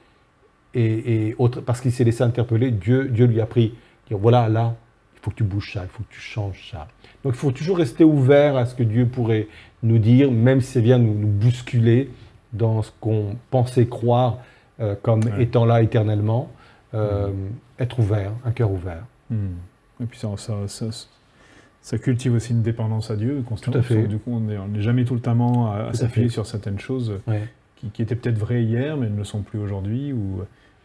et, 0.74 1.29
et 1.29 1.35
autre- 1.38 1.61
parce 1.61 1.81
qu'il 1.81 1.90
s'est 1.92 2.05
laissé 2.05 2.22
interpeller, 2.22 2.70
Dieu, 2.70 3.09
Dieu 3.09 3.26
lui 3.26 3.40
a 3.40 3.46
pris, 3.46 3.74
dire 4.09 4.16
voilà, 4.18 4.48
là, 4.48 4.76
il 5.16 5.20
faut 5.20 5.31
que 5.33 5.37
tu 5.37 5.42
bouges 5.44 5.72
ça, 5.72 5.83
il 5.83 5.88
faut 5.88 6.03
que 6.05 6.12
tu 6.14 6.20
changes 6.20 6.70
ça. 6.70 6.87
Donc 7.24 7.35
il 7.35 7.38
faut 7.38 7.50
toujours 7.50 7.79
rester 7.79 8.05
ouvert 8.05 8.57
à 8.57 8.64
ce 8.66 8.74
que 8.76 8.85
Dieu 8.85 9.07
pourrait 9.07 9.48
nous 9.83 9.98
dire, 9.98 10.31
même 10.31 10.61
si 10.61 10.72
ça 10.72 10.81
vient 10.81 10.98
nous, 10.98 11.14
nous 11.14 11.26
bousculer 11.26 12.11
dans 12.53 12.83
ce 12.83 12.90
qu'on 13.00 13.37
pensait 13.50 13.87
croire 13.87 14.38
euh, 14.81 14.94
comme 15.03 15.24
Ouais. 15.24 15.42
étant 15.42 15.64
là 15.64 15.83
éternellement. 15.83 16.48
Euh, 16.94 17.31
Être 17.79 17.98
ouvert, 17.98 18.33
un 18.44 18.50
cœur 18.50 18.70
ouvert. 18.70 19.05
Hmm. 19.31 19.55
Et 20.03 20.07
puis 20.07 20.18
ça, 20.18 20.29
ça, 20.37 20.55
ça, 20.66 20.87
ça 21.83 21.98
cultive 21.98 22.35
aussi 22.35 22.53
une 22.53 22.62
dépendance 22.62 23.11
à 23.11 23.16
Dieu 23.16 23.42
constamment. 23.48 23.74
Tout 23.74 23.79
à 23.79 23.83
fait. 23.83 24.07
Du 24.07 24.18
coup, 24.18 24.33
on 24.33 24.40
n'est 24.40 24.83
jamais 24.83 25.05
tout 25.05 25.14
le 25.14 25.20
temps 25.20 25.70
à, 25.70 25.92
s'appuyer 25.92 26.29
sur 26.29 26.46
certaines 26.46 26.79
choses 26.81 27.20
Ouais. 27.26 27.46
qui, 27.76 27.90
qui 27.90 28.03
étaient 28.03 28.16
peut-être 28.16 28.38
vraies 28.38 28.64
hier, 28.64 28.96
mais 28.96 29.09
ne 29.09 29.16
le 29.16 29.24
sont 29.24 29.42
plus 29.42 29.59
aujourd'hui, 29.59 30.12
ou 30.12 30.42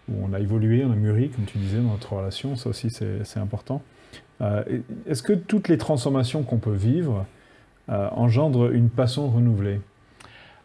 où 0.07 0.13
on 0.23 0.33
a 0.33 0.39
évolué, 0.39 0.85
on 0.85 0.91
a 0.91 0.95
mûri, 0.95 1.29
comme 1.29 1.45
tu 1.45 1.57
disais, 1.57 1.77
dans 1.77 1.91
notre 1.91 2.13
relation. 2.13 2.55
Ça 2.55 2.69
aussi, 2.69 2.89
c'est 2.91 3.23
c'est 3.23 3.39
important. 3.39 3.81
Euh, 4.41 4.63
Est-ce 5.07 5.23
que 5.23 5.33
toutes 5.33 5.67
les 5.67 5.77
transformations 5.77 6.43
qu'on 6.43 6.57
peut 6.57 6.75
vivre 6.75 7.25
euh, 7.89 8.07
engendrent 8.11 8.71
une 8.71 8.89
passion 8.89 9.29
renouvelée? 9.29 9.79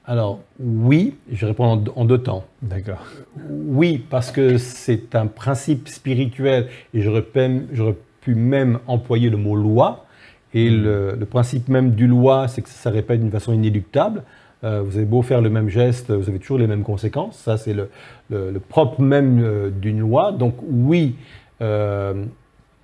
Alors, 0.06 0.40
oui, 0.58 1.14
je 1.30 1.40
vais 1.42 1.46
répondre 1.48 1.92
en 1.94 2.04
deux- 2.04 2.18
temps. 2.18 2.44
D'accord. 2.62 3.04
Oui, 3.48 4.04
parce 4.10 4.32
que 4.32 4.56
c'est 4.58 5.14
un 5.14 5.26
principe 5.26 5.88
spirituel 5.88 6.68
et 6.94 7.02
j'aurais 7.02 7.22
pu, 7.22 8.34
même 8.34 8.78
employer 8.86 9.30
le 9.30 9.36
mot 9.36 9.54
loi. 9.56 10.06
Et 10.52 10.68
le, 10.68 11.14
le 11.18 11.26
principe 11.26 11.68
même 11.68 11.92
du 11.92 12.06
loi, 12.06 12.48
c'est 12.48 12.62
que 12.62 12.68
ça 12.68 12.90
répète 12.90 13.20
d'une 13.20 13.30
façon 13.30 13.52
inéluctable. 13.52 14.24
Euh, 14.64 14.82
vous 14.82 14.96
avez 14.96 15.06
beau 15.06 15.22
faire 15.22 15.40
le 15.40 15.48
même 15.48 15.68
geste, 15.68 16.10
vous 16.10 16.28
avez 16.28 16.38
toujours 16.38 16.58
les 16.58 16.66
mêmes 16.66 16.82
conséquences. 16.82 17.36
Ça, 17.38 17.56
c'est 17.56 17.72
le, 17.72 17.88
le- 18.30 18.50
le 18.50 18.60
propre 18.60 19.00
même 19.00 19.40
euh, 19.42 19.70
d'une 19.70 20.00
loi. 20.00 20.32
Donc 20.32 20.56
oui, 20.62 21.16
euh, 21.62 22.24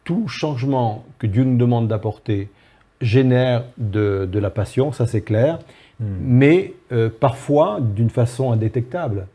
tout 0.05 0.29
changement 0.29 1.05
que 1.19 1.27
Dieu 1.27 1.45
nous 1.45 1.57
demande 1.57 1.89
d'apporter 1.89 2.49
génère 3.01 3.65
de, 3.79 4.29
de 4.31 4.39
la 4.39 4.49
passion, 4.51 4.91
ça 4.93 5.07
c'est 5.07 5.21
clair, 5.21 5.59
Hmm. 5.99 6.05
mais 6.21 6.75
euh, 6.93 7.09
parfois 7.09 7.79
d'une 7.81 8.11
façon 8.11 8.53
indétectable. 8.53 9.27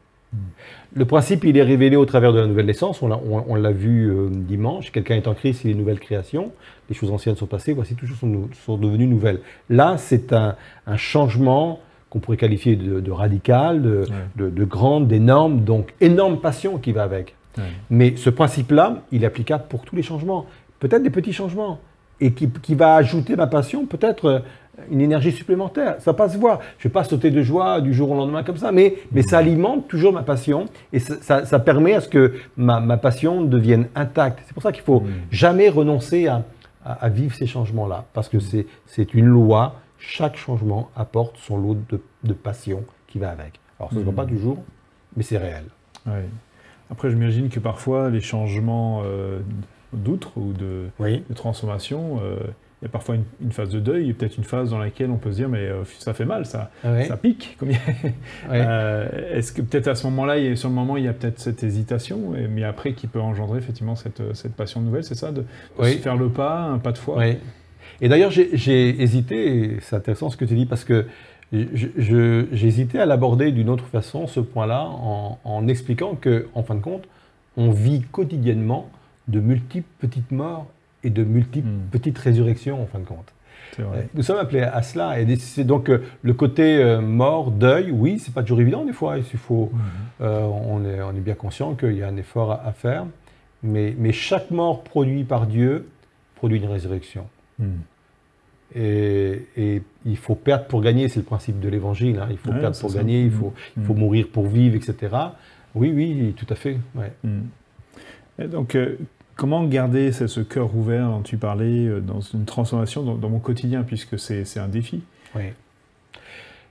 Le 0.94 1.06
principe, 1.06 1.44
il 1.44 1.58
est 1.58 1.64
révélé 1.64 1.96
au 1.96 2.06
travers 2.06 2.32
de 2.34 2.40
la 2.40 2.48
nouvelle 2.48 2.66
naissance. 2.68 3.02
On 3.02 3.08
l'a, 3.08 3.18
on- 3.18 3.44
on 3.48 3.56
l'a 3.56 3.72
vu 3.72 4.10
euh, 4.10 4.30
dimanche. 4.30 4.92
Quelqu'un 4.92 5.16
est 5.16 5.28
en 5.28 5.34
Christ, 5.34 5.64
il 5.64 5.70
est 5.70 5.74
une 5.74 5.80
nouvelle 5.80 6.00
création. 6.00 6.52
Les 6.90 6.96
choses 6.96 7.12
anciennes 7.12 7.36
sont 7.36 7.48
passées, 7.48 7.74
voici 7.74 7.96
toutes 7.96 8.08
choses 8.10 8.20
sont, 8.20 8.50
sont 8.66 8.78
devenues 8.78 9.08
nouvelles. 9.08 9.40
Là, 9.70 9.96
c'est 9.98 10.34
un, 10.34 10.56
un 10.88 10.98
changement 10.98 11.80
qu'on 12.10 12.20
pourrait 12.20 12.38
qualifier 12.38 12.76
de, 12.76 13.00
de 13.00 13.12
radical, 13.12 13.82
de, 13.82 13.90
Ouais. 14.02 14.06
de, 14.36 14.50
de 14.50 14.64
grande, 14.66 15.08
d'énorme, 15.08 15.62
donc 15.62 15.94
énorme 16.00 16.40
passion 16.40 16.78
qui 16.78 16.92
va 16.92 17.04
avec. 17.04 17.36
Ouais. 17.58 17.64
Mais 17.90 18.16
ce 18.18 18.30
principe-là, 18.30 19.02
il 19.12 19.24
est 19.24 19.28
applicable 19.28 19.64
pour 19.68 19.82
tous 19.84 19.96
les 19.96 20.04
changements. 20.04 20.46
Peut-être 20.80 21.04
des 21.04 21.10
petits 21.10 21.34
changements. 21.34 21.80
Et 22.24 22.34
qui, 22.34 22.48
qui 22.62 22.76
va 22.76 22.94
ajouter 22.96 23.36
ma 23.36 23.48
passion, 23.48 23.88
peut-être 23.88 24.26
euh, 24.26 24.40
une 24.90 25.02
énergie 25.02 25.32
supplémentaire. 25.32 25.96
Ça 26.00 26.12
va 26.12 26.18
pas 26.18 26.30
se 26.30 26.38
voir. 26.38 26.60
Je 26.78 26.88
ne 26.88 26.90
vais 26.90 26.94
pas 26.94 27.04
sauter 27.04 27.30
de 27.32 27.42
joie 27.42 27.82
du 27.82 27.94
jour 27.94 28.12
au 28.12 28.16
lendemain 28.16 28.44
comme 28.44 28.58
ça, 28.58 28.72
mais, 28.72 28.96
mais 29.12 29.22
ça 29.22 29.38
alimente 29.40 29.88
toujours 29.88 30.14
ma 30.14 30.24
passion. 30.24 30.66
Et 30.94 31.00
ça, 31.00 31.16
ça- 31.22 31.46
ça 31.46 31.60
permet 31.60 31.94
à 31.94 32.02
ce 32.02 32.10
que 32.10 32.34
ma, 32.58 32.80
ma 32.80 32.98
passion 32.98 33.42
devienne 33.44 33.88
intacte. 33.96 34.40
C'est 34.46 34.54
pour 34.54 34.64
ça 34.64 34.72
qu'il 34.72 34.84
faut 34.84 35.02
Mm. 35.02 35.08
jamais 35.32 35.70
renoncer 35.70 36.28
à, 36.28 36.44
à- 36.86 36.94
à 37.06 37.10
vivre 37.10 37.36
ces 37.36 37.46
changements-là. 37.48 38.06
Parce 38.14 38.30
que 38.30 38.40
c'est 38.40 38.66
c'est 38.86 39.14
une 39.14 39.26
loi. 39.28 39.76
Chaque 40.00 40.36
changement 40.38 40.90
apporte 40.96 41.38
son 41.38 41.58
lot 41.58 41.78
de, 41.90 42.02
de 42.24 42.34
passion 42.34 42.84
qui 43.08 43.20
va 43.20 43.30
avec. 43.30 43.60
Alors, 43.80 43.90
ce 43.92 43.96
ne 43.96 44.00
se 44.00 44.04
voit 44.06 44.14
Mm. 44.14 44.16
pas 44.16 44.26
toujours, 44.26 44.58
mais 45.16 45.24
c'est 45.24 45.38
réel. 45.38 45.66
Ouais. 46.08 46.26
Après, 46.90 47.10
j'imagine 47.10 47.50
que 47.50 47.60
parfois, 47.60 48.10
les 48.10 48.20
changements 48.22 49.02
euh, 49.06 49.40
d'outre 49.94 50.38
ou 50.38 50.54
de, 50.54 50.88
Oui. 51.00 51.24
de 51.30 51.34
transformation, 51.36 52.20
euh, 52.24 52.38
il 52.82 52.86
y 52.86 52.88
a 52.88 52.90
parfois 52.90 53.14
une, 53.16 53.26
une 53.42 53.52
phase 53.52 53.70
de 53.70 53.80
deuil, 53.80 54.10
et 54.10 54.14
peut-être 54.14 54.38
une 54.38 54.44
phase 54.44 54.72
dans 54.72 54.80
laquelle 54.80 55.12
on 55.12 55.18
peut 55.18 55.32
se 55.32 55.36
dire, 55.38 55.50
mais 55.50 55.60
euh, 55.60 55.84
ça 56.00 56.14
fait 56.16 56.26
mal, 56.26 56.46
ça, 56.48 56.72
ça 57.08 57.16
pique. 57.18 57.56
Comme. 57.60 57.70
Euh, 58.52 59.38
Est-ce 59.38 59.52
que 59.54 59.62
peut-être 59.62 59.88
à 59.88 59.96
ce 59.96 60.08
moment-là, 60.08 60.56
sur 60.56 60.70
le 60.70 60.76
moment, 60.76 60.98
il 60.98 61.04
y 61.04 61.08
a 61.08 61.14
peut-être 61.14 61.40
cette 61.40 61.64
hésitation, 61.64 62.36
et- 62.36 62.48
mais 62.48 62.64
après 62.64 62.94
qui 62.94 63.06
peut 63.08 63.20
engendrer 63.22 63.60
effectivement 63.60 63.96
cette, 63.96 64.22
cette 64.36 64.54
passion 64.56 64.82
nouvelle, 64.82 65.04
c'est 65.04 65.16
ça, 65.16 65.32
de, 65.32 65.42
de 65.42 65.46
Oui. 65.80 65.94
se 65.94 65.98
faire 66.00 66.18
le 66.18 66.30
pas, 66.30 66.60
un 66.62 66.80
pas 66.80 66.92
de 66.92 66.98
foi? 66.98 67.24
Et 68.04 68.10
d'ailleurs, 68.10 68.32
j'ai- 68.32 69.02
hésité, 69.02 69.78
c'est 69.82 69.96
intéressant 69.96 70.30
ce 70.32 70.38
que 70.38 70.46
tu 70.46 70.56
dis, 70.56 70.66
parce 70.66 70.84
que 70.84 71.06
hésité 71.54 73.00
à 73.00 73.06
l'aborder 73.06 73.52
d'une 73.52 73.70
autre 73.70 73.86
façon, 73.86 74.26
ce 74.28 74.40
point-là, 74.40 74.86
en, 74.86 75.38
en 75.44 75.68
expliquant 75.68 76.16
que, 76.16 76.48
en 76.56 76.64
fin 76.64 76.76
de 76.76 76.80
compte, 76.82 77.04
on 77.58 77.70
vit 77.72 78.02
quotidiennement 78.12 78.90
de 79.28 79.40
multiples 79.40 79.88
petites 80.00 80.32
morts 80.32 80.68
et 81.04 81.10
de 81.10 81.24
multiples 81.24 81.68
Mm. 81.68 81.90
petites 81.92 82.18
résurrections, 82.18 82.82
en 82.82 82.86
fin 82.86 83.00
de 83.00 83.06
compte. 83.06 83.34
Vrai. 83.78 84.10
Nous 84.14 84.22
sommes 84.24 84.38
appelés 84.38 84.62
à 84.64 84.82
cela. 84.82 85.20
Et 85.22 85.36
c'est 85.38 85.64
donc 85.64 85.90
euh, 85.90 86.04
le 86.24 86.34
côté 86.34 86.78
euh, 86.84 87.00
mort, 87.00 87.52
deuil, 87.52 87.90
oui, 87.92 88.20
c'est 88.20 88.34
pas 88.34 88.42
toujours 88.42 88.60
évident 88.60 88.84
des 88.84 88.92
fois. 88.92 89.18
Il 89.18 89.24
faut, 89.24 89.72
euh, 90.20 90.42
on, 90.42 90.84
est, 90.84 91.02
on 91.02 91.12
est 91.12 91.22
bien 91.22 91.36
conscient 91.36 91.74
qu'il 91.76 91.94
y 91.96 92.04
a 92.04 92.08
un 92.10 92.18
effort 92.18 92.52
à, 92.52 92.68
à 92.68 92.74
faire. 92.74 93.06
Mais, 93.64 93.96
mais 93.98 94.12
chaque 94.12 94.52
mort 94.52 94.84
produit 94.84 95.24
par 95.24 95.48
Dieu 95.48 95.88
produit 96.36 96.58
une 96.60 96.68
résurrection. 96.70 97.28
Mm. 97.60 97.66
Et, 98.76 99.48
et 99.58 99.82
il 100.06 100.18
faut 100.18 100.36
perdre 100.36 100.66
pour 100.66 100.82
gagner, 100.82 101.08
c'est 101.10 101.20
le 101.20 101.26
principe 101.26 101.60
de 101.60 101.70
l'évangile. 101.70 102.20
hein. 102.22 102.28
Il 102.32 102.38
faut 102.38 102.52
Ouais, 102.52 102.60
perdre 102.60 102.78
pour 102.80 102.90
ça. 102.92 102.98
gagner, 102.98 103.24
il 103.24 103.32
faut, 103.32 103.54
il 103.78 103.84
faut 103.84 103.94
mourir 103.94 104.28
pour 104.32 104.48
vivre, 104.48 104.76
etc. 104.76 105.16
Oui, 105.76 105.92
oui, 105.96 106.34
tout 106.38 106.46
à 106.50 106.56
fait. 106.56 106.78
ouais. 106.96 107.12
Et 108.40 108.48
donc, 108.48 108.76
euh, 108.76 108.98
comment 109.36 109.64
garder 109.66 110.12
ce, 110.12 110.28
ce 110.28 110.42
cœur 110.42 110.76
ouvert 110.76 111.08
dont 111.10 111.22
tu 111.22 111.38
parlais 111.38 111.88
euh, 111.88 112.00
dans 112.00 112.20
une 112.22 112.46
transformation 112.46 113.04
dans, 113.04 113.16
dans 113.16 113.30
mon 113.30 113.40
quotidien, 113.40 113.84
puisque 113.84 114.18
c'est 114.20 114.60
un 114.60 114.68
défi? 114.68 115.02
Oui. 115.36 115.44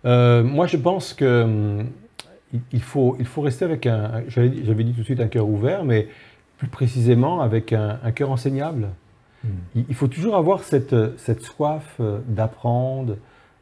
Euh, 0.05 0.43
moi, 0.43 0.67
je 0.67 0.77
pense 0.77 1.13
que 1.15 1.43
hum, 1.45 1.87
il- 2.73 2.83
faut, 2.83 3.17
il 3.19 3.27
faut 3.27 3.43
rester 3.43 3.65
avec 3.65 3.87
un. 3.87 4.23
J'avais 4.29 4.51
dit 4.85 4.93
tout 4.93 5.01
de 5.01 5.05
suite 5.05 5.21
un 5.21 5.29
cœur 5.29 5.49
ouvert, 5.49 5.85
mais 5.85 6.09
plus 6.59 6.69
précisément 6.69 7.41
avec 7.41 7.73
un, 7.73 7.99
un 8.03 8.13
cœur 8.13 8.31
enseignable. 8.31 8.89
Il, 9.75 9.85
il 9.89 9.95
faut 9.95 10.09
toujours 10.09 10.37
avoir 10.37 10.63
cette, 10.65 10.95
cette 11.19 11.41
soif 11.43 11.97
euh, 12.01 12.19
d'apprendre, 12.29 13.17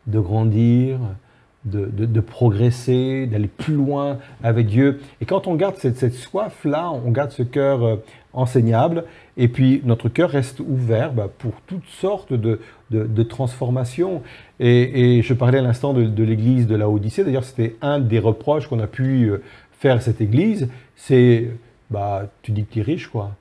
de 0.09 0.19
grandir, 0.19 0.99
de, 1.65 2.21
progresser, 2.21 3.27
d'aller 3.27 3.49
plus 3.49 3.75
loin 3.75 4.19
avec 4.43 4.67
Dieu. 4.67 5.01
Et 5.21 5.27
quand 5.27 5.47
on 5.47 5.55
garde 5.55 5.77
cette, 5.77 6.15
soif-là, 6.15 6.91
on 6.91 7.11
garde 7.11 7.31
ce 7.31 7.43
cœur 7.43 7.85
euh, 7.85 7.97
enseignable, 8.33 9.05
et 9.37 9.49
puis 9.49 9.83
notre 9.85 10.09
cœur 10.09 10.31
reste 10.31 10.61
ouvert 10.61 11.13
bah, 11.13 11.29
pour 11.39 11.55
toutes 11.67 11.87
sortes 11.87 12.33
de, 12.33 12.61
de, 12.91 13.23
transformations. 13.23 14.23
Et, 14.61 15.21
je 15.23 15.35
parlais 15.35 15.59
à 15.59 15.63
l'instant 15.63 15.93
de, 15.93 16.05
de 16.05 16.25
l'église 16.25 16.67
de 16.67 16.77
la 16.77 16.89
Odyssée, 16.89 17.25
d'ailleurs 17.25 17.45
c'était 17.45 17.77
un 17.83 17.99
des 17.99 18.19
reproches 18.19 18.67
qu'on 18.69 18.81
a 18.81 18.87
pu 18.87 19.25
euh, 19.25 19.43
faire 19.73 19.97
à 19.97 20.01
cette 20.01 20.21
église, 20.21 20.69
c'est, 20.97 21.51
bah, 21.91 22.31
tu 22.43 22.53
dis 22.53 22.65
que 22.65 22.73
tu 22.73 22.81
es 22.81 22.83
riche, 22.83 23.09
quoi. 23.09 23.33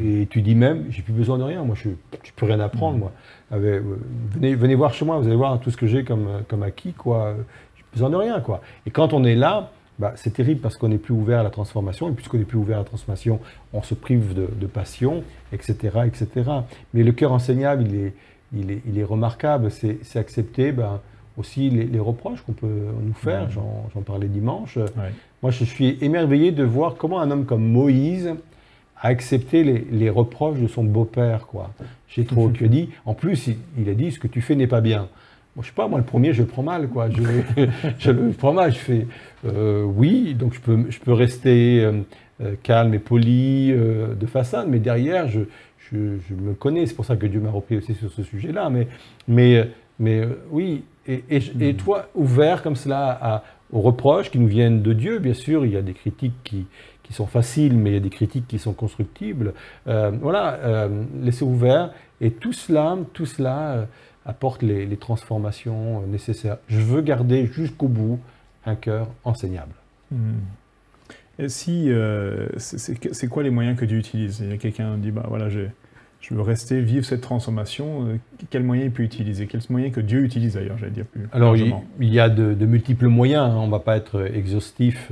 Et 0.00 0.26
tu 0.30 0.40
dis 0.40 0.54
même, 0.54 0.86
j'ai 0.88 1.02
plus 1.02 1.12
besoin 1.12 1.36
de 1.36 1.42
rien, 1.42 1.62
moi 1.62 1.76
je 1.78 1.90
n'ai 1.90 1.96
plus 2.34 2.46
rien 2.46 2.58
à 2.60 2.64
apprendre, 2.64 2.98
moi. 2.98 3.12
Avec, 3.50 3.82
euh, 3.82 3.98
venez, 4.30 4.54
venez 4.54 4.74
voir 4.74 4.94
chez 4.94 5.04
moi, 5.04 5.18
vous 5.18 5.26
allez 5.26 5.36
voir 5.36 5.60
tout 5.60 5.70
ce 5.70 5.76
que 5.76 5.86
j'ai 5.86 6.04
comme, 6.04 6.26
euh, 6.26 6.40
comme 6.48 6.62
acquis, 6.62 6.94
quoi. 6.94 7.34
J'ai 7.76 7.84
besoin 7.92 8.08
de 8.08 8.16
rien, 8.16 8.40
quoi. 8.40 8.62
Et 8.86 8.90
quand 8.90 9.12
on 9.12 9.24
est 9.24 9.34
là, 9.34 9.72
bah, 9.98 10.14
c'est 10.16 10.32
terrible 10.32 10.60
parce 10.60 10.78
qu'on 10.78 10.88
n'est 10.88 10.98
plus 10.98 11.12
ouvert 11.12 11.40
à 11.40 11.42
la 11.42 11.50
transformation, 11.50 12.08
et 12.08 12.12
puisqu'on 12.12 12.38
n'est 12.38 12.44
plus 12.44 12.56
ouvert 12.56 12.78
à 12.78 12.80
la 12.80 12.86
transformation, 12.86 13.40
on 13.74 13.82
se 13.82 13.94
prive 13.94 14.32
de, 14.34 14.66
passion, 14.66 15.22
etc., 15.52 16.00
etc. 16.06 16.50
Mais 16.94 17.02
le 17.02 17.12
cœur 17.12 17.32
enseignable, 17.32 17.84
il 17.86 17.94
est, 17.94 18.14
il 18.54 18.70
est, 18.70 18.82
il 18.86 18.98
est 18.98 19.04
remarquable, 19.04 19.70
c'est 19.70 20.16
accepter 20.16 20.72
ben, 20.72 21.00
aussi 21.36 21.68
les, 21.68 22.00
reproches 22.00 22.40
qu'on 22.42 22.52
peut 22.52 22.86
nous 23.02 23.12
faire, 23.12 23.50
j'en 23.50 24.00
parlais 24.00 24.28
dimanche. 24.28 24.78
Moi, 25.42 25.50
je 25.50 25.64
suis 25.64 25.98
émerveillé 26.00 26.52
de 26.52 26.64
voir 26.64 26.94
comment 26.96 27.20
un 27.20 27.30
homme 27.30 27.44
comme 27.44 27.64
Moïse 27.64 28.34
a 29.04 29.08
accepté 29.08 29.62
les, 29.62 30.08
reproches 30.10 30.58
de 30.58 30.66
son 30.66 30.82
beau-père. 30.82 31.46
quoi. 31.46 31.70
J'ai 32.08 32.24
trop 32.24 32.48
que 32.48 32.64
dit. 32.64 32.88
En 33.04 33.12
plus, 33.12 33.50
il, 33.78 33.88
a 33.90 33.94
dit 33.94 34.10
ce 34.10 34.18
que 34.18 34.26
tu 34.26 34.40
fais 34.40 34.56
n'est 34.56 34.66
pas 34.66 34.80
bien. 34.80 35.08
Moi, 35.54 35.62
je 35.62 35.68
sais 35.68 35.74
pas, 35.74 35.86
moi 35.86 35.98
le 35.98 36.06
premier, 36.06 36.32
je 36.32 36.40
le 36.40 36.48
prends 36.48 36.62
mal, 36.62 36.88
quoi. 36.88 37.10
Je, 37.10 37.22
je 37.98 38.10
le 38.10 38.30
prends 38.30 38.54
mal. 38.54 38.72
Je 38.72 38.78
fais 38.78 39.06
euh, 39.44 39.84
oui, 39.84 40.34
donc 40.34 40.54
je 40.54 40.60
peux, 40.60 40.86
je 40.88 40.98
peux 41.00 41.12
rester 41.12 41.84
euh, 41.84 42.00
euh, 42.40 42.54
calme 42.62 42.94
et 42.94 42.98
poli 42.98 43.72
de 43.72 44.26
façade, 44.26 44.68
mais 44.70 44.78
derrière, 44.78 45.28
je, 45.28 45.40
je, 45.92 46.34
me 46.34 46.54
connais. 46.54 46.86
C'est 46.86 46.94
pour 46.94 47.04
ça 47.04 47.16
que 47.16 47.26
Dieu 47.26 47.40
m'a 47.40 47.50
repris 47.50 47.76
aussi 47.76 47.92
sur 47.92 48.10
ce 48.10 48.22
sujet-là. 48.22 48.70
Mais, 48.70 48.88
mais, 49.28 49.68
mais 49.98 50.26
oui, 50.50 50.82
et, 51.06 51.22
et, 51.28 51.40
hmm. 51.40 51.76
toi, 51.76 52.08
ouvert 52.14 52.62
comme 52.62 52.74
cela 52.74 53.18
à, 53.20 53.44
aux 53.70 53.82
reproches 53.82 54.30
qui 54.30 54.38
nous 54.38 54.48
viennent 54.48 54.80
de 54.80 54.94
Dieu, 54.94 55.18
bien 55.18 55.34
sûr, 55.34 55.66
il 55.66 55.72
y 55.72 55.76
a 55.76 55.82
des 55.82 55.92
critiques 55.92 56.32
qui, 56.42 56.64
qui 57.04 57.12
sont 57.12 57.26
faciles, 57.26 57.76
mais 57.76 57.90
il 57.90 57.94
y 57.94 57.98
a 57.98 58.00
des 58.00 58.10
critiques 58.10 58.48
qui 58.48 58.58
sont 58.58 58.72
constructibles. 58.72 59.54
voilà, 59.86 60.88
laissez 61.22 61.44
ouvert. 61.44 61.92
Et 62.20 62.30
tout 62.30 62.52
cela, 62.52 62.96
tout 63.12 63.26
cela 63.26 63.86
apporte 64.26 64.62
les, 64.62 64.96
transformations 64.96 66.02
euh, 66.02 66.06
nécessaires. 66.06 66.58
Je 66.68 66.80
veux 66.80 67.02
garder 67.02 67.46
jusqu'au 67.46 67.88
bout 67.88 68.18
un 68.66 68.74
cœur 68.74 69.08
enseignable. 69.24 69.74
Hmm. 70.10 70.40
Et 71.38 71.48
si, 71.48 71.90
euh, 71.90 72.48
c'est 72.58 73.26
quoi 73.28 73.42
les 73.42 73.50
moyens 73.50 73.78
que 73.78 73.84
Dieu 73.84 73.98
utilise? 73.98 74.40
Il 74.40 74.50
y 74.50 74.52
a 74.52 74.56
quelqu'un 74.56 74.94
qui 74.94 75.00
dit, 75.00 75.10
bah 75.10 75.26
voilà, 75.28 75.48
je, 75.48 75.62
je 76.20 76.32
veux 76.32 76.40
rester, 76.40 76.80
vivre 76.80 77.04
cette 77.04 77.22
transformation. 77.22 78.06
Euh, 78.06 78.16
quels 78.50 78.62
moyens 78.62 78.86
il 78.86 78.92
peut 78.92 79.02
utiliser? 79.02 79.46
Quels 79.46 79.62
moyens 79.68 79.92
que 79.92 80.00
Dieu 80.00 80.22
utilise 80.22 80.54
d'ailleurs, 80.54 80.78
j'allais 80.78 80.92
dire 80.92 81.06
plus 81.06 81.26
Alors, 81.32 81.56
il, 81.56 81.74
y 82.00 82.20
a 82.20 82.28
de, 82.28 82.64
multiples 82.64 83.08
moyens. 83.08 83.50
Hein. 83.50 83.56
On 83.56 83.66
ne 83.66 83.72
va 83.72 83.80
pas 83.80 83.96
être 83.96 84.30
exhaustif 84.32 85.10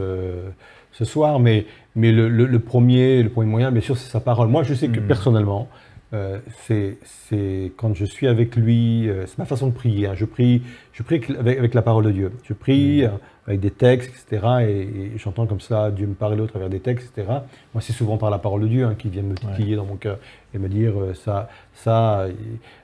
ce 0.92 1.04
soir, 1.04 1.40
mais, 1.40 1.66
mais 1.94 2.12
le, 2.12 2.28
le, 2.28 2.58
premier, 2.58 3.22
le 3.22 3.28
premier 3.28 3.50
moyen, 3.50 3.70
bien 3.70 3.80
sûr, 3.80 3.96
c'est 3.96 4.10
sa 4.10 4.20
parole. 4.20 4.48
Moi, 4.48 4.62
je 4.62 4.74
sais 4.74 4.88
que 4.88 5.00
hmm. 5.00 5.06
personnellement, 5.06 5.68
euh, 6.14 6.40
c'est 6.66 7.72
quand 7.76 7.94
je 7.94 8.04
suis 8.04 8.28
avec 8.28 8.54
lui, 8.54 9.08
euh, 9.08 9.24
c'est 9.26 9.38
ma 9.38 9.46
façon 9.46 9.68
de 9.68 9.72
prier. 9.72 10.08
Hein. 10.08 10.14
Je 10.14 10.26
prie, 10.26 10.62
je 10.92 11.02
prie 11.02 11.22
avec, 11.38 11.72
la 11.72 11.80
parole 11.80 12.04
de 12.04 12.10
Dieu. 12.10 12.32
Je 12.44 12.52
prie 12.52 13.02
mm. 13.02 13.04
euh, 13.04 13.08
avec 13.46 13.60
des 13.60 13.70
textes, 13.70 14.10
etc. 14.10 14.46
Et, 14.68 15.12
j'entends 15.16 15.46
comme 15.46 15.60
ça 15.60 15.90
Dieu 15.90 16.06
me 16.06 16.14
parler 16.14 16.40
au 16.40 16.46
travers 16.46 16.68
des 16.68 16.80
textes, 16.80 17.16
etc. 17.16 17.38
Moi, 17.72 17.80
c'est 17.80 17.94
souvent 17.94 18.18
par 18.18 18.28
la 18.30 18.38
parole 18.38 18.60
de 18.62 18.68
Dieu 18.68 18.84
hein, 18.84 18.94
qui 18.96 19.08
vient 19.08 19.22
me 19.22 19.34
titiller 19.34 19.74
dans 19.74 19.86
mon 19.86 19.96
cœur 19.96 20.18
et 20.52 20.58
me 20.58 20.68
dire 20.68 20.92
ça, 21.14 21.48
ça, 21.72 22.26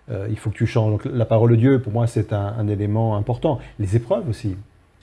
il 0.09 0.39
faut 0.39 0.49
que 0.49 0.57
tu 0.57 0.67
changes. 0.67 0.91
Donc, 0.91 1.05
la 1.05 1.27
parole 1.27 1.51
de 1.51 1.57
Dieu, 1.57 1.83
pour 1.83 1.93
moi, 1.93 2.07
c'est 2.07 2.33
un, 2.33 2.55
un, 2.59 2.67
élément 2.67 3.17
important. 3.17 3.59
Les 3.79 3.95
épreuves 3.95 4.29
aussi. 4.29 4.57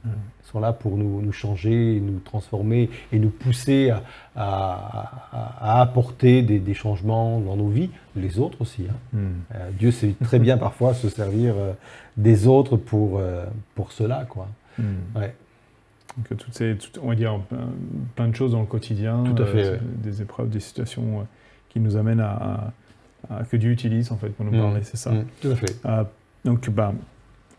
Mm 0.06 0.36
sont 0.56 0.62
là 0.62 0.74
pour 0.74 0.98
nous, 0.98 1.22
nous, 1.22 1.32
changer, 1.32 2.00
nous 2.00 2.20
transformer 2.20 2.90
et 3.12 3.20
nous 3.20 3.30
pousser 3.30 3.94
à, 4.36 5.82
apporter 5.82 6.42
des, 6.44 6.74
changements 6.74 7.40
dans 7.40 7.58
nos 7.58 7.68
vies, 7.68 7.90
les 8.16 8.40
autres 8.40 8.62
aussi. 8.62 8.86
Hein. 8.90 8.96
Hmm. 9.14 9.28
Euh, 9.54 9.70
Dieu 9.78 9.92
sait 9.92 10.16
très 10.24 10.40
bien 10.40 10.58
parfois 10.58 10.94
se 10.94 11.10
servir 11.10 11.56
euh, 11.58 11.74
des 12.16 12.48
autres 12.48 12.78
pour, 12.78 13.20
euh, 13.20 13.46
pour 13.76 13.92
cela. 13.92 14.26
Quoi. 14.30 14.48
Hmm. 14.78 14.84
Ouais. 15.16 15.34
Donc, 16.16 16.38
toutes 16.38 16.54
ces, 16.54 16.78
on 17.02 17.10
va 17.10 17.16
dire 17.16 17.40
plein 18.16 18.30
de 18.30 18.36
choses 18.36 18.54
dans 18.54 18.62
le 18.62 18.68
quotidien, 18.68 19.24
Tout 19.24 19.42
à 19.42 19.46
fait, 19.46 19.80
des 19.84 20.22
épreuves, 20.22 20.50
des 20.50 20.62
situations 20.62 21.28
qui 21.68 21.82
nous 21.82 21.98
amènent 21.98 22.22
à, 22.22 22.72
que 23.52 23.58
Dieu 23.58 23.72
utilise 23.72 24.12
en 24.12 24.18
fait 24.18 24.30
pour 24.30 24.46
nous 24.46 24.58
hmm. 24.58 24.62
parler, 24.62 24.84
c'est 24.84 24.98
ça. 24.98 25.12
Tout 25.42 25.50
à 25.50 25.56
fait. 25.56 25.76
donc, 26.46 26.70
bah, 26.70 26.94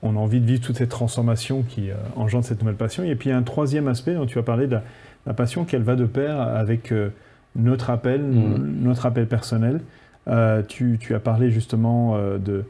on 0.07 0.17
a 0.17 0.21
envie 0.21 0.41
de 0.41 0.47
vivre 0.47 0.61
toute 0.61 0.77
cette 0.77 0.91
transformation 0.91 1.63
qui 1.63 1.91
euh, 1.91 1.95
engendre 2.17 2.45
cette 2.45 2.61
nouvelle 2.61 2.77
passion. 2.77 3.05
Et 3.05 3.15
puis 3.15 3.29
il 3.29 3.33
y 3.33 3.35
a 3.35 3.39
un 3.39 3.43
troisième 3.43 3.89
aspect 3.89 4.15
dont 4.15 4.27
tu 4.27 4.39
as 4.39 4.43
parlé 4.43 4.67
de 4.67 4.79
la, 5.27 5.35
passion 5.35 5.65
qu'elle 5.65 5.83
va 5.83 5.97
de 5.97 6.05
pair 6.05 6.41
avec 6.41 6.93
euh, 6.93 7.11
notre 7.57 7.91
appel, 7.91 8.23
mm. 8.23 8.83
notre 8.83 9.07
appel 9.07 9.27
personnel. 9.27 9.81
Euh, 10.29 10.63
tu, 10.63 10.99
as 11.15 11.21
parlé 11.21 11.51
justement 11.51 12.19
de, 12.39 12.65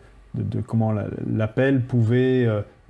comment 0.67 0.93
l'appel 1.33 1.81
pouvait 1.81 2.47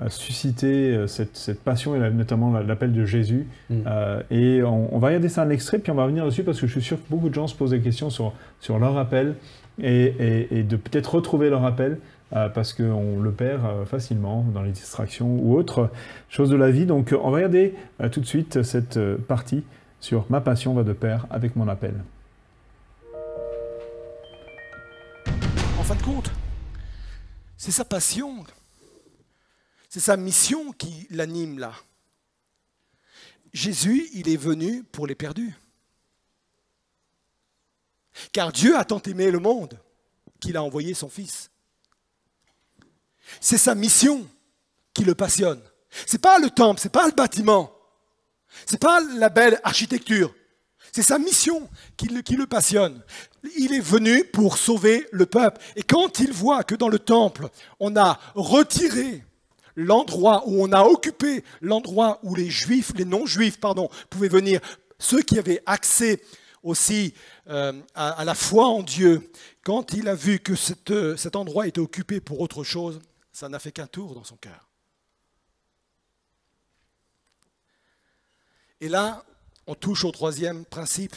susciter 0.08 1.06
cette, 1.06 1.60
passion 1.62 1.94
et 1.94 2.10
notamment 2.10 2.58
l'appel 2.58 2.92
de 2.92 3.04
Jésus. 3.04 3.46
Mm. 3.70 3.82
et 4.30 4.62
on, 4.64 4.98
va 4.98 5.08
regarder 5.08 5.28
ça 5.28 5.42
un 5.42 5.50
extrait, 5.50 5.78
puis 5.78 5.92
on 5.92 5.94
va 5.94 6.04
revenir 6.04 6.24
dessus 6.24 6.42
parce 6.42 6.60
que 6.60 6.66
je 6.66 6.72
suis 6.72 6.82
sûr 6.82 6.96
que 6.96 7.08
beaucoup 7.08 7.28
de 7.28 7.34
gens 7.34 7.46
se 7.46 7.54
posent 7.54 7.70
des 7.70 7.80
questions 7.80 8.10
sur, 8.10 8.32
sur 8.60 8.78
leur 8.78 8.98
appel 8.98 9.34
et, 9.80 10.48
et 10.50 10.62
de 10.64 10.76
peut-être 10.76 11.14
retrouver 11.14 11.48
leur 11.48 11.64
appel. 11.64 11.98
Euh, 12.32 12.48
parce 12.48 12.72
qu'on 12.72 13.20
le 13.20 13.30
perd 13.30 13.64
euh, 13.64 13.84
facilement 13.84 14.42
dans 14.42 14.62
les 14.62 14.72
distractions 14.72 15.38
ou 15.38 15.56
autres 15.56 15.92
choses 16.28 16.50
de 16.50 16.56
la 16.56 16.72
vie. 16.72 16.84
Donc 16.84 17.14
on 17.16 17.30
va 17.30 17.36
regarder 17.36 17.74
euh, 18.00 18.08
tout 18.08 18.20
de 18.20 18.26
suite 18.26 18.64
cette 18.64 18.98
partie 19.28 19.62
sur 20.00 20.26
ma 20.28 20.40
passion 20.40 20.74
va 20.74 20.82
de 20.82 20.92
pair 20.92 21.26
avec 21.30 21.54
mon 21.54 21.68
appel. 21.68 21.94
En 25.78 25.84
fin 25.84 25.94
de 25.94 26.02
compte, 26.02 26.32
c'est 27.56 27.70
sa 27.70 27.84
passion, 27.84 28.42
c'est 29.88 30.00
sa 30.00 30.16
mission 30.16 30.72
qui 30.72 31.06
l'anime 31.10 31.60
là. 31.60 31.74
Jésus, 33.52 34.08
il 34.14 34.28
est 34.28 34.36
venu 34.36 34.82
pour 34.82 35.06
les 35.06 35.14
perdus. 35.14 35.54
Car 38.32 38.50
Dieu 38.50 38.76
a 38.76 38.84
tant 38.84 39.00
aimé 39.02 39.30
le 39.30 39.38
monde 39.38 39.78
qu'il 40.40 40.56
a 40.56 40.62
envoyé 40.62 40.92
son 40.92 41.08
Fils. 41.08 41.50
C'est 43.40 43.58
sa 43.58 43.74
mission 43.74 44.26
qui 44.94 45.04
le 45.04 45.14
passionne. 45.14 45.60
C'est 46.06 46.20
pas 46.20 46.38
le 46.38 46.50
temple, 46.50 46.80
c'est 46.80 46.92
pas 46.92 47.06
le 47.06 47.12
bâtiment, 47.12 47.72
c'est 48.66 48.80
pas 48.80 49.00
la 49.00 49.28
belle 49.28 49.60
architecture. 49.62 50.34
C'est 50.92 51.02
sa 51.02 51.18
mission 51.18 51.68
qui 51.96 52.08
le, 52.08 52.46
passionne. 52.46 53.02
Il 53.58 53.74
est 53.74 53.80
venu 53.80 54.24
pour 54.24 54.56
sauver 54.56 55.06
le 55.12 55.26
peuple. 55.26 55.60
Et 55.76 55.82
quand 55.82 56.20
il 56.20 56.32
voit 56.32 56.64
que 56.64 56.74
dans 56.74 56.88
le 56.88 56.98
temple, 56.98 57.48
on 57.80 57.96
a 57.96 58.18
retiré 58.34 59.22
l'endroit 59.74 60.44
où 60.46 60.64
on 60.64 60.72
a 60.72 60.84
occupé 60.84 61.44
l'endroit 61.60 62.18
où 62.22 62.34
les 62.34 62.48
juifs, 62.48 62.92
les 62.96 63.04
non-juifs, 63.04 63.58
pouvaient 64.08 64.28
venir, 64.28 64.60
ceux 64.98 65.20
qui 65.20 65.38
avaient 65.38 65.62
accès 65.66 66.22
aussi 66.62 67.12
euh, 67.48 67.74
à, 67.94 68.24
la 68.24 68.34
foi 68.34 68.66
en 68.66 68.82
Dieu, 68.82 69.30
quand 69.64 69.92
il 69.92 70.08
a 70.08 70.14
vu 70.14 70.38
que 70.38 70.54
cet 70.56 71.36
endroit 71.36 71.66
était 71.66 71.80
occupé 71.80 72.20
pour 72.20 72.40
autre 72.40 72.64
chose, 72.64 73.00
ça 73.36 73.50
n'a 73.50 73.58
fait 73.58 73.70
qu'un 73.70 73.86
tour 73.86 74.14
dans 74.14 74.24
son 74.24 74.38
cœur. 74.38 74.66
Et 78.80 78.88
là, 78.88 79.26
on 79.66 79.74
touche 79.74 80.06
au 80.06 80.10
troisième 80.10 80.64
principe. 80.64 81.14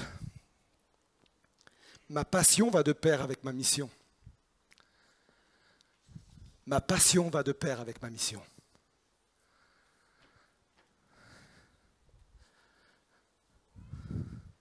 Ma 2.09 2.25
passion 2.25 2.69
va 2.71 2.83
de 2.83 2.91
pair 2.91 3.21
avec 3.21 3.45
ma 3.45 3.53
mission. 3.53 3.89
Ma 6.65 6.81
passion 6.81 7.29
va 7.29 7.41
de 7.41 7.53
pair 7.53 7.79
avec 7.79 8.01
ma 8.01 8.09
mission. 8.09 8.43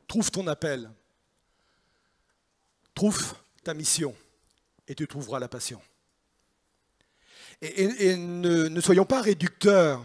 Trouve 0.06 0.30
ton 0.30 0.46
appel. 0.46 0.88
Trouve 2.94 3.34
ta 3.64 3.74
mission 3.74 4.14
et 4.86 4.94
tu 4.94 5.08
trouveras 5.08 5.40
la 5.40 5.48
passion. 5.48 5.82
Et, 7.60 8.16
ne, 8.16 8.80
soyons 8.80 9.04
pas 9.04 9.20
réducteurs 9.20 10.04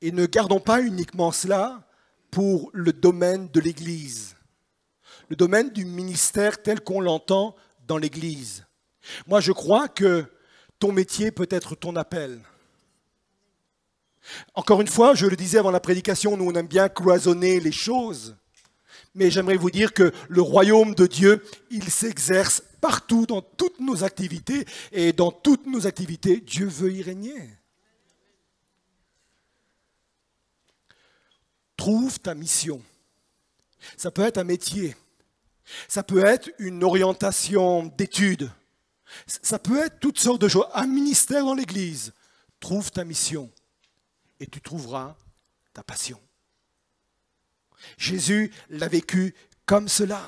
et 0.00 0.10
ne 0.10 0.24
gardons 0.24 0.60
pas 0.60 0.80
uniquement 0.80 1.32
cela 1.32 1.86
pour 2.30 2.70
le 2.72 2.92
domaine 2.92 3.48
de 3.48 3.60
l'Église, 3.60 4.34
le 5.28 5.36
domaine 5.36 5.70
du 5.70 5.84
ministère 5.84 6.62
tel 6.62 6.80
qu'on 6.80 7.00
l'entend 7.00 7.54
dans 7.86 7.98
l'Église. 7.98 8.64
Moi, 9.26 9.40
je 9.40 9.52
crois 9.52 9.88
que 9.88 10.24
ton 10.78 10.92
métier 10.92 11.30
peut 11.30 11.48
être 11.50 11.74
ton 11.74 11.94
appel. 11.94 12.40
Encore 14.54 14.80
une 14.80 14.88
fois, 14.88 15.14
je 15.14 15.26
le 15.26 15.36
disais 15.36 15.58
avant 15.58 15.70
la 15.70 15.80
prédication, 15.80 16.36
nous 16.36 16.46
on 16.46 16.54
aime 16.54 16.66
bien 16.66 16.88
cloisonner 16.88 17.60
les 17.60 17.72
choses, 17.72 18.36
mais 19.14 19.30
j'aimerais 19.30 19.56
vous 19.56 19.70
dire 19.70 19.92
que 19.92 20.12
le 20.28 20.42
royaume 20.42 20.94
de 20.94 21.06
Dieu, 21.06 21.44
il 21.70 21.90
s'exerce 21.90 22.62
partout, 22.84 23.24
dans 23.24 23.40
toutes 23.40 23.80
nos 23.80 24.04
activités. 24.04 24.66
Et 24.92 25.14
dans 25.14 25.32
toutes 25.32 25.66
nos 25.66 25.86
activités, 25.86 26.38
Dieu 26.40 26.66
veut 26.66 26.92
y 26.92 27.02
régner. 27.02 27.48
Trouve 31.78 32.20
ta 32.20 32.34
mission. 32.34 32.82
Ça 33.96 34.10
peut 34.10 34.20
être 34.22 34.36
un 34.36 34.44
métier. 34.44 34.94
Ça 35.88 36.02
peut 36.02 36.26
être 36.26 36.50
une 36.58 36.84
orientation 36.84 37.86
d'études. 37.96 38.50
Ça 39.26 39.58
peut 39.58 39.82
être 39.82 39.98
toutes 39.98 40.18
sortes 40.18 40.42
de 40.42 40.48
choses. 40.48 40.66
Un 40.74 40.86
ministère 40.86 41.46
dans 41.46 41.54
l'Église. 41.54 42.12
Trouve 42.60 42.90
ta 42.90 43.04
mission 43.04 43.50
et 44.40 44.46
tu 44.46 44.60
trouveras 44.60 45.16
ta 45.72 45.82
passion. 45.82 46.20
Jésus 47.98 48.50
l'a 48.70 48.88
vécu 48.88 49.34
comme 49.66 49.88
cela. 49.88 50.20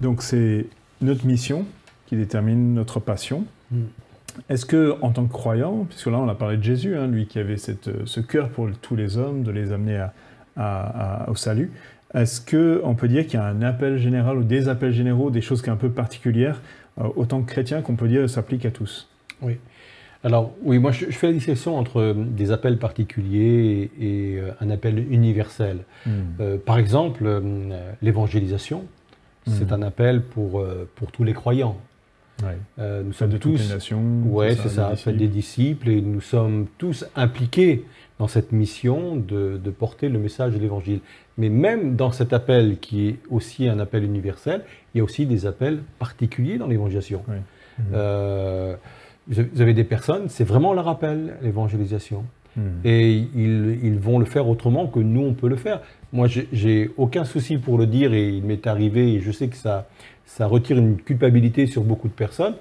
Donc 0.00 0.22
c'est 0.22 0.66
notre 1.00 1.26
mission 1.26 1.64
qui 2.06 2.16
détermine 2.16 2.74
notre 2.74 3.00
passion. 3.00 3.44
Mm. 3.70 3.82
Est-ce 4.48 4.64
que, 4.66 4.96
en 5.02 5.10
tant 5.10 5.26
que 5.26 5.32
croyant, 5.32 5.84
puisque 5.88 6.06
là 6.06 6.18
on 6.18 6.28
a 6.28 6.34
parlé 6.34 6.56
de 6.56 6.62
Jésus, 6.62 6.96
hein, 6.96 7.08
lui 7.08 7.26
qui 7.26 7.38
avait 7.40 7.56
cette, 7.56 8.06
ce 8.06 8.20
cœur 8.20 8.50
pour 8.50 8.68
tous 8.80 8.94
les 8.94 9.16
hommes, 9.16 9.42
de 9.42 9.50
les 9.50 9.72
amener 9.72 9.96
à, 9.96 10.14
à- 10.56 11.24
à- 11.24 11.30
au 11.30 11.34
salut, 11.34 11.72
est-ce 12.14 12.40
que 12.40 12.80
on 12.84 12.94
peut 12.94 13.08
dire 13.08 13.26
qu'il 13.26 13.34
y 13.34 13.42
a 13.42 13.46
un 13.46 13.62
appel 13.62 13.98
général 13.98 14.38
ou 14.38 14.44
des 14.44 14.68
appels 14.68 14.92
généraux, 14.92 15.30
des 15.30 15.40
choses 15.40 15.60
qui 15.60 15.66
sont 15.66 15.72
un 15.72 15.76
peu 15.76 15.90
particulières, 15.90 16.62
euh, 17.00 17.08
autant 17.16 17.42
que 17.42 17.50
chrétien, 17.50 17.82
qu'on 17.82 17.96
peut 17.96 18.08
dire 18.08 18.30
s'appliquent 18.30 18.64
à 18.66 18.70
tous? 18.70 19.08
Oui. 19.42 19.56
Alors, 20.24 20.52
oui, 20.62 20.78
moi 20.78 20.90
je, 20.90 21.06
je 21.06 21.16
fais 21.16 21.28
la 21.28 21.32
distinction 21.32 21.76
entre 21.78 22.00
euh, 22.00 22.14
des 22.14 22.50
appels 22.50 22.78
particuliers 22.78 23.90
et, 24.00 24.06
et, 24.34 24.38
euh, 24.40 24.50
un 24.60 24.70
appel 24.70 24.98
universel. 25.12 25.78
Euh, 26.40 26.56
par 26.58 26.78
exemple, 26.78 27.22
euh, 27.24 27.92
l'évangélisation, 28.02 28.84
c'est 29.46 29.70
Mm. 29.70 29.74
un 29.74 29.82
appel 29.82 30.22
pour, 30.22 30.60
euh, 30.60 30.88
pour 30.96 31.12
tous 31.12 31.24
les 31.24 31.32
croyants. 31.34 31.76
Ouais. 32.42 32.56
Nous 33.04 33.12
sommes 33.12 33.30
de 33.30 33.38
tous 33.38 33.56
les 33.56 33.66
nations. 33.74 34.00
Ouais, 34.26 34.54
c'est 34.54 34.68
ça, 34.68 34.94
des 35.12 35.26
disciples 35.26 35.88
et 35.88 36.00
nous 36.00 36.20
sommes 36.20 36.66
tous 36.78 37.04
impliqués 37.16 37.84
dans 38.20 38.28
cette 38.28 38.52
mission 38.52 39.16
de, 39.16 39.58
de 39.62 39.70
porter 39.70 40.08
le 40.08 40.20
message 40.20 40.52
de 40.52 40.58
l'Évangile. 40.58 41.00
Mais 41.36 41.48
même 41.48 41.96
dans 41.96 42.12
cet 42.12 42.32
appel 42.32 42.78
qui 42.78 43.08
est 43.08 43.16
aussi 43.28 43.68
un 43.68 43.80
appel 43.80 44.04
universel, 44.04 44.62
il 44.94 44.98
y 44.98 45.00
a 45.00 45.04
aussi 45.04 45.26
des 45.26 45.46
appels 45.46 45.80
particuliers 45.98 46.58
dans 46.58 46.68
l'évangélisation. 46.68 47.22
Vous 49.28 49.60
avez- 49.60 49.74
des 49.74 49.84
personnes, 49.84 50.28
c'est 50.28 50.44
vraiment 50.44 50.72
leur 50.72 50.88
appel, 50.88 51.34
l'évangélisation. 51.42 52.24
Mm. 52.56 52.60
Et 52.84 53.12
ils, 53.34 53.78
ils 53.82 53.98
vont 53.98 54.18
le 54.18 54.24
faire 54.24 54.48
autrement 54.48 54.86
que 54.86 55.00
nous, 55.00 55.20
on 55.22 55.34
peut 55.34 55.48
le 55.48 55.56
faire. 55.56 55.80
Moi, 56.12 56.26
j'ai- 56.52 56.90
aucun 56.96 57.24
souci 57.24 57.58
pour 57.58 57.78
le 57.78 57.86
dire 57.86 58.14
et 58.14 58.28
il 58.28 58.42
m'est 58.44 58.66
arrivé 58.66 59.14
et 59.14 59.20
je 59.20 59.30
sais 59.30 59.48
que 59.48 59.56
ça, 59.56 59.86
ça 60.24 60.46
retire 60.46 60.78
une 60.78 60.96
culpabilité 60.96 61.66
sur 61.66 61.82
beaucoup 61.82 62.08
de 62.08 62.12
personnes. 62.14 62.54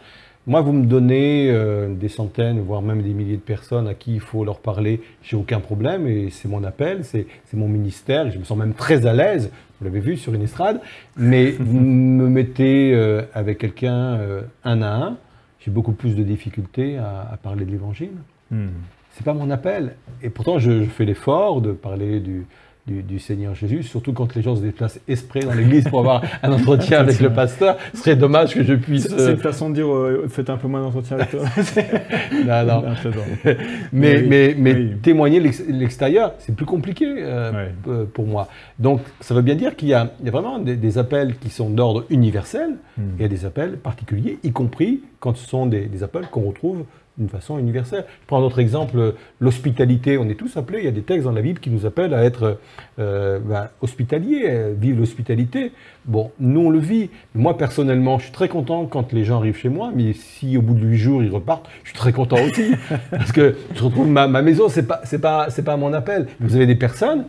Moi, 0.46 0.62
vous 0.62 0.72
me 0.72 0.86
donnez 0.86 1.50
euh, 1.52 1.94
des 1.94 2.08
centaines, 2.08 2.62
voire 2.62 2.82
même 2.82 3.02
des 3.02 3.10
milliers 3.14 3.36
de 3.36 3.42
personnes 3.42 3.86
à 3.88 3.94
qui 3.94 4.14
il 4.14 4.22
faut 4.22 4.46
leur 4.46 4.60
parler, 4.60 5.02
j'ai 5.22 5.36
aucun 5.36 5.60
problème 5.60 6.08
et 6.08 6.30
c'est 6.30 6.48
mon 6.48 6.64
appel, 6.64 7.04
c'est 7.04 7.28
c'est 7.46 7.58
mon 7.58 7.68
ministère 7.68 8.28
et 8.28 8.32
je 8.32 8.40
me 8.40 8.46
sens 8.46 8.58
même 8.58 8.74
très 8.74 9.06
à 9.06 9.12
l'aise, 9.14 9.52
vous 9.80 9.86
l'avez 9.86 10.00
vu 10.00 10.16
sur 10.16 10.34
une 10.34 10.44
estrade, 10.44 10.80
mais 11.18 11.52
vous 11.60 11.80
me 11.82 12.30
mettez 12.30 12.94
euh, 12.94 13.24
avec 13.34 13.58
quelqu'un 13.58 14.14
euh, 14.16 14.42
un 14.64 14.82
à 14.82 14.90
un, 14.96 15.18
j'ai 15.60 15.72
beaucoup 15.72 15.94
plus 15.94 16.16
de 16.16 16.24
difficultés 16.24 16.98
à, 16.98 17.28
à 17.32 17.38
parler 17.38 17.66
de 17.66 17.72
l'évangile 17.72 18.12
Mm. 18.50 18.68
c'est 19.12 19.26
pas 19.26 19.34
mon 19.34 19.50
appel. 19.50 19.96
Et 20.24 20.30
pourtant, 20.30 20.58
je, 20.58 20.84
je 20.84 20.90
fais 20.90 21.04
l'effort 21.04 21.60
de 21.62 21.74
parler 21.74 22.22
du, 22.22 22.46
du, 22.88 23.04
du 23.04 23.20
Seigneur 23.20 23.54
Jésus, 23.54 23.84
surtout 23.84 24.14
quand 24.14 24.34
les 24.34 24.42
gens 24.42 24.56
se 24.56 24.62
déplacent 24.62 25.00
esprit 25.08 25.42
dans 25.42 25.54
l'église 25.54 25.84
pour 25.90 26.00
avoir 26.00 26.24
un 26.42 26.52
entretien 26.54 27.00
avec 27.02 27.20
le 27.20 27.30
pasteur. 27.32 27.78
Ce 27.94 28.00
serait 28.00 28.16
dommage 28.16 28.54
que 28.56 28.64
je 28.64 28.74
puisse. 28.74 29.08
C'est 29.10 29.20
euh, 29.20 29.32
une 29.34 29.38
façon 29.40 29.70
de 29.70 29.76
dire 29.76 29.88
euh, 29.94 30.26
faites 30.30 30.50
un 30.50 30.58
peu 30.58 30.68
moins 30.68 30.82
d'entretien 30.82 31.18
avec 31.18 31.32
toi. 31.32 31.42
non, 32.46 32.64
non. 32.66 32.84
Ah. 32.88 33.50
Mais, 33.94 34.18
Oui, 34.22 34.28
mais, 34.28 34.56
mais 34.58 34.74
oui. 34.74 34.92
témoigner 35.02 35.40
l'ex- 35.40 35.64
l'extérieur, 35.68 36.34
c'est 36.40 36.56
plus 36.56 36.66
compliqué 36.66 37.06
euh, 37.18 37.66
pour 38.14 38.26
moi. 38.26 38.48
Donc, 38.80 39.02
ça 39.22 39.34
veut 39.34 39.42
bien 39.42 39.56
dire 39.56 39.76
qu'il 39.76 39.90
y 39.90 39.94
a, 39.94 40.12
il 40.20 40.26
y 40.26 40.30
a 40.30 40.32
vraiment 40.32 40.60
des, 40.60 40.76
des 40.76 40.98
appels 40.98 41.36
qui 41.38 41.50
sont 41.50 41.70
d'ordre 41.70 42.06
universel 42.10 42.76
Mm. 42.98 43.02
et 43.02 43.14
il 43.20 43.22
y 43.22 43.26
a 43.26 43.28
des 43.28 43.46
appels 43.46 43.78
particuliers, 43.78 44.40
y 44.44 44.52
compris 44.52 45.02
quand 45.20 45.36
ce 45.38 45.48
sont 45.48 45.66
des, 45.68 45.86
des 45.86 46.02
appels 46.04 46.28
qu'on 46.32 46.42
retrouve 46.42 46.84
d'une 47.18 47.30
façon 47.30 47.58
universelle. 47.58 48.06
Je 48.22 48.28
prends 48.28 48.40
un 48.40 48.44
autre 48.44 48.60
exemple, 48.60 48.98
euh, 48.98 49.12
l'hospitalité. 49.40 50.18
On 50.18 50.30
est 50.30 50.36
tous 50.36 50.58
appelés, 50.58 50.80
il 50.80 50.86
y 50.86 50.90
a 50.90 50.92
des 50.92 51.02
textes 51.02 51.26
dans 51.26 51.32
la 51.32 51.42
Bible 51.42 51.60
qui 51.60 51.70
nous 51.70 51.86
appellent 51.86 52.14
à 52.14 52.24
être 52.24 52.60
euh, 53.00 53.40
ben, 53.40 53.70
hospitaliers, 53.82 54.74
vivre 54.80 55.00
l'hospitalité. 55.00 55.72
Bon, 56.06 56.32
nous 56.40 56.62
on 56.62 56.70
le 56.70 56.80
vit. 56.80 57.10
Moi 57.36 57.58
personnellement, 57.58 58.18
je 58.20 58.26
suis 58.26 58.34
très 58.34 58.50
content 58.50 58.86
quand 58.86 59.14
les 59.14 59.24
gens 59.24 59.38
arrivent 59.38 59.58
chez 59.58 59.70
moi, 59.70 59.92
mais 59.94 60.14
si 60.14 60.58
au 60.58 60.62
bout 60.62 60.74
de 60.74 60.86
huit 60.86 60.98
jours 60.98 61.24
ils 61.24 61.32
repartent, 61.32 61.68
je 61.84 61.90
suis 61.90 61.98
très 61.98 62.14
content 62.14 62.38
aussi. 62.42 62.72
parce 63.12 63.32
que 63.32 63.56
je 63.76 63.84
retrouve 63.84 64.08
ma, 64.08 64.28
ma 64.28 64.42
maison, 64.42 64.70
c'est 64.70 64.88
pas, 64.88 65.02
pas, 65.22 65.50
c'est 65.50 65.64
pas 65.64 65.78
mon 65.78 65.94
appel. 65.94 66.28
Vous 66.40 66.56
avez 66.56 66.66
des 66.66 66.76
personnes, 66.76 67.26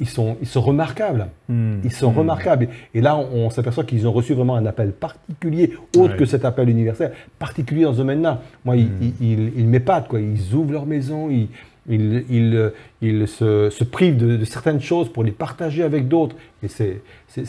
ils 0.00 0.08
sont, 0.08 0.36
ils 0.40 0.46
sont 0.46 0.60
remarquables. 0.60 1.28
Mm. 1.48 1.76
Ils 1.84 1.92
sont 1.92 2.12
Mm. 2.12 2.18
remarquables. 2.18 2.68
Et 2.94 3.00
là, 3.00 3.16
on, 3.16 3.46
on 3.46 3.50
s'aperçoit 3.50 3.84
qu'ils 3.84 4.06
ont 4.06 4.12
reçu 4.12 4.34
vraiment 4.34 4.56
un 4.56 4.66
appel 4.66 4.92
particulier, 4.92 5.72
autre 5.96 6.12
Ouais. 6.12 6.18
que 6.18 6.24
cet 6.26 6.44
appel 6.44 6.68
universel, 6.68 7.12
particulier 7.38 7.84
dans 7.84 7.92
ce 7.92 7.98
domaine-là. 7.98 8.42
Moi, 8.64 8.76
ils, 8.76 8.86
Mm. 8.86 9.12
ils, 9.20 9.32
ils- 9.32 9.52
ils 9.58 9.66
m'épatent, 9.66 10.08
quoi. 10.08 10.20
Ils 10.20 10.54
ouvrent 10.54 10.72
leur 10.72 10.86
maison, 10.86 11.30
ils, 11.30 11.48
ils, 11.88 12.24
ils, 12.30 12.72
ils 13.00 13.26
se, 13.28 13.70
se 13.70 13.84
privent 13.84 14.16
de, 14.16 14.36
de 14.36 14.44
certaines 14.44 14.80
choses 14.80 15.08
pour 15.10 15.24
les 15.24 15.32
partager 15.32 15.82
avec 15.82 16.06
d'autres. 16.06 16.36
Et 16.62 16.68
c'est, 16.68 17.00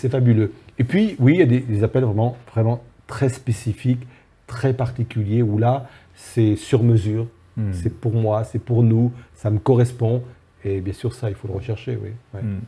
fabuleux. 0.09 0.53
Et 0.79 0.83
puis, 0.83 1.15
oui, 1.19 1.33
il 1.35 1.39
y 1.39 1.43
a 1.43 1.45
des, 1.45 1.59
des 1.59 1.83
appels 1.83 2.03
vraiment, 2.03 2.35
vraiment 2.53 2.81
très 3.05 3.29
spécifiques, 3.29 4.01
très 4.47 4.73
particuliers, 4.73 5.41
où 5.43 5.57
là, 5.57 5.87
c'est 6.15 6.55
sur 6.55 6.83
mesure. 6.83 7.27
C'est 7.71 7.93
pour 7.93 8.13
moi, 8.13 8.43
c'est 8.45 8.57
pour 8.57 8.81
nous, 8.81 9.11
ça 9.35 9.51
me 9.51 9.59
correspond. 9.59 10.23
Et 10.65 10.81
bien 10.81 10.93
sûr, 10.93 11.13
ça, 11.13 11.29
il 11.29 11.35
faut 11.35 11.47
le 11.47 11.53
rechercher, 11.53 11.97
oui. 12.01 12.09
Ouais. 12.33 12.41
Mm. 12.41 12.59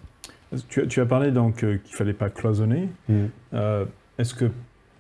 Tu, 0.69 0.81
as- 0.81 0.87
tu 0.87 1.01
as 1.01 1.05
parlé 1.05 1.31
donc 1.31 1.63
euh, 1.63 1.77
qu'il 1.83 1.95
fallait 1.95 2.13
pas 2.13 2.29
cloisonner. 2.29 2.89
Mm. 3.09 3.25
Euh, 3.53 3.85
Est-ce 4.17 4.33
que 4.33 4.51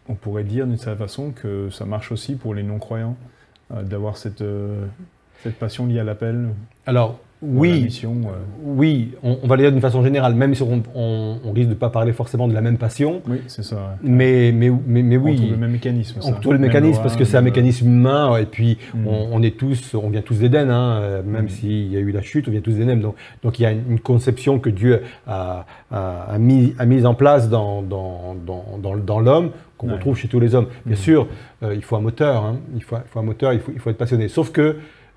on 0.07 0.15
pourrait 0.15 0.43
dire 0.43 0.67
d'une 0.67 0.77
certaine 0.77 0.97
façon 0.99 1.31
que 1.31 1.69
ça 1.71 1.85
marche 1.85 2.11
aussi 2.11 2.35
pour 2.35 2.53
les 2.53 2.63
non-croyants 2.63 3.17
euh, 3.71 3.81
d'avoir 3.83 4.17
cette, 4.17 4.43
cette 5.43 5.57
passion 5.57 5.85
liée 5.87 5.99
à 5.99 6.03
l'appel? 6.03 6.49
Alors, 6.85 7.19
la 7.53 7.59
oui, 7.59 7.83
mission 7.83 8.15
euh, 8.25 8.29
Oui, 8.63 9.11
on, 9.23 9.37
on 9.43 9.47
va 9.47 9.55
le 9.55 9.63
dire 9.63 9.71
d'une 9.71 9.81
façon 9.81 10.03
générale, 10.03 10.35
même 10.35 10.53
si 10.55 10.63
on, 10.63 10.81
on- 10.95 11.37
on 11.45 11.51
risque 11.51 11.69
de 11.69 11.73
ne 11.73 11.79
pas 11.79 11.89
parler 11.89 12.11
forcément 12.13 12.47
de 12.47 12.53
la 12.53 12.61
même 12.61 12.77
passion. 12.77 13.21
Oui, 13.27 13.37
c'est 13.47 13.63
ça. 13.63 13.75
ouais. 13.75 13.81
Mais, 14.03 14.51
mais, 14.51 14.71
mais, 14.87 15.03
mais 15.03 15.17
On 15.17 15.21
oui, 15.23 15.35
trouve 15.35 15.51
le 15.51 15.57
même 15.57 15.71
mécanisme. 15.71 16.19
on 16.23 16.31
trouve 16.33 16.53
le 16.53 16.59
Même 16.59 16.67
mécanisme 16.69 16.93
loi, 16.95 17.01
parce 17.03 17.15
que 17.15 17.23
c'est 17.25 17.37
un 17.37 17.41
même, 17.41 17.45
mécanisme 17.51 17.87
humain 17.87 18.37
et 18.37 18.45
puis 18.45 18.77
Mm. 18.93 19.07
on, 19.07 19.41
est 19.43 19.57
tous, 19.57 19.93
on 19.95 20.09
vient 20.09 20.21
tous 20.21 20.39
d'Éden, 20.39 20.69
hein, 20.69 20.99
euh, 21.01 21.23
même 21.23 21.45
Mm. 21.45 21.49
s'il 21.49 21.91
y 21.93 21.97
a 21.97 21.99
eu 21.99 22.11
la 22.11 22.21
chute, 22.21 22.47
on 22.47 22.51
vient 22.51 22.61
tous 22.61 22.73
d'Éden. 22.73 22.97
Donc, 22.99 23.15
donc 23.43 23.59
il 23.59 23.63
y 23.63 23.65
a 23.65 23.71
une, 23.71 23.99
conception 23.99 24.59
que 24.59 24.69
Dieu 24.69 25.01
a, 25.27 25.65
a, 25.91 26.21
a 26.33 26.37
mis, 26.37 26.73
a 26.79 26.85
mise 26.85 27.05
en 27.05 27.13
place 27.13 27.49
dans, 27.49 27.81
dans, 27.81 28.35
dans, 28.45 28.65
dans, 28.81 28.95
dans 28.97 29.19
l'homme 29.19 29.51
qu'on 29.77 29.87
Ouais. 29.87 29.93
retrouve 29.93 30.17
chez 30.17 30.27
tous 30.29 30.39
les 30.39 30.55
hommes. 30.55 30.67
Bien 30.85 30.95
Mm. 30.95 30.99
sûr, 30.99 31.27
euh, 31.63 31.73
il 31.75 31.83
faut 31.83 31.95
un 31.97 32.01
moteur, 32.01 32.43
hein, 32.45 32.57
il, 32.75 32.81
faut, 32.83 32.95
il 32.95 33.09
faut 33.09 33.19
un 33.19 33.23
moteur, 33.23 33.53
il 33.53 33.59
faut, 33.59 33.71
il 33.73 33.79
faut 33.79 33.89
être 33.89 33.97
passionné. 33.97 34.27
Sauf 34.29 34.51
que 34.51 34.61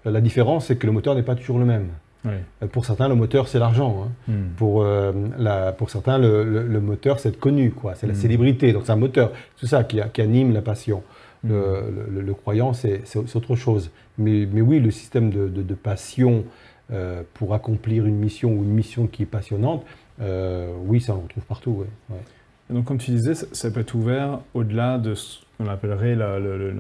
euh, 0.06 0.10
la 0.10 0.20
différence, 0.20 0.66
c'est 0.66 0.76
que 0.76 0.86
le 0.86 0.92
moteur 0.92 1.14
n'est 1.14 1.22
pas 1.22 1.34
toujours 1.34 1.58
le 1.58 1.64
même. 1.64 1.86
Euh, 2.26 2.66
Pour 2.72 2.85
certains, 2.85 3.09
le 3.09 3.14
moteur, 3.14 3.48
c'est 3.48 3.59
l'argent. 3.59 4.04
hein. 4.07 4.33
Mm. 4.33 4.48
Pour, 4.57 4.83
euh, 4.83 5.12
la, 5.38 5.72
pour 5.72 5.88
certains, 5.90 6.18
le, 6.18 6.44
le- 6.44 6.66
le 6.66 6.81
moteur, 6.81 7.20
c'est 7.20 7.31
être 7.31 7.38
connu, 7.40 7.70
quoi. 7.70 7.94
C'est 7.94 8.07
la 8.07 8.12
Mm. 8.12 8.16
célébrité. 8.16 8.72
Donc, 8.72 8.83
c'est 8.85 8.92
un 8.92 8.96
moteur. 8.96 9.33
C'est 9.57 9.66
ça 9.66 9.85
qui, 9.85 10.00
anime 10.20 10.52
la 10.52 10.61
passion. 10.62 11.02
Mm. 11.44 11.48
Le, 11.50 12.20
le- 12.22 12.35
croyant, 12.35 12.72
c'est 12.72 13.02
autre 13.35 13.54
chose. 13.57 13.90
Mais, 14.18 14.46
mais 14.52 14.61
oui, 14.61 14.81
le 14.81 14.90
système 14.90 15.31
de, 15.31 15.48
de- 15.48 15.62
de 15.62 15.74
passion 15.74 16.44
euh, 16.90 17.22
pour 17.35 17.54
accomplir 17.54 18.07
une 18.07 18.16
mission 18.16 18.50
ou 18.50 18.62
une 18.64 18.70
mission 18.72 19.07
qui 19.07 19.22
est 19.22 19.26
passionnante, 19.26 19.85
euh, 20.20 20.72
oui, 20.87 21.00
ça 21.00 21.12
on 21.12 21.16
le 21.18 21.22
retrouve 21.24 21.44
partout. 21.44 21.70
ouais. 21.70 21.87
Ouais. 22.16 22.22
Et 22.70 22.74
donc, 22.74 22.85
comme 22.87 22.98
tu 22.98 23.11
disais, 23.12 23.35
ça, 23.35 23.46
ça 23.52 23.70
peut 23.70 23.81
être 23.81 23.94
ouvert 23.94 24.40
au-delà 24.54 24.98
de 24.98 25.14
ce 25.14 25.38
qu'on 25.59 25.66
appellerait 25.68 26.14
la- 26.16 26.38
le, 26.38 26.74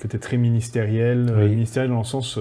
côté 0.00 0.18
très 0.18 0.36
ministériel, 0.36 1.32
Oui. 1.36 1.48
ministériel 1.50 1.90
dans 1.90 1.98
le 1.98 2.04
sens 2.04 2.38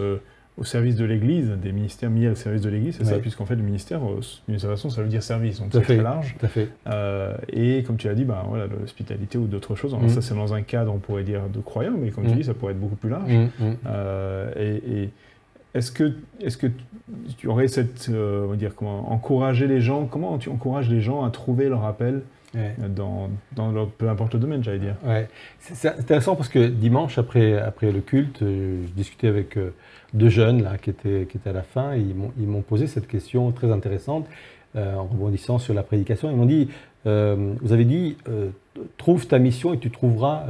au 0.57 0.63
service 0.63 0.95
de 0.95 1.05
l'Église, 1.05 1.51
des 1.61 1.71
ministères 1.71 2.09
mis 2.09 2.27
au 2.27 2.33
service 2.35 2.61
de 2.63 2.69
l'Église, 2.69 2.95
c'est 2.97 3.05
ça, 3.05 3.19
puisqu'en 3.19 3.45
fait, 3.45 3.55
le 3.55 3.61
ministère, 3.61 3.99
euh, 4.03 4.19
d'une 4.47 4.57
certaine 4.57 4.75
façon, 4.75 4.89
ça 4.89 5.03
veut 5.03 5.07
dire 5.07 5.21
service, 5.21 5.59
donc 5.59 5.69
c'est 5.71 5.81
très 5.81 5.97
large. 5.97 6.35
Tout 6.39 6.45
à 6.47 6.49
fait. 6.49 6.69
Euh, 6.87 7.35
et 7.53 7.83
comme 7.83 7.97
tu 7.97 8.07
l'as 8.07 8.15
dit, 8.15 8.25
ben, 8.25 8.43
voilà, 8.47 8.65
l'hospitalité 8.65 9.37
ou 9.37 9.45
d'autres 9.45 9.75
choses, 9.75 9.93
alors 9.93 10.05
Mm. 10.05 10.09
ça 10.09 10.21
c'est 10.21 10.33
dans 10.33 10.53
un 10.55 10.63
cadre, 10.63 10.91
on 10.93 10.97
pourrait 10.97 11.23
dire, 11.23 11.41
de 11.53 11.59
croyants, 11.59 11.93
mais 11.99 12.09
comme 12.09 12.23
Mm. 12.25 12.29
tu 12.29 12.35
dis, 12.37 12.43
ça 12.43 12.53
pourrait 12.55 12.73
être 12.73 12.79
beaucoup 12.79 12.95
plus 12.95 13.09
large. 13.09 13.31
Mm. 13.31 13.47
Euh, 13.87 14.51
et 14.57 15.01
et 15.03 15.09
est-ce 15.75 15.91
que, 15.91 16.13
est 16.41 16.57
que 16.59 16.67
tu 17.37 17.47
aurais 17.47 17.67
cette, 17.67 18.07
euh, 18.09 18.45
on 18.45 18.49
va 18.49 18.55
dire, 18.55 18.73
comment, 18.75 19.11
encourager 19.11 19.67
les 19.67 19.79
gens, 19.79 20.05
comment 20.05 20.39
tu 20.39 20.49
encourages 20.49 20.89
les 20.89 21.01
gens 21.01 21.23
à 21.23 21.29
trouver 21.29 21.69
leur 21.69 21.85
appel 21.85 22.21
Ouais. 22.55 22.73
dans, 22.95 23.29
dans 23.55 23.71
leur, 23.71 23.89
peu 23.89 24.09
importe 24.09 24.33
le 24.33 24.39
domaine, 24.39 24.63
j'allais 24.63 24.79
dire? 24.79 24.95
Ouais. 25.05 25.27
C'est 25.59 25.89
intéressant 25.89 26.35
parce 26.35 26.47
que 26.49 26.65
dimanche, 26.67 27.17
après, 27.19 27.59
après 27.59 27.91
le 27.91 27.99
culte, 27.99 28.37
je 28.41 28.87
discutais 28.95 29.27
avec 29.27 29.59
deux 30.13 30.29
jeunes 30.29 30.63
là, 30.63 30.77
qui, 30.81 30.89
étaient, 30.89 31.27
qui 31.29 31.37
étaient 31.37 31.49
à 31.49 31.53
la 31.53 31.63
fin 31.63 31.93
et 31.93 31.99
ils 31.99 32.47
m'ont- 32.47 32.61
posé 32.61 32.87
cette 32.87 33.07
question 33.07 33.51
très 33.51 33.71
intéressante 33.71 34.25
euh, 34.75 34.95
en 34.95 35.03
rebondissant 35.03 35.57
sur 35.59 35.73
la 35.73 35.83
prédication. 35.83 36.29
Ils 36.29 36.35
m'ont 36.37 36.45
dit, 36.45 36.69
euh, 37.05 37.53
vous 37.61 37.71
avez 37.73 37.85
dit, 37.85 38.17
euh, 38.29 38.49
trouve 38.97 39.27
ta 39.27 39.39
mission 39.39 39.73
et 39.73 39.77
tu 39.79 39.89
trouveras 39.91 40.43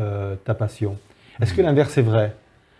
ta 0.43 0.53
passion. 0.53 0.97
Est-ce 1.41 1.53
que 1.53 1.61
l'inverse 1.61 1.97
est 1.97 2.01
vrai? 2.01 2.33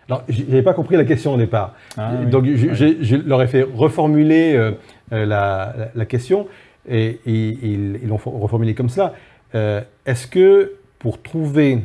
Alors, 0.10 0.24
j'avais 0.30 0.62
pas 0.62 0.74
compris 0.74 0.96
la 0.96 1.04
question 1.04 1.34
au 1.34 1.38
départ. 1.38 1.76
Ah, 1.98 2.14
oui. 2.20 2.28
Donc, 2.30 2.46
je, 2.46 3.16
leur 3.16 3.42
ai 3.42 3.48
fait 3.48 3.62
reformuler 3.64 4.56
euh, 4.56 4.72
la, 5.12 5.26
la- 5.26 5.74
la 5.94 6.06
question 6.06 6.48
et, 6.90 7.20
et 7.26 7.58
ils 7.62 8.08
l'ont 8.08 8.18
for- 8.18 8.40
reformulé 8.40 8.74
comme 8.74 8.90
ça. 8.90 9.14
Euh, 9.56 9.82
Est-ce 10.06 10.28
que 10.28 10.74
pour 11.00 11.22
trouver 11.22 11.82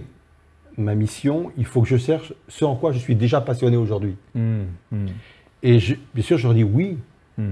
ma 0.79 0.95
mission, 0.95 1.53
il 1.59 1.65
faut 1.67 1.83
que 1.83 1.89
je 1.89 1.97
cherche 1.97 2.33
ce 2.49 2.65
en 2.65 2.75
quoi 2.77 2.93
je 2.93 2.99
suis 2.99 3.15
déjà 3.17 3.41
passionné 3.41 3.77
aujourd'hui 3.77 4.17
Mm, 4.35 4.63
mm, 4.93 5.07
Et 5.63 5.79
je- 5.79 5.95
bien 6.15 6.23
sûr, 6.25 6.39
je 6.39 6.45
leur 6.47 6.55
dis 6.55 6.65
oui. 6.65 6.99
mm. 7.39 7.45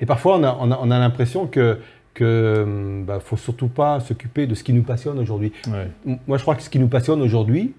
Et 0.00 0.06
parfois, 0.06 0.36
on 0.38 0.44
a, 0.44 0.56
on 0.60 0.70
a, 0.70 0.78
on 0.80 0.90
a 0.90 0.98
l'impression 0.98 1.46
que 1.46 1.78
que 2.14 3.02
bah, 3.06 3.20
faut 3.20 3.36
surtout 3.36 3.68
pas 3.68 4.00
s'occuper 4.00 4.46
de 4.48 4.54
ce 4.56 4.64
qui 4.64 4.72
nous 4.72 4.82
passionne 4.82 5.18
aujourd'hui. 5.20 5.52
Ouais. 5.68 5.88
Moi, 6.26 6.36
je 6.36 6.42
crois 6.42 6.56
que 6.56 6.62
ce 6.62 6.70
qui 6.70 6.80
nous 6.80 6.88
passionne 6.88 7.22
aujourd'hui 7.22 7.74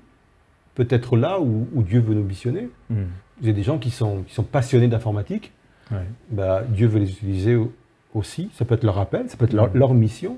peut 0.75 0.87
être 0.89 1.17
là 1.17 1.41
où, 1.41 1.67
où 1.73 1.83
Dieu 1.83 1.99
veut 1.99 2.13
nous 2.13 2.23
missionner. 2.23 2.69
Hmm. 2.89 3.03
Vous 3.41 3.45
avez 3.47 3.53
des 3.53 3.63
gens 3.63 3.77
qui 3.77 3.89
sont, 3.89 4.23
qui 4.23 4.33
sont 4.33 4.43
passionnés 4.43 4.87
d'informatique. 4.87 5.51
Ouais. 5.91 6.05
Bah, 6.31 6.61
Dieu 6.69 6.87
veut 6.87 6.99
les 6.99 7.11
utiliser 7.11 7.55
au- 7.55 7.73
aussi. 8.13 8.49
Ça 8.53 8.63
peut 8.63 8.75
être 8.75 8.83
leur 8.85 8.97
appel, 8.99 9.29
ça 9.29 9.35
peut 9.35 9.43
être 9.45 9.53
leur, 9.53 9.73
leur 9.75 9.93
mission 9.93 10.37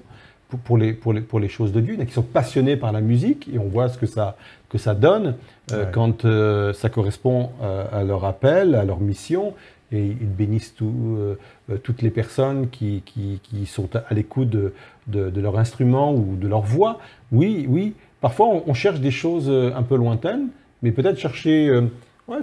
pour, 0.58 0.78
les, 0.78 0.94
pour, 0.94 1.14
les, 1.14 1.22
pour 1.22 1.40
les 1.40 1.50
choses 1.50 1.72
de 1.72 1.80
Dieu. 1.82 1.96
Qui 1.96 2.12
sont 2.14 2.22
passionnés 2.24 2.78
par 2.78 2.92
la 2.92 3.02
musique 3.02 3.50
et 3.54 3.60
on 3.60 3.68
voit 3.68 3.90
ce 3.90 3.98
que 3.98 4.06
ça, 4.06 4.36
que 4.70 4.78
ça 4.78 4.94
donne 4.96 5.36
euh, 5.72 5.86
Ouais. 5.86 5.92
quand 5.92 6.26
euh, 6.26 6.74
ça 6.74 6.90
correspond 6.90 7.50
euh, 7.62 7.86
à 7.92 8.04
leur 8.04 8.26
appel, 8.26 8.76
à 8.76 8.84
leur 8.86 9.00
mission. 9.00 9.54
Et 9.94 10.06
ils 10.06 10.30
bénissent 10.30 10.74
tout, 10.74 11.18
euh, 11.18 11.36
toutes 11.84 12.02
les 12.02 12.12
personnes 12.12 12.70
qui, 12.70 13.04
qui, 13.06 13.42
qui 13.44 13.66
sont 13.66 13.90
à, 13.96 14.14
l'écoute 14.14 14.50
de, 14.50 14.74
de, 15.08 15.30
de 15.30 15.42
leur 15.42 15.60
instrument 15.60 16.14
ou 16.14 16.38
de 16.38 16.48
leur 16.48 16.62
voix. 16.62 17.00
Oui, 17.34 17.66
oui. 17.68 17.94
Parfois, 18.22 18.48
on, 18.48 18.64
on 18.68 18.74
cherche 18.74 19.02
des 19.02 19.12
choses 19.12 19.50
un 19.50 19.84
peu 19.84 19.98
lointaines, 19.98 20.48
mais 20.82 20.92
peut-être 20.92 21.18
chercher 21.20 21.70
ouais, 22.30 22.38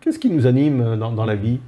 qu'est-ce 0.00 0.18
qui 0.18 0.28
nous 0.30 0.46
anime 0.48 0.96
dans, 0.96 1.12
dans 1.12 1.24
la 1.24 1.36
vie? 1.36 1.60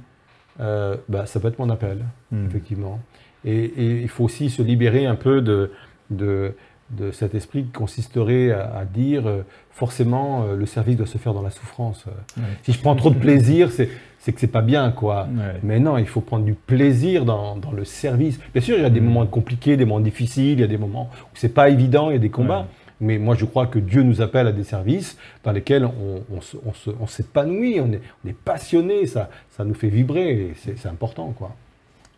Bah, 0.59 1.25
Ça 1.25 1.39
peut 1.39 1.47
être 1.47 1.59
mon 1.59 1.69
appel, 1.69 1.99
Hmm. 2.31 2.45
effectivement. 2.47 2.99
Et, 3.45 3.65
et 3.65 4.01
il 4.01 4.07
faut 4.09 4.23
aussi 4.23 4.49
se 4.49 4.61
libérer 4.61 5.05
un 5.05 5.15
peu 5.15 5.41
de, 5.41 5.71
de, 6.09 6.53
de 6.91 7.11
cet 7.11 7.33
esprit 7.35 7.63
qui 7.63 7.71
consisterait 7.71 8.51
à, 8.51 8.77
à 8.77 8.85
dire 8.85 9.27
euh, 9.27 9.41
forcément 9.71 10.43
euh, 10.43 10.55
le 10.55 10.65
service 10.65 10.97
doit 10.97 11.07
se 11.07 11.17
faire 11.17 11.33
dans 11.33 11.41
la 11.41 11.49
souffrance. 11.49 12.05
Euh, 12.07 12.11
Ouais. 12.41 12.47
Si 12.63 12.71
je 12.73 12.79
prends 12.79 12.95
trop 12.95 13.09
de 13.09 13.19
plaisir, 13.19 13.71
c'est 13.71 13.89
c'est 14.19 14.33
que 14.33 14.39
c'est 14.39 14.45
pas 14.45 14.61
bien, 14.61 14.91
quoi. 14.91 15.27
Ouais. 15.35 15.59
Mais 15.63 15.79
non, 15.79 15.97
il 15.97 16.05
faut 16.05 16.21
prendre 16.21 16.45
du 16.45 16.53
plaisir 16.53 17.25
dans, 17.25 17.55
dans 17.57 17.71
le 17.71 17.83
service. 17.85 18.39
Bien 18.53 18.61
sûr, 18.61 18.77
il 18.77 18.83
y 18.83 18.85
a 18.85 18.91
des 18.91 19.01
Mm. 19.01 19.05
moments 19.05 19.25
compliqués, 19.25 19.77
des 19.77 19.85
moments 19.85 19.99
difficiles, 19.99 20.51
il 20.53 20.59
y 20.59 20.63
a 20.63 20.67
des 20.67 20.77
moments 20.77 21.09
où 21.23 21.29
c'est 21.35 21.53
pas 21.55 21.69
évident, 21.69 22.11
il 22.11 22.13
y 22.13 22.15
a 22.17 22.19
des 22.19 22.29
combats. 22.29 22.59
Ouais. 22.59 22.65
Mais 23.03 23.17
moi, 23.17 23.33
je 23.33 23.45
crois 23.45 23.65
que 23.65 23.79
Dieu 23.79 24.03
nous 24.03 24.21
appelle 24.21 24.45
à 24.45 24.51
des 24.51 24.63
services 24.63 25.17
dans 25.43 25.51
lesquels 25.51 25.85
on, 25.85 26.39
se- 26.41 26.57
on 26.57 26.71
on 27.01 27.07
s'épanouit, 27.07 27.79
on, 27.79 27.91
est, 27.93 28.01
on 28.23 28.29
est 28.29 28.37
passionné, 28.37 29.07
ça, 29.07 29.31
ça 29.49 29.63
nous 29.65 29.73
fait 29.73 29.87
vibrer, 29.89 30.29
et 30.29 30.53
c'est 30.57 30.77
c'est 30.77 30.87
important, 30.89 31.33
quoi. 31.35 31.55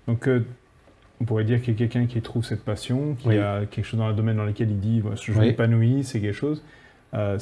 Donc, 0.10 0.28
euh, 0.28 0.46
on 1.22 1.26
pourrait 1.26 1.44
dire 1.44 1.62
qu'il 1.62 1.74
y 1.74 1.76
a 1.76 1.80
quelqu'un 1.80 2.06
qui 2.06 2.22
trouve 2.22 2.44
cette 2.44 2.64
passion, 2.64 3.16
qui 3.20 3.30
Oui. 3.30 3.38
a 3.38 3.62
quelque 3.70 3.86
chose 3.86 4.00
dans 4.00 4.08
le 4.10 4.14
domaine 4.14 4.38
dans 4.38 4.46
lequel 4.46 4.70
il 4.70 4.80
dit 4.80 5.02
je 5.22 5.32
Oui. 5.32 5.40
m'épanouis, 5.40 6.04
c'est 6.04 6.20
quelque 6.20 6.34
chose. 6.36 6.62
Euh, 7.14 7.38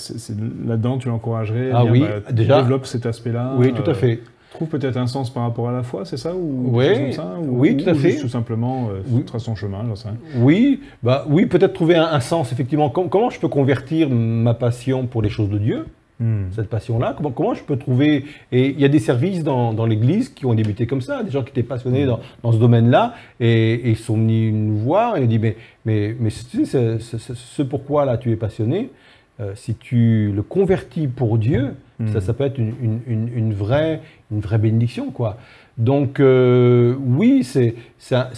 Là-dedans, 0.68 0.98
tu 0.98 1.08
l'encouragerais 1.08 1.72
à 1.72 1.80
Ah 1.80 1.84
dire, 1.84 1.92
oui, 1.92 2.02
bah, 2.02 2.32
déjà- 2.32 2.62
développe 2.62 2.86
cet 2.86 3.06
aspect-là. 3.06 3.54
oui, 3.58 3.74
tout 3.74 3.84
euh, 3.88 3.92
à 3.92 3.94
fait. 3.96 4.20
Trouve 4.52 4.68
peut-être 4.68 4.98
un 4.98 5.08
sens 5.08 5.34
par 5.34 5.44
rapport 5.44 5.70
à 5.70 5.72
la 5.72 5.82
foi, 5.82 6.04
c'est 6.04 6.18
ça 6.18 6.36
ou 6.36 6.72
Oui, 6.78 7.14
ça, 7.14 7.38
ou- 7.40 7.60
oui, 7.62 7.78
tout 7.78 7.90
à 7.90 7.94
ou 7.94 7.96
fait. 7.96 8.10
juste 8.12 8.24
tout 8.24 8.28
simplement 8.28 8.90
euh, 8.92 9.22
trace 9.26 9.44
son 9.44 9.56
chemin, 9.56 9.86
j'en 9.88 9.96
sais 9.96 10.10
rien. 10.10 10.18
Oui, 10.36 10.82
bah, 11.02 11.26
oui 11.30 11.46
peut-être 11.46 11.72
trouver 11.74 11.96
un, 11.96 12.04
un 12.06 12.20
sens, 12.20 12.52
effectivement. 12.52 12.90
Com- 12.90 13.08
comment 13.08 13.30
je 13.30 13.40
peux 13.40 13.48
convertir 13.48 14.10
ma 14.10 14.54
passion 14.54 15.08
pour 15.08 15.22
les 15.22 15.30
choses 15.30 15.50
de 15.50 15.58
Dieu 15.58 15.86
Hmm. 16.22 16.52
cette 16.56 16.70
passion-là 16.70 17.16
comment, 17.18 17.32
comment 17.32 17.56
je 17.56 17.64
peux 17.64 17.78
trouver 17.78 18.26
Et 18.52 18.70
il 18.70 18.80
y 18.80 18.86
a 18.86 18.90
des 18.90 19.00
services 19.00 19.44
dans, 19.44 19.74
dans 19.74 19.88
l'Église 19.88 20.30
qui 20.30 20.46
ont 20.46 20.54
débuté 20.54 20.86
comme 20.86 21.02
ça, 21.02 21.24
des 21.24 21.32
gens 21.32 21.42
qui 21.42 21.50
étaient 21.50 21.64
passionnés 21.64 22.06
dans, 22.06 22.20
dans 22.44 22.52
ce 22.52 22.60
domaine-là, 22.60 23.16
et, 23.40 23.74
et 23.74 23.90
ils 23.90 23.98
sont 23.98 24.16
venus 24.18 24.54
nous 24.54 24.78
voir 24.78 25.18
et 25.18 25.22
ils 25.22 25.24
ont 25.24 25.28
dit 25.28 25.40
mais 25.40 25.56
mais 25.84 26.16
mais 26.20 26.30
ce 26.30 27.62
pourquoi 27.64 28.06
là 28.06 28.18
tu 28.18 28.32
es 28.32 28.36
passionné, 28.36 28.92
euh, 29.40 29.54
si 29.56 29.74
tu 29.74 30.32
le 30.36 30.44
convertis 30.44 31.08
pour 31.08 31.38
Dieu, 31.40 31.74
Mm. 32.00 32.08
ça 32.14 32.22
ça 32.22 32.34
peut 32.34 32.46
être 32.46 32.58
une, 32.58 32.74
une, 32.82 33.00
une, 33.06 33.28
une 33.36 33.54
vraie 33.54 34.02
une 34.32 34.40
vraie 34.40 34.58
bénédiction 34.58 35.12
quoi. 35.12 35.38
Donc 35.78 36.20
euh, 36.20 36.96
oui 37.00 37.44
c'est 37.44 37.76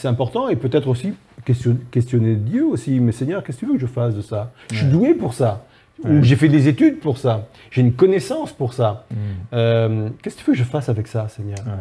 important 0.05 0.49
et 0.49 0.57
peut-être 0.57 0.87
aussi 0.89 1.13
question- 1.45 1.77
questionner 1.91 2.35
Dieu 2.35 2.65
aussi. 2.65 2.99
Mais 2.99 3.11
Seigneur 3.13 3.41
qu'est-ce 3.43 3.59
que 3.59 3.65
tu 3.65 3.71
veux 3.71 3.75
que 3.75 3.79
je 3.81 3.85
fasse 3.87 4.15
de 4.15 4.21
ça? 4.21 4.51
Je 4.71 4.77
suis 4.79 4.87
doué 4.87 5.13
pour 5.13 5.33
ça. 5.33 5.65
Ouais. 6.03 6.23
J'ai 6.23 6.35
fait 6.35 6.49
des 6.49 6.67
études 6.67 6.99
pour 6.99 7.17
ça. 7.17 7.47
J'ai 7.71 7.81
une 7.81 7.93
connaissance 7.93 8.51
pour 8.51 8.73
ça. 8.73 9.05
Hmm. 9.11 9.15
Euh, 9.53 10.09
Qu'est-ce 10.21 10.35
que 10.35 10.41
tu 10.41 10.45
veux 10.47 10.53
que 10.53 10.59
je 10.59 10.63
fasse 10.63 10.89
avec 10.89 11.07
ça, 11.07 11.27
Seigneur 11.27 11.57
Ouais. 11.65 11.71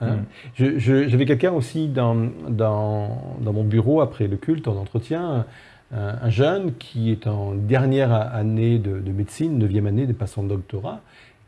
Hein 0.00 0.16
Mm. 0.60 0.64
Je- 0.78 1.08
J'avais 1.08 1.24
quelqu'un 1.26 1.50
aussi 1.52 1.88
dans, 1.88 2.14
dans, 2.48 3.36
dans 3.40 3.52
mon 3.52 3.64
bureau 3.64 4.00
après 4.00 4.28
le 4.28 4.36
culte, 4.36 4.68
en 4.68 4.76
entretien, 4.76 5.44
un, 5.92 6.14
un 6.22 6.30
jeune 6.30 6.74
qui 6.74 7.10
est 7.10 7.26
en 7.26 7.54
dernière 7.54 8.12
année 8.12 8.78
de, 8.78 9.00
de 9.00 9.10
médecine, 9.12 9.58
neuvième 9.58 9.86
année, 9.88 10.06
de 10.06 10.12
passant 10.12 10.44
de 10.44 10.48
doctorat, 10.50 11.00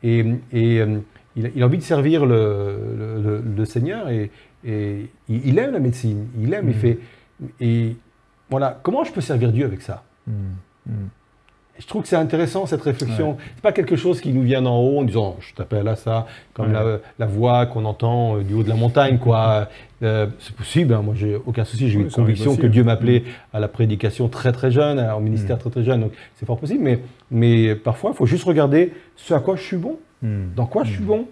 et, 0.03 0.24
et, 0.53 0.80
euh, 0.80 0.99
il, 1.36 1.47
a, 1.47 1.49
il 1.55 1.62
a 1.62 1.66
envie 1.66 1.78
de 1.78 1.82
servir 1.84 2.26
le, 2.26 2.76
le- 2.99 3.22
le- 3.22 3.45
le 3.57 3.64
Seigneur, 3.64 4.09
et, 4.09 4.32
et 4.64 5.09
il, 5.28 5.47
il 5.47 5.59
aime 5.61 5.70
la 5.72 5.78
médecine, 5.80 6.26
il 6.41 6.53
aime, 6.53 6.68
il 6.70 6.76
Mm. 6.76 6.80
fait... 6.80 6.99
Et 7.61 7.97
voilà, 8.51 8.80
comment 8.82 9.05
je 9.05 9.12
peux 9.12 9.20
servir 9.20 9.53
Dieu 9.53 9.64
avec 9.64 9.80
ça? 9.80 10.03
Hmm. 10.26 10.32
Hmm. 10.86 10.93
Je 11.80 11.86
trouve 11.88 12.02
que 12.02 12.08
c'est 12.08 12.14
intéressant 12.16 12.66
cette 12.66 12.82
réflexion. 12.82 13.36
C'est 13.56 13.62
pas 13.62 13.72
quelque 13.72 13.96
chose 13.96 14.20
qui 14.20 14.32
nous 14.32 14.42
vient 14.42 14.62
d'en 14.62 14.78
haut 14.78 14.98
en 15.00 15.02
disant 15.02 15.36
je 15.40 15.52
t'appelle 15.54 15.88
à 15.88 15.96
ça, 15.96 16.26
comme 16.54 16.66
Ouais. 16.68 16.72
la, 16.72 16.98
la 17.18 17.26
voix 17.26 17.66
qu'on 17.66 17.84
entend 17.84 18.36
euh, 18.36 18.42
du 18.42 18.54
haut 18.54 18.62
de 18.62 18.68
la 18.68 18.76
montagne, 18.76 19.18
quoi. 19.18 19.68
Euh, 20.02 20.26
c'est 20.38 20.54
possible, 20.54 20.94
hein, 20.94 21.02
moi 21.02 21.14
j'ai 21.16 21.34
aucun 21.44 21.64
souci, 21.64 21.90
j'ai 21.90 21.98
Oui, 21.98 22.04
une 22.04 22.10
conviction 22.10 22.54
que 22.56 22.66
hein. 22.66 22.70
Dieu 22.70 22.84
m'appelait 22.84 23.24
à 23.52 23.58
la 23.60 23.68
prédication 23.68 24.28
très 24.28 24.52
très 24.52 24.70
jeune, 24.70 24.98
à- 24.98 25.16
au 25.16 25.20
ministère 25.20 25.56
Mm. 25.56 25.60
très 25.60 25.70
très 25.70 25.84
jeune, 25.84 26.00
donc 26.02 26.12
c'est 26.36 26.46
fort 26.46 26.58
possible, 26.58 26.82
mais, 26.82 27.00
mais 27.30 27.74
parfois 27.74 28.12
il 28.12 28.16
faut 28.16 28.26
juste 28.26 28.44
regarder 28.44 28.92
ce 29.16 29.34
à 29.34 29.40
quoi 29.40 29.56
je 29.56 29.62
suis 29.62 29.76
bon, 29.76 29.98
Hmm. 30.22 30.52
dans 30.54 30.66
quoi 30.66 30.84
je 30.84 30.90
suis 30.92 31.02
Mm. 31.02 31.06
bon. 31.06 31.26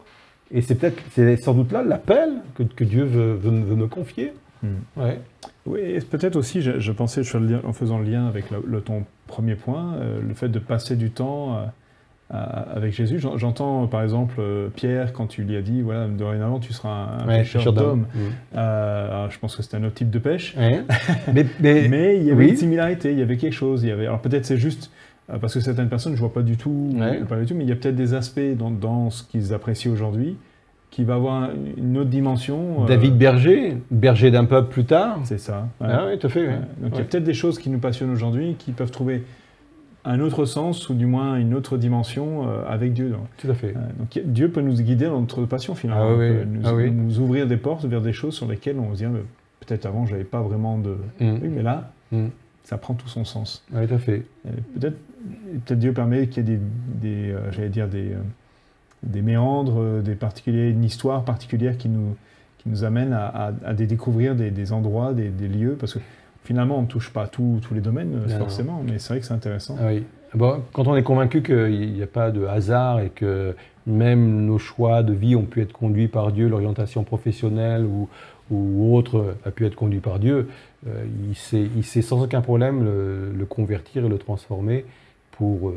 Et 0.51 0.63
c'est 0.63 0.75
peut-être, 0.77 1.03
c'est 1.15 1.37
sans 1.37 1.53
doute 1.53 1.73
là 1.73 1.83
l'appel 1.83 2.31
que, 2.57 2.63
que 2.63 2.85
Dieu 2.85 3.05
veut, 3.05 3.35
veut 3.35 3.51
me- 3.51 3.65
veut 3.67 3.77
me 3.77 3.87
confier. 3.87 4.33
Ouais. 4.97 5.21
Oui, 5.67 5.81
et 5.81 6.01
peut-être 6.01 6.37
aussi, 6.37 6.63
je, 6.63 6.81
je 6.81 6.91
pensais, 6.93 7.23
je 7.23 7.31
fais 7.31 7.39
le 7.39 7.47
lien- 7.47 7.61
en 7.65 7.73
faisant 7.75 7.99
le 7.99 8.05
lien 8.11 8.27
avec 8.27 8.51
le, 8.51 8.63
le- 8.67 8.81
ton 8.81 9.05
premier 9.29 9.55
point, 9.55 9.95
euh, 10.01 10.19
le 10.27 10.35
fait 10.35 10.49
de 10.49 10.59
passer 10.59 10.97
du 10.97 11.11
temps 11.13 11.57
euh, 11.57 11.65
avec 12.75 12.93
Jésus. 12.93 13.19
J'en- 13.19 13.39
J'entends 13.39 13.87
par 13.87 14.03
exemple 14.03 14.35
euh, 14.39 14.69
Pierre 14.75 15.13
quand 15.13 15.27
tu 15.29 15.43
lui 15.45 15.57
as 15.57 15.63
dit, 15.63 15.81
voilà, 15.83 16.07
dorénavant 16.09 16.59
tu 16.59 16.73
seras 16.73 16.91
un, 16.91 17.21
un 17.25 17.27
Ouais, 17.29 17.39
pêcheur 17.39 17.73
d'hommes. 17.73 18.07
Mm. 18.15 18.19
Euh, 18.57 19.31
je 19.31 19.39
pense 19.39 19.57
que 19.57 19.63
c'était 19.63 19.77
un 19.77 19.85
autre 19.85 19.95
type 19.95 20.11
de 20.11 20.19
pêche. 20.19 20.55
Ouais. 20.59 20.83
mais, 21.33 21.47
mais, 21.61 21.89
Mais 21.89 22.17
il 22.17 22.25
y 22.25 22.31
avait 22.31 22.45
oui. 22.45 22.51
une 22.51 22.57
similarité, 22.57 23.13
il 23.13 23.19
y 23.19 23.23
avait 23.23 23.37
quelque 23.37 23.55
chose. 23.55 23.83
Il 23.83 23.89
y 23.89 23.93
avait, 23.93 24.07
alors 24.07 24.21
peut-être 24.21 24.45
c'est 24.45 24.59
juste 24.59 24.91
parce 25.41 25.53
que 25.55 25.61
certaines 25.61 25.89
personnes, 25.91 26.15
je 26.15 26.21
vois 26.21 26.33
pas 26.33 26.43
du 26.43 26.57
tout, 26.57 26.91
Ouais. 26.95 27.21
pas 27.25 27.37
du 27.39 27.47
tout, 27.47 27.55
mais 27.55 27.65
il 27.65 27.69
y 27.69 27.73
a 27.73 27.77
peut-être 27.77 27.97
des 27.97 28.15
aspects 28.15 28.41
dans, 28.59 28.71
dans 28.71 29.11
ce 29.11 29.23
qu'ils 29.23 29.53
apprécient 29.55 29.93
aujourd'hui 29.93 30.37
qui 30.99 31.05
va 31.05 31.15
avoir 31.15 31.51
une 31.77 31.97
autre 31.97 32.11
dimension. 32.11 32.83
euh, 32.83 32.87
David 32.89 33.17
Berger, 33.17 33.77
berger 33.93 34.33
d'un 34.33 34.47
peuple 34.47 34.69
plus 34.73 34.85
tard. 34.85 35.21
c'est 35.23 35.39
ça. 35.39 35.69
ouais. 35.81 35.87
Ah 35.89 36.07
oui, 36.09 36.19
tout 36.19 36.27
à 36.27 36.31
fait. 36.31 36.49
ouais. 36.49 36.59
Donc 36.83 36.91
il 36.95 36.99
y 36.99 37.01
a 37.01 37.05
peut-être 37.05 37.23
des 37.23 37.35
choses 37.35 37.57
qui 37.61 37.71
nous 37.71 37.79
passionnent 37.79 38.11
aujourd'hui 38.11 38.57
qui 38.59 38.73
peuvent 38.73 38.91
trouver 38.91 39.23
un 40.05 40.19
autre 40.19 40.45
sens 40.45 40.89
ou 40.89 40.95
du 40.95 41.07
moins 41.07 41.37
une 41.37 41.55
autre 41.55 41.77
dimension 41.79 42.49
euh, 42.49 42.65
avec 42.67 42.95
Dieu. 42.95 43.11
Donc, 43.11 43.21
Tout 43.37 43.49
à 43.49 43.55
fait. 43.55 43.77
euh, 43.77 43.81
donc, 43.97 44.21
Dieu 44.27 44.49
peut 44.51 44.61
nous 44.61 44.75
guider 44.75 45.05
dans 45.05 45.21
notre 45.21 45.45
passion 45.45 45.77
finalement, 45.77 46.09
Ah 46.15 46.17
oui, 46.19 46.27
Il 46.27 46.33
peut 46.33 46.41
oui. 46.41 46.47
nous, 46.51 46.61
Ah 46.65 46.75
oui. 46.75 46.91
nous 46.91 47.21
ouvrir 47.21 47.47
des 47.47 47.59
portes 47.59 47.85
vers 47.85 48.01
des 48.03 48.13
choses 48.13 48.35
sur 48.35 48.49
lesquelles 48.49 48.79
on 48.81 48.93
se 48.95 48.99
dit 48.99 49.05
Ah, 49.05 49.11
peut-être 49.65 49.87
avant 49.87 50.05
j'avais 50.05 50.25
pas 50.25 50.41
vraiment 50.43 50.79
de. 50.79 50.97
Mm. 51.21 51.39
Oui, 51.43 51.49
mais 51.55 51.63
là 51.63 51.93
Mm. 52.11 52.27
ça 52.65 52.77
prend 52.77 52.95
tout 52.95 53.07
son 53.07 53.25
sens. 53.25 53.63
Oui, 53.73 53.87
tout 53.87 53.95
à 53.95 53.99
fait. 53.99 54.25
Peut-être 54.75 54.97
peut 55.65 55.77
Dieu 55.77 55.93
permet 55.93 56.27
qu'il 56.27 56.49
y 56.49 56.53
ait 56.53 56.57
des, 56.57 56.61
des, 57.03 57.31
euh, 57.31 57.53
j'allais 57.53 57.69
dire 57.69 57.87
des, 57.87 58.15
des 59.03 59.23
méandres, 59.23 59.81
euh, 59.81 60.03
des 60.03 60.15
particuliers, 60.15 60.71
une 60.71 60.85
histoire 60.85 61.25
particulière 61.25 61.77
qui 61.77 61.89
nous, 61.89 62.17
qui 62.59 62.69
nous 62.69 62.85
amène 62.85 63.13
à, 63.13 63.27
à- 63.27 63.53
à 63.65 63.75
des- 63.75 63.87
découvrir 63.87 64.35
des, 64.35 64.51
des 64.51 64.73
endroits, 64.73 65.13
des, 65.15 65.29
des 65.29 65.49
lieux, 65.49 65.77
parce 65.79 65.95
que 65.95 66.01
finalement 66.45 66.79
on 66.79 66.83
ne 66.83 66.87
touche 66.87 67.11
pas 67.13 67.27
tous 67.29 67.61
les 67.73 67.81
domaines 67.81 68.15
euh, 68.15 68.33
Non. 68.33 68.39
forcément, 68.39 68.83
mais 68.85 68.99
c'est 68.99 69.09
vrai 69.11 69.21
que 69.21 69.27
c'est 69.27 69.35
intéressant. 69.35 69.77
Ah 69.81 69.87
oui. 69.89 70.05
Bon, 70.35 70.63
quand 70.73 70.87
on 70.87 70.95
est 70.97 71.03
convaincu 71.03 71.43
qu'il 71.43 71.93
n'y 71.93 72.03
a 72.03 72.07
pas 72.07 72.31
de 72.31 72.45
hasard 72.45 73.01
et 73.01 73.09
que 73.11 73.55
même 73.87 74.45
nos 74.45 74.59
choix 74.59 75.03
de 75.03 75.15
vie 75.15 75.35
ont 75.37 75.45
pu 75.47 75.63
être 75.63 75.73
conduits 75.73 76.09
par 76.09 76.33
Dieu, 76.33 76.49
l'orientation 76.49 77.03
professionnelle 77.05 77.87
ou, 77.87 78.09
ou 78.51 78.95
autre 78.95 79.37
a 79.47 79.51
pu 79.51 79.65
être 79.65 79.75
conduit 79.75 80.01
par 80.01 80.19
Dieu, 80.19 80.49
euh, 80.87 81.05
il, 81.31 81.35
sait, 81.35 81.67
il 81.77 81.83
sait 81.85 82.03
sans 82.03 82.23
aucun 82.23 82.43
problème 82.43 82.85
le, 82.85 83.33
le 83.33 83.47
convertir 83.47 84.05
et 84.05 84.09
le 84.09 84.19
transformer 84.19 84.85
pour, 85.33 85.73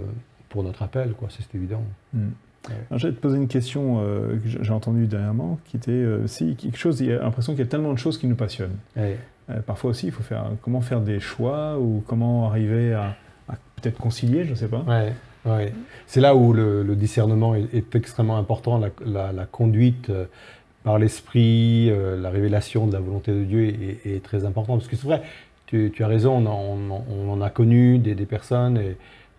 pour 0.49 0.63
notre 0.63 0.82
appel, 0.84 1.11
quoi, 1.13 1.30
c'est 1.32 1.55
évident. 1.55 1.84
Mm. 2.13 2.28
Alors, 2.68 2.99
je 2.99 3.07
vais 3.07 3.14
te 3.14 3.20
poser 3.20 3.38
une 3.38 3.47
question 3.47 4.01
euh, 4.01 4.38
que 4.38 4.47
j'ai- 4.64 4.72
entendue 4.72 5.07
dernièrement, 5.07 5.59
qui 5.66 5.78
était 5.78 5.91
euh, 5.91 6.28
si 6.28 6.55
quelque 6.55 6.78
chose, 6.78 6.99
il 7.01 7.07
y 7.07 7.12
a 7.12 7.20
l'impression 7.24 7.53
qu'il 7.53 7.62
y 7.62 7.68
a 7.68 7.70
tellement 7.70 7.91
de 7.93 7.97
choses 7.97 8.18
qui 8.20 8.28
nous 8.28 8.36
passionnent. 8.36 8.78
Ouais. 8.95 9.18
Euh, 9.49 9.59
parfois 9.66 9.89
aussi, 9.91 10.05
il 10.07 10.12
faut 10.12 10.22
faire 10.24 10.45
comment 10.62 10.82
faire 10.82 11.01
des 11.01 11.20
choix 11.20 11.80
ou 11.80 12.03
comment 12.05 12.47
arriver 12.47 12.93
à, 12.93 13.16
à 13.49 13.53
peut-être 13.76 13.97
concilier, 13.97 14.45
je 14.45 14.51
ne 14.51 14.55
sais 14.55 14.68
pas. 14.68 14.84
Ouais, 14.88 15.14
ouais. 15.45 15.74
C'est 16.05 16.22
là 16.22 16.36
où 16.36 16.53
le, 16.53 16.84
le 16.84 16.95
discernement 16.95 17.55
est, 17.55 17.74
est 17.74 17.95
extrêmement 17.95 18.38
important, 18.38 18.78
la, 18.78 18.89
la- 19.05 19.32
la 19.32 19.45
conduite 19.45 20.12
par 20.84 20.99
l'esprit, 20.99 21.91
la 22.22 22.30
révélation 22.30 22.86
de 22.88 22.93
la 22.93 22.99
volonté 22.99 23.32
de 23.32 23.43
Dieu 23.43 23.66
est, 23.70 24.01
est 24.05 24.24
très 24.24 24.45
importante. 24.45 24.80
Parce 24.80 24.88
que 24.89 24.95
c'est 24.95 25.07
vrai, 25.07 25.22
tu, 25.66 25.91
tu 25.93 26.03
as 26.03 26.07
raison, 26.07 26.34
on 26.38 26.45
en, 26.45 26.59
on 26.59 26.91
en- 26.91 27.05
on 27.09 27.34
en 27.34 27.41
a 27.41 27.49
connu 27.49 27.97
des, 27.97 28.14
des 28.16 28.26
personnes 28.26 28.78
et, 28.78 28.97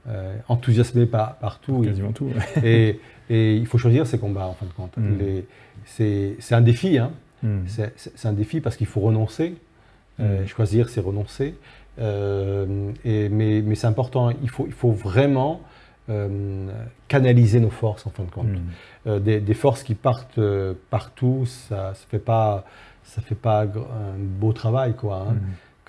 euh, 0.08 0.36
enthousiasmées 0.48 1.06
par, 1.06 1.36
partout. 1.36 1.82
Quasiment 1.82 2.12
tout. 2.12 2.26
ouais. 2.26 2.62
Et, 2.68 3.00
et 3.30 3.56
il 3.56 3.66
faut 3.66 3.78
choisir 3.78 4.06
ses 4.06 4.18
combats, 4.18 4.46
en 4.46 4.54
fin 4.54 4.66
de 4.66 4.72
compte. 4.72 4.96
Mm. 4.96 5.18
Les- 5.18 5.46
C'est 5.84 6.54
un 6.54 6.60
défi, 6.60 6.98
hein. 6.98 7.12
Hmm. 7.42 7.60
C'est- 7.66 8.24
un 8.26 8.32
défi 8.32 8.60
parce 8.60 8.76
qu'il 8.76 8.86
faut 8.86 9.00
renoncer. 9.00 9.54
Euh, 10.20 10.42
Mm. 10.42 10.46
Choisir, 10.46 10.88
c'est 10.88 11.00
renoncer. 11.00 11.54
Euh, 11.98 12.90
et, 13.04 13.28
mais 13.28 13.62
mais 13.62 13.74
c'est 13.74 13.86
important. 13.86 14.30
Il 14.42 14.48
faut, 14.50 14.66
il 14.66 14.72
faut 14.72 14.92
vraiment 14.92 15.60
canaliser 17.08 17.60
nos 17.60 17.70
forces 17.70 18.06
en 18.06 18.10
fin 18.10 18.24
de 18.24 18.30
compte. 18.30 18.46
Hmm. 19.06 19.18
Des, 19.20 19.40
des 19.40 19.54
forces 19.54 19.82
qui 19.82 19.94
partent 19.94 20.40
partout, 20.90 21.44
ça 21.46 21.90
ne 21.90 21.94
fait 21.94 22.18
pas, 22.18 22.64
ça 23.04 23.22
fait 23.22 23.34
pas 23.36 23.62
un 23.62 24.18
beau 24.18 24.52
travail. 24.52 24.94
Quoi, 24.94 25.26
hein. 25.30 25.36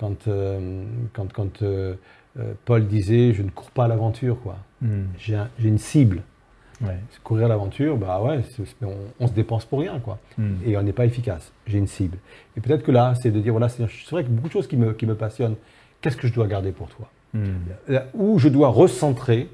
Quand, 0.06 0.28
euh, 0.28 0.84
quand, 1.12 1.32
quand 1.32 1.62
euh, 1.62 1.94
euh, 2.38 2.52
Paul 2.64 2.86
disait 2.86 3.32
Je 3.32 3.42
ne 3.42 3.50
cours 3.50 3.70
pas 3.70 3.84
à 3.84 3.88
l'aventure, 3.88 4.40
quoi. 4.42 4.56
Hmm. 4.82 5.04
j'ai 5.18 5.36
un- 5.36 5.48
j'ai 5.58 5.68
une 5.68 5.78
cible. 5.78 6.22
Ouais. 6.82 6.98
Courir 7.22 7.46
à 7.46 7.48
l'aventure, 7.48 7.96
bah 7.96 8.20
ouais, 8.20 8.40
on, 8.82 8.92
on 9.20 9.26
se 9.28 9.32
dépense 9.32 9.64
pour 9.64 9.78
rien. 9.80 10.00
quoi 10.00 10.18
Hmm. 10.36 10.54
et 10.66 10.76
on 10.76 10.82
n'est 10.82 10.92
pas 10.92 11.06
efficace. 11.06 11.52
J'ai 11.66 11.78
une 11.78 11.86
cible. 11.86 12.18
Et 12.56 12.60
peut-être 12.60 12.82
que 12.82 12.90
là, 12.90 13.14
c'est 13.14 13.30
de 13.30 13.38
dire, 13.40 13.52
voilà, 13.52 13.68
c'est 13.68 13.86
c'est 13.88 14.10
vrai 14.10 14.24
que 14.24 14.28
beaucoup 14.28 14.48
de 14.48 14.52
choses 14.52 14.66
qui 14.66 14.76
me, 14.76 14.92
qui 14.92 15.06
me 15.06 15.14
passionnent, 15.14 15.54
qu'est-ce 16.00 16.16
que 16.16 16.26
je 16.26 16.34
dois 16.34 16.48
garder 16.48 16.72
pour 16.72 16.88
toi? 16.88 17.08
Hmm. 17.32 17.54
Là 17.88 18.06
Où 18.14 18.38
je 18.40 18.48
dois 18.48 18.68
recentrer 18.68 19.48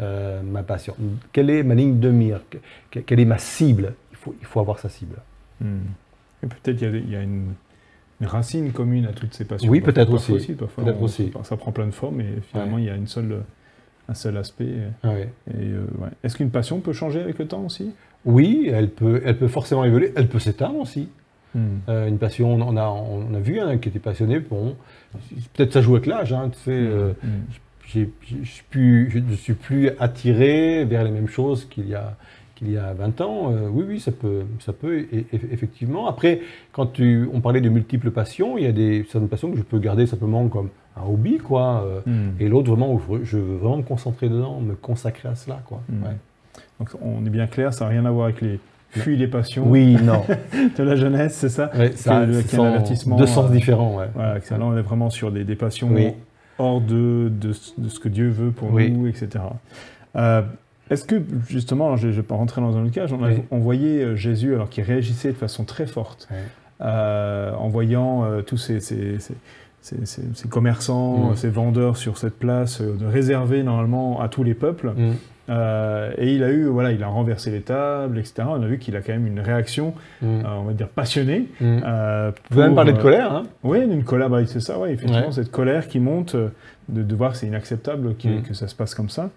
euh, 0.00 0.42
ma 0.42 0.64
passion? 0.64 0.96
Quelle 1.32 1.50
est 1.50 1.62
ma 1.62 1.74
ligne 1.76 2.00
de 2.00 2.10
mire? 2.10 2.40
Que- 2.50 2.58
que- 2.90 2.98
Quelle 3.00 3.20
est 3.20 3.24
ma 3.24 3.38
cible? 3.38 3.94
Il 4.10 4.16
faut, 4.16 4.34
il 4.40 4.46
faut 4.46 4.58
avoir 4.58 4.80
sa 4.80 4.88
cible. 4.88 5.16
Et 5.62 6.46
peut-être 6.46 6.80
il 6.82 6.82
y 6.82 6.86
a, 6.86 6.96
il 6.96 7.10
y 7.10 7.16
a 7.16 7.22
une, 7.22 7.54
une 8.24 8.30
racine 8.30 8.72
commune 8.72 9.06
à 9.06 9.12
toutes 9.12 9.34
ces 9.34 9.44
passions. 9.44 9.70
Oui, 9.70 9.80
peut-être 9.80 10.12
aussi. 10.12 10.54
parfois 10.54 10.84
Peut-être 10.84 11.00
on- 11.00 11.04
aussi. 11.04 11.30
Ça 11.42 11.56
prend 11.56 11.72
plein 11.72 11.86
de 11.86 11.90
formes 11.92 12.20
et 12.20 12.26
finalement 12.50 12.76
Ouais. 12.76 12.82
il 12.82 12.86
y 12.86 12.90
a 12.90 12.96
une 12.96 13.06
seule, 13.06 13.42
un 14.08 14.14
seul 14.14 14.36
aspect. 14.38 14.72
Ah 15.02 15.10
ouais. 15.10 15.28
euh, 15.54 15.84
ouais. 15.98 16.08
Est-ce 16.22 16.36
qu'une 16.36 16.50
passion 16.50 16.80
peut 16.80 16.92
changer 16.92 17.20
avec 17.20 17.38
le 17.38 17.46
temps 17.46 17.62
aussi? 17.64 17.92
Oui, 18.24 18.70
elle 18.72 18.88
peut, 18.88 19.20
elle 19.24 19.36
peut 19.36 19.48
forcément 19.48 19.84
évoluer, 19.84 20.12
elle 20.16 20.28
peut 20.28 20.38
s'éteindre 20.38 20.78
aussi. 20.78 21.08
Hmm. 21.54 21.60
Euh, 21.88 22.08
une 22.08 22.18
passion, 22.18 22.54
on 22.54 22.76
a, 22.76 22.86
on 22.88 23.32
a 23.34 23.38
vu 23.38 23.60
un 23.60 23.76
qui 23.78 23.88
était 23.90 23.98
passionné, 24.00 24.40
bon, 24.40 24.74
peut-être 25.54 25.72
ça 25.74 25.82
joue 25.82 25.94
avec 25.94 26.06
l'âge, 26.06 26.32
hein, 26.32 26.50
tu 26.52 26.58
sais, 26.60 26.70
euh, 26.72 27.12
Hmm. 27.22 28.02
plus- 28.70 29.10
je 29.10 29.18
ne 29.18 29.34
suis 29.36 29.52
plus 29.54 29.90
attiré 30.00 30.84
vers 30.84 31.04
les 31.04 31.10
mêmes 31.10 31.28
choses 31.28 31.66
qu'il 31.66 31.88
y 31.88 31.94
a, 31.94 32.16
qu'il 32.54 32.70
y 32.70 32.76
a 32.78 32.92
20 32.94 33.20
ans. 33.20 33.52
Euh, 33.52 33.68
oui, 33.72 33.84
oui, 33.88 34.00
ça 34.00 34.12
peut, 34.12 34.42
ça 34.60 34.72
peut 34.72 35.00
e- 35.00 35.06
e- 35.12 35.24
effectivement. 35.52 36.06
Après, 36.08 36.40
quand 36.72 36.86
tu, 36.86 37.28
on 37.32 37.40
parlait 37.40 37.60
de 37.60 37.68
multiples 37.68 38.10
passions, 38.10 38.56
il 38.58 38.64
y 38.64 38.66
a 38.66 38.72
des, 38.72 39.04
certaines 39.10 39.28
passions 39.28 39.50
que 39.50 39.56
je 39.56 39.62
peux 39.62 39.78
garder 39.78 40.06
simplement 40.06 40.46
comme 40.48 40.68
un 40.96 41.02
hobby, 41.08 41.38
quoi. 41.38 41.84
euh, 41.86 42.00
Hmm. 42.06 42.30
Et 42.40 42.48
l'autre, 42.48 42.70
vraiment, 42.70 43.00
je, 43.22 43.36
veux 43.38 43.56
vraiment 43.56 43.78
me 43.78 43.82
concentrer 43.82 44.28
dedans, 44.28 44.60
me 44.60 44.74
consacrer 44.74 45.28
à 45.28 45.34
cela, 45.34 45.60
quoi. 45.66 45.80
Hmm. 45.88 46.04
Ouais. 46.04 46.16
Donc 46.78 46.90
on 47.02 47.24
est 47.26 47.30
bien 47.30 47.46
clair, 47.46 47.72
ça 47.74 47.84
n'a 47.84 47.90
rien 47.90 48.04
à 48.04 48.10
voir 48.10 48.26
avec 48.26 48.40
les 48.40 48.60
fuis 48.90 49.16
des 49.16 49.26
passions 49.26 49.64
Oui, 49.68 49.96
non. 50.02 50.22
de 50.78 50.82
la 50.84 50.94
jeunesse, 50.96 51.34
c'est 51.34 51.48
ça? 51.48 51.70
Ouais, 51.76 51.92
ça, 51.92 52.24
le- 52.26 52.34
ce 52.42 52.46
qu'il 52.48 52.58
y 52.58 52.62
a 52.62 52.64
un 52.64 52.68
avertissement, 52.68 53.16
deux 53.16 53.26
sens 53.26 53.50
euh, 53.50 53.52
différents, 53.52 53.96
ouais. 53.96 54.06
Voilà, 54.14 54.34
là 54.34 54.58
on 54.60 54.76
est 54.76 54.82
vraiment 54.82 55.10
sur 55.10 55.32
des, 55.32 55.42
des 55.44 55.56
passions 55.56 55.88
Oui. 55.92 56.08
hors 56.58 56.80
de, 56.80 57.28
de, 57.28 57.52
ce- 57.52 57.72
de 57.80 57.88
ce 57.88 57.98
que 57.98 58.08
Dieu 58.08 58.28
veut 58.28 58.50
pour 58.52 58.72
Oui. 58.72 58.90
nous, 58.90 59.06
etc. 59.08 59.28
Euh, 60.16 60.42
Est-ce 60.90 61.04
que 61.04 61.22
justement, 61.48 61.96
je 61.96 62.08
ne 62.08 62.12
vais 62.12 62.22
pas 62.22 62.34
rentrer 62.34 62.60
dans 62.60 62.76
un 62.76 62.82
autre 62.84 62.92
cas, 62.92 63.06
on, 63.10 63.22
a- 63.24 63.28
Oui. 63.30 63.42
on 63.50 63.58
voyait 63.58 64.02
euh, 64.02 64.16
Jésus 64.16 64.54
alors 64.54 64.68
qu'il 64.68 64.84
réagissait 64.84 65.28
de 65.32 65.36
façon 65.36 65.64
très 65.64 65.86
forte 65.86 66.28
euh, 66.80 67.52
en 67.54 67.68
voyant 67.68 68.24
euh, 68.24 68.42
tous 68.42 68.56
ces, 68.58 68.80
ces- 68.80 69.18
ces- 69.18 69.34
ces- 69.80 70.04
ces- 70.06 70.22
ces 70.34 70.48
commerçants, 70.48 71.30
Mm. 71.30 71.36
ces 71.36 71.48
vendeurs 71.48 71.96
sur 71.96 72.18
cette 72.18 72.38
place 72.38 72.80
euh, 72.80 72.96
réservée 73.06 73.62
normalement 73.62 74.20
à 74.20 74.28
tous 74.28 74.42
les 74.42 74.54
peuples. 74.54 74.92
Mm. 74.96 75.12
Euh, 75.50 76.10
et 76.16 76.34
il 76.34 76.42
a 76.42 76.50
eu, 76.50 76.64
voilà, 76.66 76.92
il 76.92 77.02
a 77.02 77.06
renversé 77.08 77.50
les 77.50 77.60
tables, 77.60 78.18
etc. 78.18 78.34
On 78.48 78.62
a 78.62 78.66
vu 78.66 78.78
qu'il 78.78 78.96
a 78.96 79.00
quand 79.02 79.12
même 79.12 79.26
une 79.26 79.40
réaction, 79.40 79.94
Mm. 80.22 80.26
euh, 80.26 80.42
on 80.60 80.62
va 80.64 80.72
dire 80.72 80.88
passionnée. 80.88 81.48
Mm. 81.60 81.80
euh, 81.84 82.30
On 82.50 82.54
peut 82.54 82.60
même 82.62 82.74
parler 82.74 82.92
de 82.92 82.98
colère, 83.02 83.32
hein. 83.32 83.42
oui, 83.62 83.86
d'une 83.86 84.04
colère, 84.04 84.30
bah, 84.30 84.44
c'est 84.46 84.60
ça, 84.60 84.78
ouais, 84.78 84.92
effectivement, 84.92 85.26
Ouais. 85.26 85.32
cette 85.32 85.50
colère 85.50 85.86
qui 85.88 86.00
monte, 86.00 86.34
de, 86.34 87.02
de 87.02 87.14
voir 87.14 87.32
que 87.32 87.36
c'est 87.38 87.46
inacceptable 87.46 88.14
qu'il- 88.16 88.38
Mm. 88.38 88.42
que 88.42 88.54
ça 88.54 88.68
se 88.68 88.74
passe 88.74 88.94
comme 88.94 89.08
ça. 89.10 89.30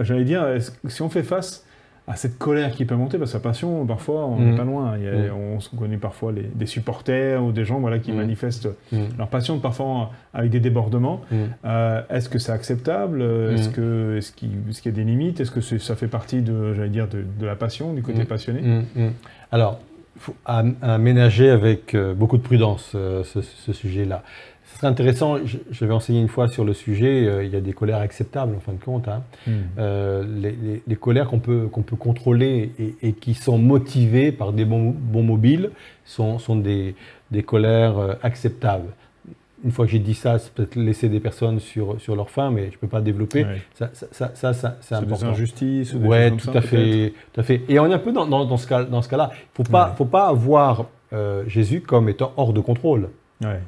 J'allais 0.00 0.24
dire, 0.24 0.44
que 0.84 0.90
si 0.90 1.02
on 1.02 1.08
fait 1.08 1.22
face 1.22 1.64
à 2.10 2.16
cette 2.16 2.38
colère 2.38 2.72
qui 2.72 2.84
peut 2.84 2.96
monter, 2.96 3.18
parce 3.18 3.30
que 3.32 3.36
la 3.36 3.42
passion, 3.42 3.86
parfois, 3.86 4.26
on 4.26 4.38
n'est 4.40 4.52
Mm. 4.52 4.56
pas 4.56 4.64
loin. 4.64 4.94
Il 4.98 5.04
y 5.04 5.08
a- 5.08 5.12
Mm. 5.12 5.58
On 5.72 5.76
connaît 5.76 5.96
parfois 5.96 6.32
les- 6.32 6.42
des 6.42 6.66
supporters 6.66 7.42
ou 7.44 7.52
des 7.52 7.64
gens 7.64 7.78
voilà, 7.78 7.98
qui 8.00 8.10
Mm. 8.12 8.16
manifestent 8.16 8.68
leur 9.16 9.28
passion, 9.28 9.58
parfois 9.60 10.10
avec 10.34 10.50
des 10.50 10.60
débordements. 10.60 11.20
Euh, 11.64 12.02
est-ce 12.10 12.28
que 12.28 12.38
c'est 12.38 12.52
acceptable? 12.52 13.22
Est-ce 13.22 13.68
qu'il 13.70 14.48
est 14.48 14.80
qu'il 14.80 14.92
y 14.92 14.94
a 14.94 14.96
des 14.96 15.04
limites? 15.04 15.40
Est-ce 15.40 15.50
que 15.52 15.60
ça 15.60 15.94
fait 15.96 16.08
partie 16.08 16.42
de, 16.42 16.74
j'allais 16.74 16.88
dire, 16.88 17.06
de, 17.08 17.22
de 17.38 17.46
la 17.46 17.54
passion, 17.56 17.94
du 17.94 18.02
côté 18.02 18.24
passionné? 18.24 18.82
Alors, 19.52 19.78
il 20.16 20.20
faut 20.22 20.34
am- 20.46 20.74
aménager 20.82 21.48
avec 21.50 21.94
euh, 21.94 22.12
beaucoup 22.14 22.36
de 22.36 22.42
prudence 22.42 22.92
euh, 22.94 23.22
ce, 23.24 23.40
ce 23.40 23.72
sujet-là. 23.72 24.22
Ce 24.72 24.76
serait 24.78 24.86
intéressant, 24.86 25.36
j'avais 25.72 25.92
enseigné 25.92 26.20
une 26.20 26.28
fois 26.28 26.48
sur 26.48 26.64
le 26.64 26.72
sujet, 26.72 27.26
euh, 27.26 27.44
il 27.44 27.50
y 27.52 27.56
a 27.56 27.60
des 27.60 27.72
colères 27.72 27.98
acceptables 27.98 28.54
en 28.56 28.60
fin 28.60 28.72
de 28.72 28.78
compte. 28.82 29.08
hein. 29.08 29.22
Mm. 29.46 29.50
Euh, 29.78 30.24
les, 30.40 30.52
les- 30.52 30.82
les 30.86 30.96
colères 30.96 31.26
qu'on 31.28 31.38
peut, 31.40 31.66
qu'on 31.70 31.82
peut 31.82 31.96
contrôler 31.96 32.72
et, 32.78 32.94
et 33.08 33.12
qui 33.12 33.34
sont 33.34 33.58
motivées 33.58 34.32
par 34.32 34.52
des 34.52 34.64
bons, 34.64 34.94
bons 34.96 35.22
mobiles 35.22 35.70
sont, 36.04 36.38
sont 36.38 36.56
des, 36.56 36.94
des 37.30 37.42
colères 37.42 37.98
euh, 37.98 38.14
acceptables. 38.22 38.88
Une 39.62 39.70
fois 39.72 39.84
que 39.84 39.90
j'ai 39.90 39.98
dit 39.98 40.14
ça, 40.14 40.38
c'est 40.38 40.50
peut-être 40.54 40.76
laisser 40.76 41.10
des 41.10 41.20
personnes 41.20 41.60
sur, 41.60 42.00
sur 42.00 42.16
leur 42.16 42.30
faim, 42.30 42.50
mais 42.50 42.68
je 42.70 42.76
ne 42.76 42.78
peux 42.78 42.88
pas 42.88 43.02
développer. 43.02 43.44
Ouais. 43.44 43.60
Ça, 43.74 43.90
ça, 43.92 44.30
ça, 44.34 44.54
c'est 44.54 44.86
Sur 44.94 45.00
des 45.02 45.06
important. 45.12 45.26
injustices 45.32 45.92
ou 45.92 45.98
des 45.98 46.08
Ouais, 46.08 46.30
tout 46.30 46.48
à 46.54 46.62
fait, 46.62 47.12
tout 47.34 47.40
à 47.40 47.44
fait. 47.44 47.60
Et 47.68 47.78
on 47.78 47.86
est 47.86 47.92
un 47.92 47.98
peu 47.98 48.12
dans, 48.12 48.26
dans, 48.26 48.46
dans 48.46 48.56
ce 48.56 48.66
cas-là. 48.66 49.30
Il 49.34 49.36
faut 49.52 49.64
pas, 49.64 49.88
Ouais. 49.88 49.94
faut 49.98 50.06
pas 50.06 50.32
voir 50.32 50.86
euh, 51.12 51.42
Jésus 51.46 51.82
comme 51.82 52.08
étant 52.08 52.32
hors 52.38 52.54
de 52.54 52.60
contrôle. 52.60 53.10
Ouais. 53.44 53.60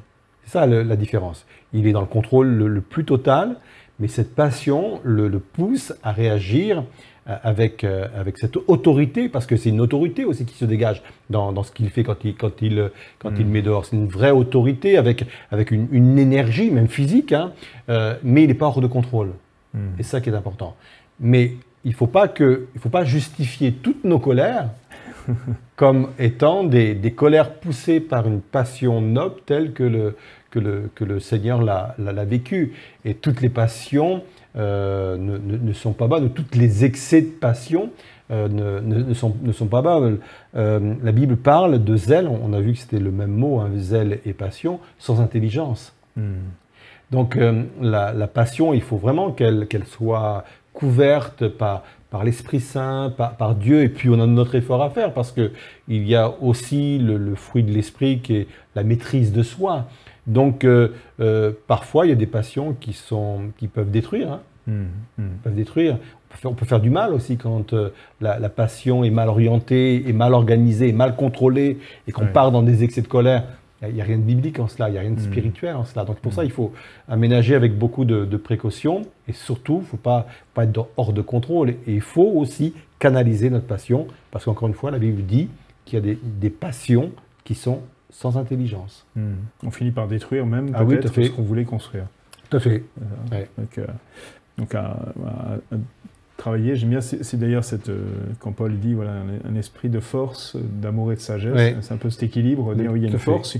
C'est 0.45 0.51
ça 0.59 0.65
le- 0.65 0.83
la 0.83 0.95
différence. 0.95 1.45
Il 1.73 1.87
est 1.87 1.91
dans 1.91 2.01
le 2.01 2.07
contrôle 2.07 2.47
le, 2.47 2.67
le 2.67 2.81
plus 2.81 3.05
total, 3.05 3.55
mais 3.99 4.07
cette 4.07 4.35
passion 4.35 4.99
le, 5.03 5.27
le 5.27 5.39
pousse 5.39 5.93
à 6.03 6.11
réagir 6.11 6.83
euh, 7.29 7.37
avec, 7.43 7.83
euh, 7.83 8.07
avec 8.19 8.37
cette 8.37 8.57
autorité, 8.67 9.29
parce 9.29 9.45
que 9.45 9.55
c'est 9.55 9.69
une 9.69 9.79
autorité 9.79 10.25
aussi 10.25 10.45
qui 10.45 10.55
se 10.55 10.65
dégage 10.65 11.01
dans, 11.29 11.53
dans 11.53 11.63
ce 11.63 11.71
qu'il 11.71 11.89
fait 11.89 12.03
quand 12.03 12.25
il, 12.25 12.35
quand 12.35 12.61
il, 12.61 12.91
quand 13.19 13.31
il 13.39 13.45
met 13.45 13.61
dehors. 13.61 13.85
C'est 13.85 13.95
une 13.95 14.07
vraie 14.07 14.31
autorité 14.31 14.97
avec, 14.97 15.25
avec 15.51 15.71
une, 15.71 15.87
une 15.91 16.19
énergie, 16.19 16.69
même 16.69 16.87
physique, 16.89 17.31
hein, 17.31 17.53
euh, 17.89 18.15
mais 18.23 18.43
il 18.43 18.47
n'est 18.47 18.53
pas 18.55 18.65
hors 18.65 18.81
de 18.81 18.87
contrôle. 18.87 19.31
Mm. 19.73 19.79
Et 19.99 20.03
c'est 20.03 20.09
ça 20.11 20.21
qui 20.21 20.29
est 20.29 20.35
important. 20.35 20.75
Mais 21.19 21.53
il 21.85 21.91
ne 21.91 21.95
faut, 21.95 22.07
pas 22.07 22.27
que- 22.27 22.67
il 22.75 22.81
faut 22.81 22.89
pas 22.89 23.05
justifier 23.05 23.71
toutes 23.71 24.03
nos 24.03 24.19
colères 24.19 24.69
comme 25.75 26.09
étant 26.19 26.63
des, 26.63 26.95
des 26.95 27.11
colères 27.11 27.53
poussées 27.55 27.99
par 27.99 28.27
une 28.27 28.41
passion 28.41 29.01
noble 29.01 29.35
telle 29.45 29.73
que 29.73 29.83
le, 29.83 30.15
que 30.51 30.59
le, 30.59 30.89
que 30.95 31.03
le 31.03 31.19
Seigneur 31.19 31.61
l'a, 31.61 31.95
l'a, 31.97 32.11
l'a 32.13 32.25
vécu. 32.25 32.73
Et 33.05 33.15
toutes 33.15 33.41
les 33.41 33.49
passions 33.49 34.23
euh, 34.55 35.17
ne, 35.17 35.37
ne- 35.37 35.73
sont 35.73 35.93
pas 35.93 36.07
bonnes, 36.07 36.29
toutes 36.31 36.55
les 36.55 36.85
excès 36.85 37.21
de 37.21 37.27
passion 37.27 37.89
euh, 38.31 38.47
ne, 38.47 38.79
ne- 38.79 39.13
sont, 39.13 39.35
ne 39.41 39.51
sont 39.51 39.67
pas 39.67 39.81
bonnes. 39.81 40.19
Euh, 40.55 40.93
la 41.03 41.11
Bible 41.11 41.37
parle 41.37 41.83
de 41.83 41.95
zèle, 41.97 42.27
on 42.27 42.53
a 42.53 42.59
vu 42.61 42.73
que 42.73 42.79
c'était 42.79 42.99
le 42.99 43.11
même 43.11 43.31
mot, 43.31 43.59
hein, 43.59 43.69
zèle 43.77 44.19
et 44.25 44.33
passion, 44.33 44.79
sans 44.99 45.21
intelligence. 45.21 45.93
Mm. 46.15 46.21
Donc 47.11 47.37
la, 47.81 48.11
la 48.11 48.27
passion, 48.27 48.73
il 48.73 48.81
faut 48.81 48.97
vraiment 48.97 49.31
qu'elle 49.31 49.67
qu'elle 49.67 49.85
soit 49.85 50.45
couverte 50.73 51.47
par, 51.47 51.83
par 52.09 52.23
l'Esprit 52.23 52.59
Saint, 52.59 53.13
par, 53.15 53.35
par 53.37 53.55
Dieu, 53.55 53.83
et 53.83 53.89
puis 53.89 54.09
on 54.09 54.19
a 54.19 54.27
notre 54.27 54.55
effort 54.55 54.81
à 54.83 54.89
faire 54.89 55.13
parce 55.13 55.31
que 55.31 55.51
il 55.87 56.07
y 56.07 56.15
a 56.15 56.33
aussi 56.41 56.97
le, 56.99 57.17
le 57.17 57.35
fruit 57.35 57.63
de 57.63 57.71
l'Esprit 57.71 58.19
qui 58.19 58.35
est 58.37 58.47
la 58.75 58.83
maîtrise 58.83 59.31
de 59.31 59.43
soi. 59.43 59.85
Donc 60.27 60.63
euh, 60.63 60.89
euh, 61.19 61.51
parfois 61.67 62.05
il 62.05 62.09
y 62.09 62.13
a 62.13 62.15
des 62.15 62.27
passions 62.27 62.75
qui, 62.79 62.93
sont, 62.93 63.41
qui 63.57 63.67
peuvent 63.67 63.91
détruire, 63.91 64.31
hein, 64.33 64.39
Mm. 64.65 64.83
Mm. 65.17 65.23
peuvent 65.43 65.55
détruire. 65.55 65.95
On 65.95 66.31
peut, 66.33 66.37
faire, 66.39 66.51
on 66.51 66.53
peut 66.53 66.65
faire 66.65 66.79
du 66.79 66.89
mal 66.89 67.13
aussi 67.13 67.35
quand 67.35 67.73
euh, 67.73 67.89
la, 68.21 68.39
la 68.39 68.47
passion 68.47 69.03
est 69.03 69.09
mal 69.09 69.27
orientée, 69.27 70.07
est 70.07 70.13
mal 70.13 70.33
organisée, 70.33 70.87
est 70.87 70.93
mal 70.93 71.17
contrôlée, 71.17 71.79
et 72.07 72.13
qu'on 72.13 72.23
Ouais. 72.23 72.31
part 72.31 72.49
dans 72.53 72.63
des 72.63 72.81
excès 72.85 73.01
de 73.01 73.07
colère. 73.09 73.43
Il 73.89 73.95
n'y 73.95 74.01
a, 74.01 74.03
rien 74.03 74.17
de 74.17 74.23
biblique 74.23 74.59
en 74.59 74.67
cela, 74.67 74.89
il 74.89 74.93
n'y 74.93 74.97
a 74.97 75.01
rien 75.01 75.11
de 75.11 75.19
Mm. 75.19 75.23
spirituel 75.23 75.75
en 75.75 75.85
cela. 75.85 76.05
Donc 76.05 76.17
pour 76.19 76.31
Mm. 76.31 76.35
ça, 76.35 76.43
il 76.45 76.51
faut 76.51 76.71
aménager 77.07 77.55
avec 77.55 77.77
beaucoup 77.77 78.05
de, 78.05 78.25
de 78.25 78.37
précautions, 78.37 79.03
et 79.27 79.33
surtout, 79.33 79.77
il 79.77 79.81
ne 79.81 79.85
faut 79.87 79.97
pas, 79.97 80.27
pas 80.53 80.63
être 80.65 80.87
hors 80.97 81.13
de 81.13 81.21
contrôle. 81.21 81.69
Et 81.71 81.93
il 81.95 82.01
faut 82.01 82.31
aussi 82.35 82.73
canaliser 82.99 83.49
notre 83.49 83.65
passion, 83.67 84.07
parce 84.31 84.45
qu'encore 84.45 84.67
une 84.67 84.73
fois, 84.73 84.91
la 84.91 84.99
Bible 84.99 85.23
dit 85.23 85.49
qu'il 85.85 85.95
y 85.99 86.01
a 86.01 86.05
des, 86.05 86.17
des 86.23 86.49
passions 86.49 87.11
qui 87.43 87.55
sont 87.55 87.81
sans 88.09 88.37
intelligence. 88.37 89.05
Mm. 89.15 89.21
On 89.65 89.71
finit 89.71 89.91
par 89.91 90.07
détruire 90.07 90.45
même 90.45 90.71
Ah 90.73 90.85
peut-être 90.85 91.13
ce 91.13 91.29
qu'on 91.29 91.41
voulait 91.43 91.65
construire. 91.65 92.05
Tout 92.49 92.57
à 92.57 92.59
fait. 92.59 92.83
Euh, 93.01 93.35
Ouais. 93.37 93.49
Donc, 93.57 93.77
euh, 93.79 93.85
donc 94.57 94.75
travailler, 96.43 96.75
j'aime 96.75 96.89
bien, 96.89 96.99
c'est 97.01 97.37
d'ailleurs 97.37 97.63
cette, 97.63 97.87
euh, 97.89 98.03
quand 98.39 98.51
Paul 98.51 98.77
dit 98.77 98.93
voilà, 98.93 99.11
un, 99.13 99.49
un 99.51 99.55
esprit 99.55 99.87
de 99.89 99.99
force, 100.01 100.57
d'amour 100.57 101.11
et 101.13 101.15
de 101.15 101.21
sagesse, 101.21 101.53
Ouais. 101.53 101.75
c'est 101.81 101.93
un 101.93 101.97
peu 101.97 102.09
cet 102.09 102.23
équilibre, 102.23 102.73
Oui, 102.75 102.81
dire 102.81 102.91
oui, 102.91 102.99
il 102.99 103.03
y 103.03 103.07
a 103.07 103.09
une 103.11 103.17
force, 103.17 103.57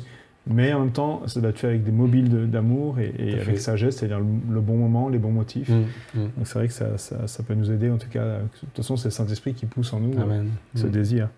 mais 0.48 0.74
en 0.74 0.82
même 0.82 0.92
temps, 0.92 1.22
ça 1.28 1.40
doit 1.40 1.52
être 1.52 1.60
fait 1.60 1.68
avec 1.68 1.86
des 1.86 1.94
mobiles 1.94 2.28
de- 2.30 2.46
d'amour 2.46 3.00
et, 3.00 3.14
avec 3.36 3.44
fait. 3.44 3.56
sagesse, 3.56 3.96
c'est-à-dire 3.96 4.20
le, 4.20 4.26
le 4.54 4.60
bon 4.60 4.76
moment, 4.76 5.08
les 5.08 5.18
bons 5.18 5.32
motifs. 5.32 5.70
Mm, 5.70 5.84
mm. 6.20 6.22
Donc 6.38 6.46
c'est 6.46 6.60
vrai 6.60 6.68
que 6.68 6.74
ça, 6.74 6.98
ça, 6.98 7.26
ça 7.28 7.44
peut 7.44 7.54
nous 7.54 7.72
aider, 7.72 7.90
en 7.90 7.98
tout 7.98 8.10
cas, 8.10 8.26
de 8.40 8.60
toute 8.60 8.76
façon, 8.76 8.98
c'est 8.98 9.08
le 9.08 9.12
Saint-Esprit 9.12 9.54
qui 9.54 9.66
pousse 9.66 9.94
en 9.94 10.02
nous 10.02 10.12
euh, 10.20 10.44
ce 10.76 10.86
Mm. 10.88 10.90
désir. 10.92 11.30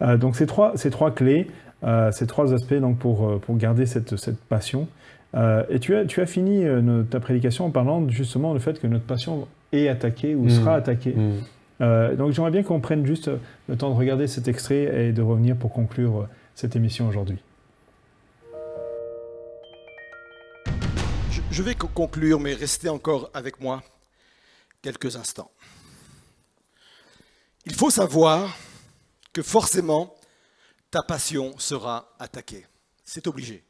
Euh, 0.00 0.16
donc 0.16 0.36
ces 0.36 0.46
trois, 0.46 0.72
ces 0.76 0.88
trois 0.90 1.10
clés, 1.14 1.48
ces 2.12 2.26
trois 2.26 2.54
aspects 2.54 2.80
donc 2.80 2.98
pour, 2.98 3.38
pour 3.40 3.56
garder 3.58 3.84
cette, 3.84 4.16
cette 4.16 4.38
passion. 4.40 4.88
et 5.68 5.78
tu 5.80 5.94
as, 5.94 6.06
tu 6.06 6.20
as 6.22 6.26
fini 6.26 6.64
ta 7.10 7.20
prédication 7.20 7.66
en 7.66 7.70
parlant 7.70 8.08
justement 8.08 8.54
du 8.54 8.60
fait 8.60 8.80
que 8.80 8.86
notre 8.88 9.04
passion 9.04 9.46
est 9.72 9.88
attaquée 9.88 10.34
ou 10.34 10.48
sera 10.48 10.76
mmh. 10.76 10.78
attaquée. 10.78 11.14
Mmh. 11.14 12.16
donc 12.16 12.32
j'aimerais 12.32 12.50
bien 12.50 12.62
qu'on 12.62 12.80
prenne 12.80 13.06
juste 13.06 13.30
le 13.68 13.76
temps 13.76 13.90
de 13.90 13.94
regarder 13.94 14.26
cet 14.26 14.48
extrait 14.48 15.08
et 15.08 15.12
de 15.12 15.22
revenir 15.22 15.56
pour 15.56 15.72
conclure 15.72 16.28
cette 16.54 16.74
émission 16.76 17.08
aujourd'hui. 17.08 17.38
Je 21.50 21.62
vais 21.62 21.74
conclure, 21.74 22.38
mais 22.38 22.54
restez 22.54 22.88
encore 22.88 23.30
avec 23.34 23.60
moi 23.60 23.82
quelques 24.80 25.16
instants. 25.16 25.50
Il 27.64 27.74
faut 27.74 27.90
savoir 27.90 28.56
que 29.32 29.42
forcément, 29.42 30.14
ta 30.90 31.02
passion 31.02 31.58
sera 31.58 32.14
attaquée. 32.18 32.64
C'est 33.04 33.26
obligé. 33.26 33.64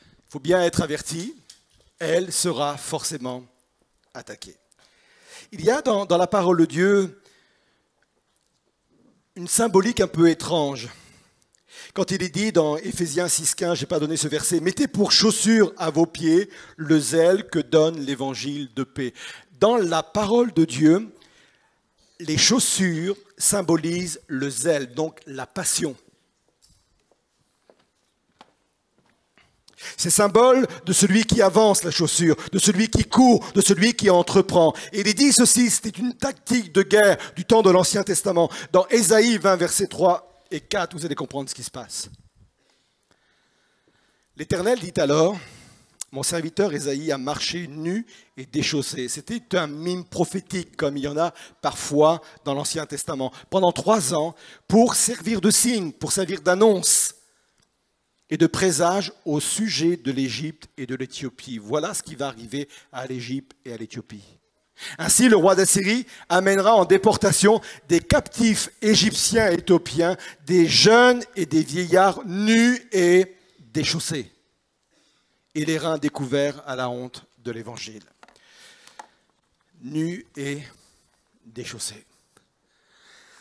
Il 0.00 0.30
faut 0.30 0.40
bien 0.40 0.62
être 0.62 0.82
averti, 0.82 1.34
elle 1.98 2.32
sera 2.32 2.76
forcément 2.76 3.38
attaquée. 3.38 3.57
Il 5.52 5.64
y 5.64 5.70
a 5.70 5.82
dans, 5.82 6.06
la 6.16 6.26
parole 6.26 6.58
de 6.58 6.64
Dieu 6.66 7.22
une 9.36 9.48
symbolique 9.48 10.00
un 10.00 10.08
peu 10.08 10.28
étrange. 10.28 10.88
Quand 11.94 12.10
il 12.10 12.22
est 12.22 12.28
dit 12.28 12.52
dans 12.52 12.76
Éphésiens 12.76 13.26
6.15, 13.26 13.76
je 13.76 13.80
n'ai 13.80 13.86
pas 13.86 14.00
donné 14.00 14.16
ce 14.16 14.28
verset, 14.28 14.60
mettez 14.60 14.88
pour 14.88 15.12
chaussure 15.12 15.72
à 15.76 15.90
vos 15.90 16.06
pieds 16.06 16.50
le 16.76 16.98
zèle 16.98 17.48
que 17.48 17.58
donne 17.58 18.00
l'évangile 18.00 18.68
de 18.74 18.82
paix. 18.82 19.14
Dans 19.60 19.76
la 19.76 20.02
parole 20.02 20.52
de 20.52 20.64
Dieu, 20.64 21.08
les 22.20 22.36
chaussures 22.36 23.16
symbolisent 23.36 24.20
le 24.26 24.50
zèle, 24.50 24.94
donc 24.94 25.20
la 25.26 25.46
passion. 25.46 25.94
C'est 29.96 30.10
symbole 30.10 30.66
de 30.84 30.92
celui 30.92 31.24
qui 31.24 31.42
avance 31.42 31.84
la 31.84 31.90
chaussure, 31.90 32.36
de 32.52 32.58
celui 32.58 32.88
qui 32.88 33.04
court, 33.04 33.44
de 33.54 33.60
celui 33.60 33.94
qui 33.94 34.10
entreprend. 34.10 34.74
Et 34.92 35.00
il 35.00 35.08
est 35.08 35.14
dit 35.14 35.32
ceci, 35.32 35.70
c'était 35.70 35.98
une 35.98 36.14
tactique 36.14 36.72
de 36.72 36.82
guerre 36.82 37.16
du 37.36 37.44
temps 37.44 37.62
de 37.62 37.70
l'Ancien 37.70 38.02
Testament. 38.02 38.50
Dans 38.72 38.86
Ésaïe 38.88 39.38
20, 39.38 39.56
verset 39.56 39.86
3, 39.86 40.44
et 40.50 40.60
4, 40.60 40.96
vous 40.96 41.04
allez 41.04 41.14
comprendre 41.14 41.48
ce 41.48 41.54
qui 41.54 41.62
se 41.62 41.70
passe. 41.70 42.08
L'Éternel 44.36 44.78
dit 44.78 44.92
alors, 44.98 45.36
mon 46.10 46.22
serviteur 46.22 46.72
Esaïe 46.72 47.12
a 47.12 47.18
marché 47.18 47.66
nu 47.68 48.06
et 48.36 48.46
déchaussé. 48.46 49.08
C'était 49.08 49.56
un 49.56 49.66
mime 49.66 50.04
prophétique, 50.04 50.76
comme 50.76 50.96
il 50.96 51.02
y 51.02 51.08
en 51.08 51.18
a 51.18 51.34
parfois 51.60 52.22
dans 52.44 52.54
l'Ancien 52.54 52.86
Testament, 52.86 53.32
pendant 53.50 53.72
trois 53.72 54.14
ans, 54.14 54.34
pour 54.66 54.94
servir 54.94 55.40
de 55.40 55.50
signe, 55.50 55.92
pour 55.92 56.12
servir 56.12 56.40
d'annonce 56.40 57.14
et 58.30 58.36
de 58.36 58.46
présage 58.46 59.12
au 59.24 59.40
sujet 59.40 59.96
de 59.96 60.12
l'Égypte 60.12 60.68
et 60.76 60.86
de 60.86 60.94
l'Éthiopie. 60.94 61.58
Voilà 61.58 61.94
ce 61.94 62.02
qui 62.02 62.14
va 62.14 62.28
arriver 62.28 62.68
à 62.92 63.06
l'Égypte 63.06 63.52
et 63.64 63.72
à 63.72 63.76
l'Éthiopie. 63.76 64.24
Ainsi, 64.98 65.28
le 65.28 65.36
roi 65.36 65.54
d'Assyrie 65.54 66.06
amènera 66.28 66.74
en 66.74 66.84
déportation 66.84 67.60
des 67.88 68.00
captifs 68.00 68.70
égyptiens 68.80 69.50
et 69.50 69.54
éthiopiens, 69.54 70.16
des 70.46 70.68
jeunes 70.68 71.22
et 71.34 71.46
des 71.46 71.62
vieillards 71.62 72.24
nus 72.26 72.80
et 72.92 73.34
déchaussés, 73.72 74.30
et 75.54 75.64
les 75.64 75.78
reins 75.78 75.98
découverts 75.98 76.62
à 76.66 76.76
la 76.76 76.88
honte 76.88 77.26
de 77.38 77.50
l'Évangile. 77.50 78.04
Nus 79.82 80.26
et 80.36 80.62
déchaussés. 81.44 82.04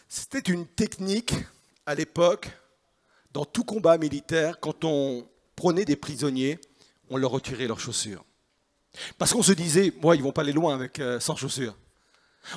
C'était 0.08 0.52
une 0.52 0.66
technique 0.66 1.34
à 1.86 1.94
l'époque, 1.94 2.50
dans 3.38 3.46
tout 3.46 3.64
combat 3.64 4.00
militaire, 4.00 4.60
quand 4.60 4.84
on 4.84 5.24
prenait 5.56 5.86
des 5.86 5.96
prisonniers, 5.96 6.60
on 7.12 7.18
leur 7.18 7.30
retirait 7.30 7.68
leurs 7.68 7.80
chaussures. 7.80 8.26
Parce 9.20 9.32
qu'on 9.32 9.44
se 9.44 9.52
disait, 9.52 9.94
moi, 10.02 10.16
ils 10.16 10.24
vont 10.24 10.32
pas 10.32 10.42
aller 10.42 10.54
loin 10.54 10.74
avec 10.74 10.98
euh, 10.98 11.20
sans 11.20 11.36
chaussures. 11.36 11.76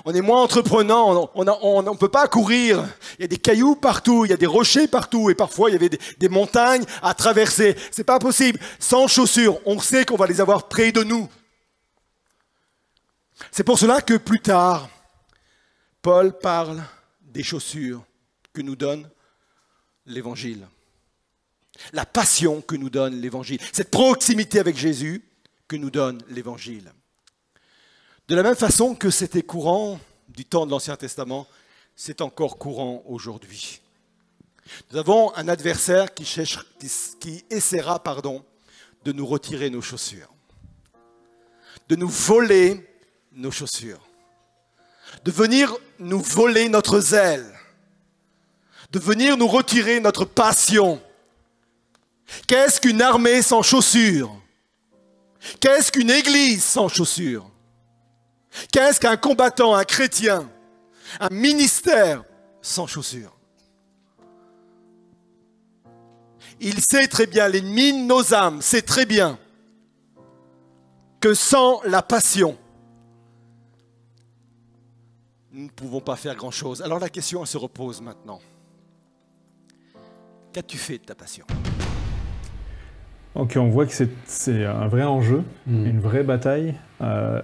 On 0.07 0.15
est 0.15 0.23
moins 0.23 0.43
entreprenant, 0.43 1.31
on 1.35 1.83
ne 1.83 1.97
peut 1.99 2.09
pas 2.09 2.29
courir. 2.29 2.83
Il 3.19 3.23
y 3.23 3.25
a 3.25 3.29
des 3.29 3.37
cailloux 3.37 3.77
partout, 3.77 4.25
il 4.25 4.31
y 4.31 4.33
a 4.33 4.39
des 4.39 4.47
rochers 4.47 4.89
partout, 4.89 5.29
et 5.29 5.35
parfois 5.35 5.69
il 5.69 5.75
y 5.75 5.77
avait 5.77 5.91
des, 5.91 6.29
montagnes 6.31 6.87
à 7.03 7.13
traverser. 7.13 7.77
C'est 7.91 8.05
pas 8.05 8.19
possible. 8.19 8.59
Sans 8.79 9.07
chaussures, 9.07 9.59
on 9.67 9.81
sait 9.81 10.07
qu'on 10.07 10.17
va 10.17 10.27
les 10.27 10.41
avoir 10.41 10.67
près 10.67 10.93
de 10.93 11.03
nous. 11.03 11.29
C'est 13.53 13.65
pour 13.65 13.79
cela 13.79 14.01
que 14.01 14.17
plus 14.17 14.41
tard, 14.41 14.89
Paul 16.01 16.39
parle 16.39 16.83
des 17.21 17.43
chaussures 17.43 18.03
que 18.55 18.63
nous 18.63 18.77
donne 18.77 19.11
l'Évangile. 20.11 20.67
La 21.93 22.05
passion 22.05 22.61
que 22.61 22.77
nous 22.77 22.91
donne 22.91 23.21
l'Évangile. 23.21 23.61
Cette 23.73 23.91
proximité 23.91 24.59
avec 24.59 24.77
Jésus 24.77 25.25
que 25.69 25.77
nous 25.77 25.91
donne 25.91 26.23
l'Évangile. 26.29 26.93
De 28.29 28.35
la 28.35 28.43
même 28.43 28.57
façon 28.57 28.95
que 28.95 29.11
c'était 29.11 29.43
courant 29.43 29.99
du 30.29 30.45
temps 30.45 30.67
de 30.67 30.71
l'Ancien 30.71 30.97
Testament, 30.97 31.47
c'est 31.97 32.21
encore 32.21 32.59
courant 32.59 33.03
aujourd'hui. 33.07 33.81
Nous 34.91 34.99
avons 34.99 35.35
un 35.35 35.49
adversaire 35.49 36.15
qui, 36.15 36.25
qui 37.19 37.45
essaiera 37.51 38.03
pardon, 38.03 38.45
de 39.05 39.13
nous 39.13 39.27
retirer 39.27 39.71
nos 39.71 39.83
chaussures, 39.83 40.33
de 41.89 41.97
nous 41.97 42.09
voler 42.09 42.87
nos 43.33 43.51
chaussures, 43.51 44.07
de 45.25 45.31
venir 45.31 45.75
nous 45.99 46.21
voler 46.21 46.69
notre 46.69 47.01
zèle, 47.01 47.51
de 48.91 48.99
venir 48.99 49.37
nous 49.37 49.47
retirer 49.47 50.01
notre 50.01 50.25
passion. 50.25 51.01
Qu'est-ce 52.47 52.81
qu'une 52.81 53.03
armée 53.03 53.43
sans 53.43 53.63
chaussures? 53.63 54.35
Qu'est-ce 55.61 55.91
qu'une 55.91 56.11
église 56.11 56.65
sans 56.65 56.89
chaussures? 56.89 57.49
Qu'est-ce 58.73 59.01
qu'un 59.01 59.17
combattant, 59.17 59.75
un 59.75 59.85
chrétien, 59.85 60.51
un 61.21 61.31
ministère 61.31 62.25
sans 62.61 62.87
chaussures? 62.87 63.37
Il 66.61 66.81
sait 66.83 67.09
très 67.09 67.27
bien, 67.27 67.49
l'ennemi 67.49 67.93
de 67.93 68.07
nos 68.07 68.35
âmes 68.35 68.61
sait 68.61 68.83
très 68.83 69.07
bien 69.07 69.39
que 71.21 71.33
sans 71.33 71.81
la 71.85 72.03
passion, 72.03 72.59
nous 75.53 75.65
ne 75.65 75.69
pouvons 75.71 76.01
pas 76.01 76.17
faire 76.17 76.37
grand-chose. 76.37 76.83
Alors 76.83 76.99
la 76.99 77.09
question 77.09 77.45
se 77.45 77.57
repose 77.57 78.01
maintenant. 78.01 78.41
Qu'as-tu 80.53 80.79
fait 80.79 80.99
de 80.99 81.05
ta 81.05 81.15
passion? 81.15 81.45
Ok, 83.37 83.57
on 83.57 83.69
voit 83.69 83.87
que 83.87 83.93
c'est 84.25 84.65
un 84.65 84.89
vrai 84.89 85.05
enjeu, 85.05 85.45
mm. 85.69 85.87
une 85.87 86.01
vraie 86.01 86.25
bataille. 86.25 86.75
Euh, 87.01 87.41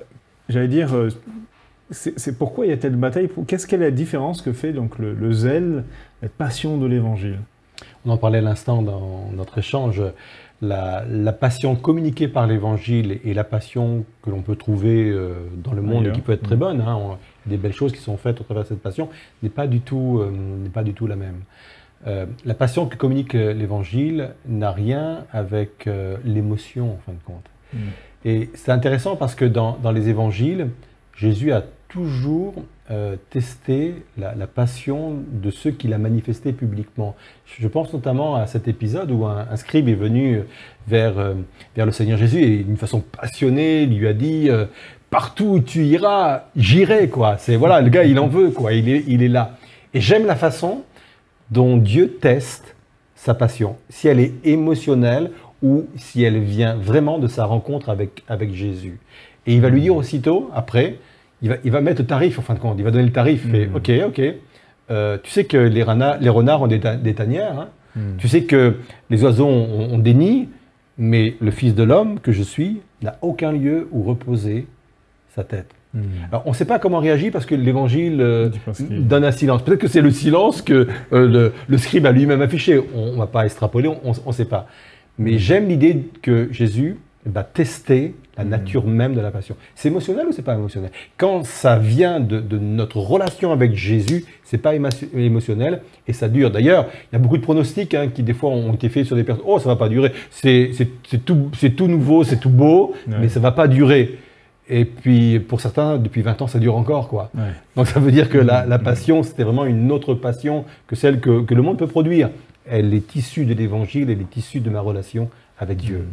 j'allais 0.49 0.67
dire, 0.67 0.93
euh, 0.93 1.11
c'est 1.91 2.37
pourquoi 2.37 2.67
il 2.67 2.71
y 2.71 2.73
a 2.73 2.77
telle 2.77 2.97
bataille? 2.97 3.29
Qu'est-ce 3.47 3.69
qu'elle 3.69 3.83
est 3.83 3.91
la 3.91 3.91
différence 3.93 4.43
que 4.43 4.53
fait 4.53 4.73
donc 4.73 4.99
le, 4.99 5.33
zèle, 5.33 5.85
la 6.21 6.29
passion 6.29 6.79
de 6.79 6.87
l'Évangile? 6.87 7.39
On 8.05 8.11
en 8.11 8.17
parlait 8.17 8.39
à 8.39 8.43
l'instant 8.43 8.83
dans 8.83 9.31
notre 9.33 9.59
échange. 9.59 10.03
La, 10.61 11.05
passion 11.33 11.77
communiquée 11.77 12.27
par 12.27 12.49
l'Évangile 12.49 13.21
et 13.25 13.35
la 13.35 13.45
passion 13.45 14.05
que 14.23 14.31
l'on 14.31 14.43
peut 14.43 14.57
trouver 14.57 15.09
euh, 15.11 15.35
dans 15.63 15.75
le 15.75 15.83
monde 15.83 16.09
et 16.09 16.13
qui 16.13 16.23
peut 16.23 16.33
être 16.33 16.43
très 16.43 16.57
mm. 16.57 16.59
bonne, 16.59 16.81
hein, 16.81 17.19
des 17.47 17.57
belles 17.57 17.73
choses 17.73 17.93
qui 17.93 18.01
sont 18.01 18.17
faites 18.17 18.41
au 18.41 18.45
travers 18.45 18.65
de 18.65 18.69
cette 18.69 18.83
passion, 18.83 19.09
n'est 19.45 19.49
pas, 19.49 19.69
du 19.69 19.81
tout, 19.81 20.21
pas 20.75 20.83
du 20.83 20.93
tout 20.93 21.07
la 21.07 21.15
même. 21.15 21.43
Euh, 22.07 22.27
la 22.45 22.55
passion 22.55 22.87
que 22.87 22.97
communique 22.97 23.35
euh, 23.35 23.53
l'Évangile 23.53 24.31
n'a 24.47 24.71
rien 24.71 25.25
avec 25.33 25.87
euh, 25.87 26.17
l'émotion, 26.25 26.93
en 26.93 26.99
fin 27.05 27.13
de 27.13 27.23
compte. 27.25 27.45
Mm. 27.73 27.79
Et 28.25 28.51
c'est 28.55 28.71
intéressant 28.71 29.17
parce 29.17 29.35
que 29.35 29.45
dans, 29.45 29.79
les 29.93 30.09
Évangiles, 30.09 30.69
Jésus 31.17 31.53
a 31.53 31.63
toujours 31.89 32.55
testé 33.31 33.95
la, 34.19 34.47
passion 34.47 35.17
de 35.31 35.51
ceux 35.51 35.71
qu'il 35.71 35.93
a 35.93 35.99
manifesté 35.99 36.53
publiquement. 36.53 37.15
Je 37.45 37.67
pense 37.69 37.93
notamment 37.93 38.35
à 38.35 38.47
cet 38.47 38.69
épisode 38.69 39.11
où 39.13 39.25
un, 39.27 39.57
scribe 39.57 39.89
est 39.89 39.95
venu 39.95 40.43
vers, 40.89 41.35
vers 41.77 41.87
le 41.87 41.93
Seigneur 41.93 42.19
Jésus 42.19 42.43
et 42.43 42.65
d'une 42.65 42.77
façon 42.77 43.01
passionnée 43.01 43.83
il 43.83 43.99
lui 43.99 44.09
a 44.09 44.13
dit 44.13 44.51
partout 45.11 45.47
où 45.47 45.61
tu 45.61 45.85
iras, 45.85 46.45
j'irai 46.57 47.09
quoi. 47.09 47.39
C'est 47.39 47.57
voilà, 47.57 47.81
le 47.81 47.89
gars 47.89 48.05
il 48.05 48.19
en 48.19 48.27
veut 48.29 48.51
quoi, 48.51 48.73
il 48.73 48.89
est, 48.89 49.05
il 49.07 49.23
est 49.23 49.29
là. 49.29 49.57
Et 49.95 50.01
j'aime 50.01 50.27
la 50.27 50.37
façon 50.37 50.83
dont 51.51 51.77
Dieu 51.77 52.19
teste 52.21 52.75
sa 53.15 53.35
passion, 53.35 53.77
si 53.89 54.09
elle 54.09 54.21
est 54.21 54.35
émotionnelle 54.45 55.31
ou 55.63 55.87
si 55.97 56.23
elle 56.23 56.39
vient 56.39 56.77
vraiment 56.77 57.19
de 57.19 57.29
sa 57.29 57.45
rencontre 57.45 57.89
avec, 57.89 58.23
avec 58.29 58.53
Jésus. 58.53 58.99
Et 59.47 59.55
il 59.55 59.61
va 59.61 59.71
lui 59.71 59.81
dire 59.81 59.97
aussitôt, 59.97 60.51
après, 60.55 60.99
il 61.43 61.49
va, 61.49 61.57
il 61.65 61.71
va 61.71 61.81
mettre 61.81 62.03
le 62.03 62.07
tarif 62.07 62.39
en 62.39 62.43
fin 62.43 62.55
de 62.55 62.59
compte, 62.59 62.77
il 62.79 62.85
va 62.85 62.91
donner 62.91 63.07
le 63.07 63.13
tarif, 63.13 63.47
et 63.53 63.67
hmm. 63.67 63.77
ok, 63.77 63.91
ok, 64.09 64.23
euh, 64.91 65.19
tu 65.23 65.31
sais 65.31 65.45
que 65.45 65.57
les, 65.57 65.83
renards, 65.83 66.19
les 66.19 66.29
renards 66.29 66.63
ont 66.63 66.67
des, 66.67 66.81
tanières, 67.15 67.59
hein. 67.59 67.69
hmm. 67.97 68.17
tu 68.19 68.29
sais 68.29 68.45
que 68.45 68.77
les 69.11 69.25
oiseaux 69.25 69.47
ont, 69.47 69.99
des 69.99 70.15
nids, 70.15 70.49
mais 70.99 71.37
le 71.41 71.51
Fils 71.51 71.75
de 71.75 71.83
l'homme 71.83 72.21
que 72.21 72.33
je 72.33 72.43
suis 72.43 72.81
n'a 73.03 73.19
aucun 73.23 73.53
lieu 73.53 73.89
où 73.93 74.03
reposer 74.03 74.67
sa 75.35 75.45
tête. 75.45 75.71
Hmm. 75.95 76.01
Alors, 76.31 76.43
on 76.47 76.51
ne 76.51 76.55
sait 76.55 76.65
pas 76.65 76.79
comment 76.79 76.99
réagir 76.99 77.33
parce 77.33 77.47
que 77.47 77.55
l'évangile 77.55 78.21
euh, 78.21 78.51
donne 78.91 79.25
un 79.25 79.33
silence. 79.33 79.63
Peut-être 79.63 79.81
que 79.81 79.89
c'est 79.89 80.03
le 80.03 80.11
silence 80.11 80.61
que 80.63 80.89
euh, 81.13 81.27
le, 81.29 81.53
le 81.69 81.79
scribe 81.79 82.05
a 82.07 82.13
lui-même 82.13 82.43
affiché. 82.43 82.81
On 82.95 83.13
ne 83.13 83.17
va 83.17 83.27
pas 83.27 83.45
extrapoler, 83.47 83.89
on 84.05 84.13
ne 84.29 84.33
sait 84.33 84.45
pas. 84.45 84.67
Mais 85.19 85.39
j'aime 85.39 85.69
l'idée 85.69 86.05
que 86.23 86.49
Jésus 86.53 86.99
va 87.25 87.43
tester 87.43 88.15
la 88.37 88.45
nature 88.45 88.87
même 88.87 89.15
de 89.15 89.21
la 89.23 89.31
passion. 89.31 89.57
C'est 89.75 89.89
émotionnel 89.89 90.27
ou 90.29 90.33
c'est 90.33 90.43
pas 90.43 90.55
émotionnel? 90.55 90.91
Quand 91.17 91.43
ça 91.47 91.79
vient 91.79 92.21
de, 92.21 92.39
de 92.39 92.59
notre 92.59 92.99
relation 92.99 93.51
avec 93.51 93.75
Jésus, 93.75 94.27
c'est 94.45 94.59
pas 94.59 94.75
émo- 94.75 94.91
émotionnel 95.17 95.81
et 96.07 96.13
ça 96.13 96.29
dure. 96.29 96.51
D'ailleurs, 96.51 96.87
il 97.11 97.15
y 97.15 97.17
a 97.17 97.19
beaucoup 97.19 97.39
de 97.39 97.43
pronostics 97.43 97.95
hein, 97.95 98.09
qui 98.15 98.23
des 98.23 98.35
fois 98.35 98.51
ont 98.51 98.75
été 98.75 98.91
faits 98.91 99.07
sur 99.07 99.17
des 99.17 99.25
personnes. 99.25 99.45
Oh, 99.47 99.59
ça 99.59 99.71
va 99.71 99.77
pas 99.77 99.89
durer. 99.89 100.13
C'est 100.31 100.71
tout, 101.25 101.89
nouveau, 101.89 102.25
c'est 102.25 102.37
tout 102.39 102.51
beau, 102.51 102.93
Ouais. 103.09 103.15
mais 103.23 103.29
ça 103.31 103.41
va 103.41 103.53
pas 103.53 103.69
durer. 103.69 104.19
Et 104.69 104.85
puis 104.85 105.39
pour 105.39 105.61
certains, 105.61 105.97
depuis 105.99 106.23
20 106.23 106.43
ans, 106.43 106.47
ça 106.49 106.59
dure 106.59 106.77
encore 106.77 107.09
quoi. 107.09 107.31
Ouais. 107.37 107.43
Donc 107.77 107.87
ça 107.87 108.01
veut 108.01 108.11
dire 108.11 108.29
que 108.29 108.39
la, 108.39 108.67
la 108.67 108.79
passion, 108.79 109.23
c'était 109.23 109.45
vraiment 109.45 109.65
une 109.65 109.93
autre 109.93 110.15
passion 110.15 110.65
que 110.89 110.97
celle 110.97 111.21
que, 111.21 111.43
que 111.43 111.55
le 111.55 111.63
monde 111.63 111.79
peut 111.79 111.87
produire. 111.87 112.31
Elle 112.69 112.93
est 112.95 113.15
issue 113.15 113.45
de 113.45 113.55
l'évangile, 113.55 114.11
elle 114.11 114.21
est 114.21 114.37
issue 114.37 114.59
de 114.61 114.71
ma 114.71 114.81
relation 114.81 115.31
avec 115.59 115.79
Dieu. 115.79 116.05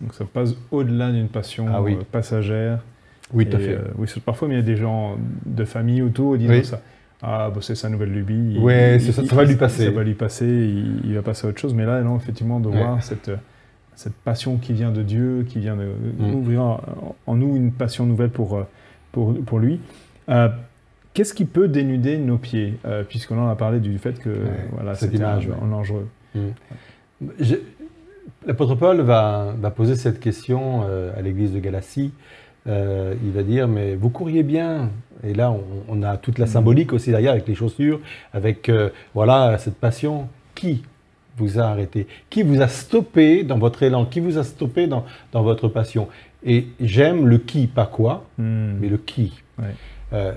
Donc 0.00 0.14
ça 0.14 0.24
passe 0.24 0.54
au-delà 0.72 1.12
d'une 1.12 1.28
passion 1.28 1.66
Ah 1.72 1.80
oui. 1.80 1.94
euh, 1.94 2.02
passagère. 2.10 2.80
Oui, 3.32 3.46
tout 3.48 3.56
à 3.56 3.60
fait. 3.60 3.72
euh, 3.74 3.78
oui, 3.98 4.08
parfois, 4.24 4.48
il 4.48 4.54
y 4.54 4.58
a 4.58 4.62
des 4.62 4.76
gens 4.76 5.16
de 5.46 5.64
famille 5.64 6.02
autour 6.02 6.32
qui 6.34 6.40
disent 6.40 6.50
Oui. 6.50 6.64
ça. 6.64 6.80
Ah, 7.22 7.50
bah, 7.52 7.60
c'est 7.62 7.74
sa 7.74 7.88
nouvelle 7.88 8.10
lubie. 8.12 8.58
C'est 9.00 9.12
ça, 9.12 9.22
va 9.22 9.44
lui 9.44 9.54
passer. 9.56 9.86
Ça 9.86 9.90
va 9.90 10.02
lui 10.04 10.14
passer, 10.14 10.44
il, 10.46 11.00
il 11.04 11.14
va 11.14 11.22
passer 11.22 11.46
à 11.46 11.50
autre 11.50 11.58
chose. 11.60 11.72
Mais 11.72 11.86
là, 11.86 12.02
non, 12.02 12.16
effectivement, 12.16 12.60
de 12.60 12.68
Ouais. 12.68 12.76
voir 12.76 13.02
cette, 13.02 13.30
cette 13.96 14.14
passion 14.14 14.56
qui 14.58 14.72
vient 14.72 14.90
de 14.92 15.02
Dieu, 15.02 15.44
qui 15.48 15.58
vient 15.58 15.74
de 15.76 15.88
Mm. 16.18 16.34
ouvrir 16.34 16.62
en, 16.62 16.80
en 17.26 17.34
nous 17.34 17.56
une 17.56 17.72
passion 17.72 18.06
nouvelle 18.06 18.30
pour, 18.30 18.56
euh, 18.56 18.66
pour, 19.12 19.34
pour 19.44 19.58
lui. 19.58 19.80
Euh, 20.28 20.48
Qu'est-ce 21.14 21.32
qui 21.32 21.46
peut 21.46 21.66
dénuder 21.66 22.18
nos 22.18 22.36
pieds 22.36 22.74
Euh, 22.84 23.02
Puisqu'on 23.02 23.38
en 23.38 23.48
a 23.48 23.56
parlé 23.56 23.80
du 23.80 23.96
fait 23.98 24.18
que 24.20 24.28
voilà, 24.72 24.94
cette 24.94 25.12
c'était 25.12 25.24
un, 25.24 25.38
ouais. 25.38 25.46
dangereux. 25.70 26.06
Je- 27.40 27.54
L'apôtre 28.46 28.74
Paul 28.74 29.00
va, 29.00 29.54
va 29.58 29.70
poser 29.70 29.96
cette 29.96 30.20
question 30.20 30.82
euh, 30.84 31.10
à 31.16 31.22
l'église 31.22 31.52
de 31.52 31.58
Galatie. 31.58 32.12
Euh, 32.66 33.14
il 33.24 33.32
va 33.32 33.42
dire, 33.42 33.66
mais 33.66 33.94
vous 33.96 34.10
couriez 34.10 34.42
bien. 34.42 34.90
Et 35.24 35.32
là, 35.32 35.50
on, 35.50 35.62
on 35.88 36.02
a 36.02 36.16
toute 36.16 36.38
la 36.38 36.46
symbolique 36.46 36.92
aussi 36.92 37.10
derrière 37.10 37.32
avec 37.32 37.48
les 37.48 37.54
chaussures, 37.54 38.00
avec 38.34 38.70
voilà 39.14 39.56
cette 39.58 39.76
passion. 39.76 40.28
Qui 40.54 40.82
vous 41.36 41.58
a 41.58 41.64
arrêté 41.64 42.06
Qui 42.30 42.42
vous 42.42 42.60
a 42.62 42.68
stoppé 42.68 43.42
dans 43.44 43.58
votre 43.58 43.82
élan 43.82 44.04
Qui 44.06 44.20
vous 44.20 44.38
a 44.38 44.44
stoppé 44.44 44.86
dans, 44.86 45.04
dans 45.32 45.42
votre 45.42 45.68
passion 45.68 46.08
Et 46.44 46.66
j'aime 46.80 47.26
le 47.26 47.38
qui, 47.38 47.66
pas 47.66 47.86
quoi, 47.86 48.24
Hmm. 48.38 48.76
mais 48.80 48.88
le 48.88 48.98
qui. 48.98 49.32
Ouais. 49.58 49.64
Euh, 50.12 50.32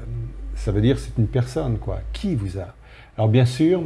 ça 0.56 0.72
veut 0.72 0.82
dire 0.82 0.98
c'est 1.00 1.18
une 1.18 1.28
personne, 1.28 1.78
quoi. 1.78 2.00
Qui 2.14 2.36
vous 2.36 2.58
a? 2.60 2.74
Alors 3.18 3.30
bien 3.30 3.46
sûr, 3.46 3.84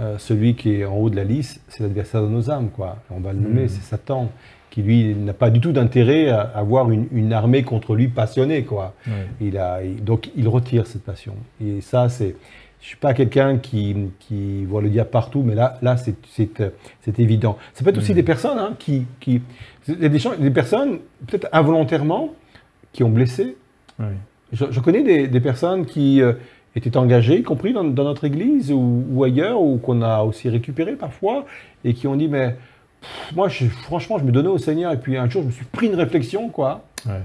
euh, 0.00 0.16
celui 0.18 0.54
qui 0.54 0.74
est 0.74 0.84
en 0.84 0.96
haut 0.96 1.10
de 1.10 1.16
la 1.16 1.24
liste, 1.24 1.60
c'est 1.68 1.82
l'adversaire 1.82 2.22
de 2.22 2.28
nos 2.28 2.50
âmes, 2.50 2.70
quoi. 2.70 2.96
On 3.10 3.20
va 3.20 3.32
le 3.32 3.40
nommer, 3.40 3.62
Mhm. 3.62 3.68
c'est 3.68 3.82
Satan, 3.82 4.30
qui 4.70 4.82
lui 4.82 5.14
n'a 5.14 5.32
pas 5.32 5.50
du 5.50 5.60
tout 5.60 5.72
d'intérêt 5.72 6.28
à 6.28 6.40
avoir 6.40 6.90
une, 6.90 7.06
une 7.12 7.32
armée 7.32 7.62
contre 7.62 7.94
lui 7.94 8.08
passionnée, 8.08 8.64
quoi. 8.64 8.94
Il 9.40 9.58
a, 9.58 9.82
il- 9.82 10.02
donc 10.04 10.30
il 10.36 10.46
retire 10.48 10.86
cette 10.86 11.02
passion. 11.04 11.34
Et 11.64 11.80
ça, 11.80 12.08
c'est. 12.08 12.36
Je 12.80 12.86
suis 12.86 12.96
pas 12.96 13.12
quelqu'un 13.12 13.58
qui, 13.58 13.96
qui 14.20 14.64
voit 14.64 14.80
le 14.82 14.88
diable 14.88 15.10
partout, 15.10 15.42
mais 15.42 15.54
là, 15.54 15.78
là 15.82 15.96
c'est, 15.96 16.14
euh, 16.60 16.70
évident. 17.18 17.58
Ça 17.74 17.82
peut 17.84 17.90
être 17.90 17.98
aussi 17.98 18.12
Mhm. 18.12 18.16
des 18.16 18.22
personnes 18.22 18.58
hein, 18.58 18.74
qui, 18.78 19.04
qui. 19.20 19.42
Il 19.88 20.00
y 20.00 20.06
a 20.06 20.08
des, 20.08 20.18
gens- 20.18 20.36
des 20.38 20.50
personnes, 20.50 20.98
peut-être 21.26 21.48
involontairement, 21.52 22.34
qui 22.92 23.02
ont 23.04 23.10
blessé, 23.10 23.56
je, 24.52 24.64
je 24.70 24.80
connais 24.80 25.02
des, 25.02 25.26
des 25.28 25.40
personnes 25.40 25.84
qui 25.86 26.22
euh, 26.22 26.34
étaient 26.76 26.96
engagées, 26.96 27.38
y 27.38 27.42
compris 27.42 27.72
dans, 27.72 27.84
dans 27.84 28.04
notre 28.04 28.24
église 28.24 28.70
ou, 28.72 29.04
ou 29.10 29.24
ailleurs, 29.24 29.60
ou 29.60 29.78
qu'on 29.78 30.00
a 30.02 30.22
aussi 30.22 30.48
récupéré 30.48 30.92
parfois, 30.94 31.44
et 31.84 31.94
qui 31.94 32.06
ont 32.06 32.14
dit, 32.16 32.28
mais 32.28 32.56
pff, 33.00 33.32
moi, 33.34 33.48
je- 33.48 33.66
franchement, 33.66 34.18
je 34.18 34.24
me 34.24 34.30
donnais 34.32 34.48
au 34.48 34.58
Seigneur, 34.58 34.92
et 34.92 34.98
puis 34.98 35.16
un 35.16 35.28
jour, 35.28 35.42
je 35.42 35.48
me 35.48 35.52
suis 35.52 35.64
pris 35.66 35.86
une 35.88 35.96
réflexion, 35.96 36.48
quoi, 36.48 36.84
Ouais. 37.06 37.20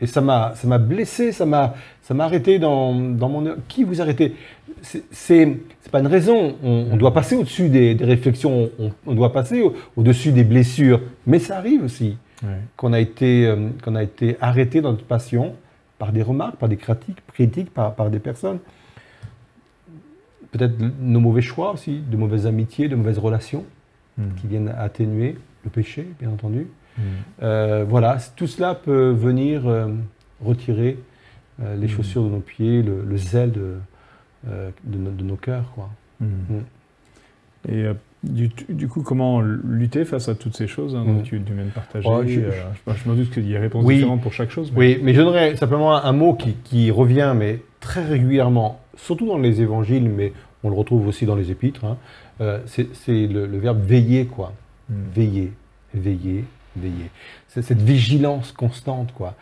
Et 0.00 0.06
ça 0.06 0.20
m'a, 0.20 0.52
ça 0.54 0.66
m'a 0.66 0.78
blessé, 0.78 1.32
ça 1.32 1.44
m'a, 1.46 1.74
ça 2.02 2.14
m'a 2.14 2.24
arrêté 2.24 2.58
dans, 2.58 2.94
dans 2.94 3.28
mon... 3.28 3.56
Qui 3.68 3.84
vous 3.84 4.00
arrêtez? 4.00 4.34
C'est, 4.82 5.02
c'est, 5.10 5.58
c'est 5.80 5.90
pas 5.92 6.00
une 6.00 6.06
raison, 6.06 6.56
on, 6.62 6.86
on 6.92 6.96
doit 6.96 7.12
passer 7.12 7.36
au-dessus 7.36 7.68
des, 7.68 7.94
des 7.94 8.04
réflexions, 8.04 8.70
on, 8.78 8.90
on 9.06 9.14
doit 9.14 9.32
passer 9.32 9.60
au- 9.60 9.74
au-dessus 9.96 10.32
des 10.32 10.44
blessures, 10.44 11.00
mais 11.26 11.38
ça 11.38 11.56
arrive 11.58 11.84
aussi 11.84 12.16
qu'on 12.76 12.92
a 12.94 13.00
été, 13.00 13.46
euh, 13.46 13.68
qu'on 13.84 13.94
a 13.94 14.02
été 14.02 14.36
arrêté 14.40 14.80
dans 14.80 14.92
notre 14.92 15.04
passion 15.04 15.54
par 15.98 16.12
des 16.12 16.22
remarques, 16.22 16.56
par 16.56 16.68
des 16.70 16.78
critiques, 16.78 17.18
critiques 17.34 17.70
par, 17.70 17.94
par 17.94 18.08
des 18.08 18.18
personnes. 18.20 18.58
Peut-être 20.50 20.74
nos 21.00 21.20
mauvais 21.20 21.42
choix 21.42 21.72
aussi, 21.72 22.00
de 22.00 22.16
mauvaises 22.16 22.46
amitiés, 22.46 22.88
de 22.88 22.96
mauvaises 22.96 23.18
relations 23.18 23.64
Hmm. 24.18 24.34
qui 24.40 24.48
viennent 24.48 24.74
atténuer 24.76 25.36
le 25.62 25.70
péché, 25.70 26.04
bien 26.18 26.30
entendu. 26.30 26.66
Euh, 27.42 27.84
voilà, 27.88 28.18
tout 28.36 28.46
cela 28.46 28.74
peut 28.74 29.10
venir 29.10 29.66
euh, 29.68 29.88
retirer 30.44 30.98
euh, 31.62 31.76
les 31.76 31.86
Mm. 31.86 31.90
chaussures 31.90 32.24
de 32.24 32.28
nos 32.30 32.40
pieds, 32.40 32.82
le, 32.82 33.02
le 33.06 33.16
zèle 33.16 33.52
de, 33.52 33.74
de, 34.46 34.98
no- 34.98 35.10
de 35.10 35.22
nos 35.24 35.36
cœurs. 35.36 35.70
Quoi. 35.74 35.90
Hmm. 36.20 36.26
Mm. 36.26 36.62
Et 37.68 37.84
du, 38.22 38.50
du 38.68 38.88
coup, 38.88 39.02
comment 39.02 39.40
lutter 39.40 40.04
face 40.04 40.28
à 40.28 40.34
toutes 40.34 40.56
ces 40.56 40.66
choses 40.66 40.94
hein, 40.96 41.04
dont 41.06 41.20
Mm. 41.20 41.22
tu, 41.22 41.40
tu 41.42 41.52
viens 41.52 41.64
de 41.64 41.70
partager 41.70 42.08
Oh, 42.10 42.22
je- 42.24 42.28
je, 42.50 42.92
je 43.04 43.08
me 43.10 43.14
doute 43.16 43.30
qu'il 43.30 43.44
y 43.46 43.50
a 43.54 43.58
des 43.58 43.58
réponses 43.58 43.84
Oui. 43.84 43.96
différentes 43.96 44.22
pour 44.22 44.32
chaque 44.32 44.50
chose. 44.50 44.72
mais- 44.72 44.78
Oui, 44.78 45.00
mais 45.02 45.12
je 45.14 45.20
donnerais 45.20 45.56
simplement 45.56 45.94
un, 45.94 46.02
un 46.04 46.12
mot 46.12 46.34
qui, 46.34 46.54
qui 46.64 46.90
revient, 46.90 47.34
mais 47.36 47.60
très 47.80 48.04
régulièrement, 48.04 48.80
surtout 48.96 49.26
dans 49.26 49.38
les 49.38 49.60
évangiles, 49.60 50.08
mais 50.08 50.32
on 50.62 50.68
le 50.70 50.74
retrouve 50.76 51.06
aussi 51.06 51.26
dans 51.26 51.34
les 51.36 51.50
épîtres. 51.50 51.84
hein. 51.84 51.96
C'est 52.64 53.26
le, 53.26 53.46
le 53.46 53.58
verbe 53.58 53.80
veiller, 53.82 54.24
quoi. 54.24 54.54
Veiller, 54.88 55.52
veiller, 55.94 56.44
veiller. 56.76 57.10
C'est 57.48 57.62
cette 57.62 57.82
vigilance 57.82 58.52
constante, 58.52 59.12
quoi. 59.12 59.34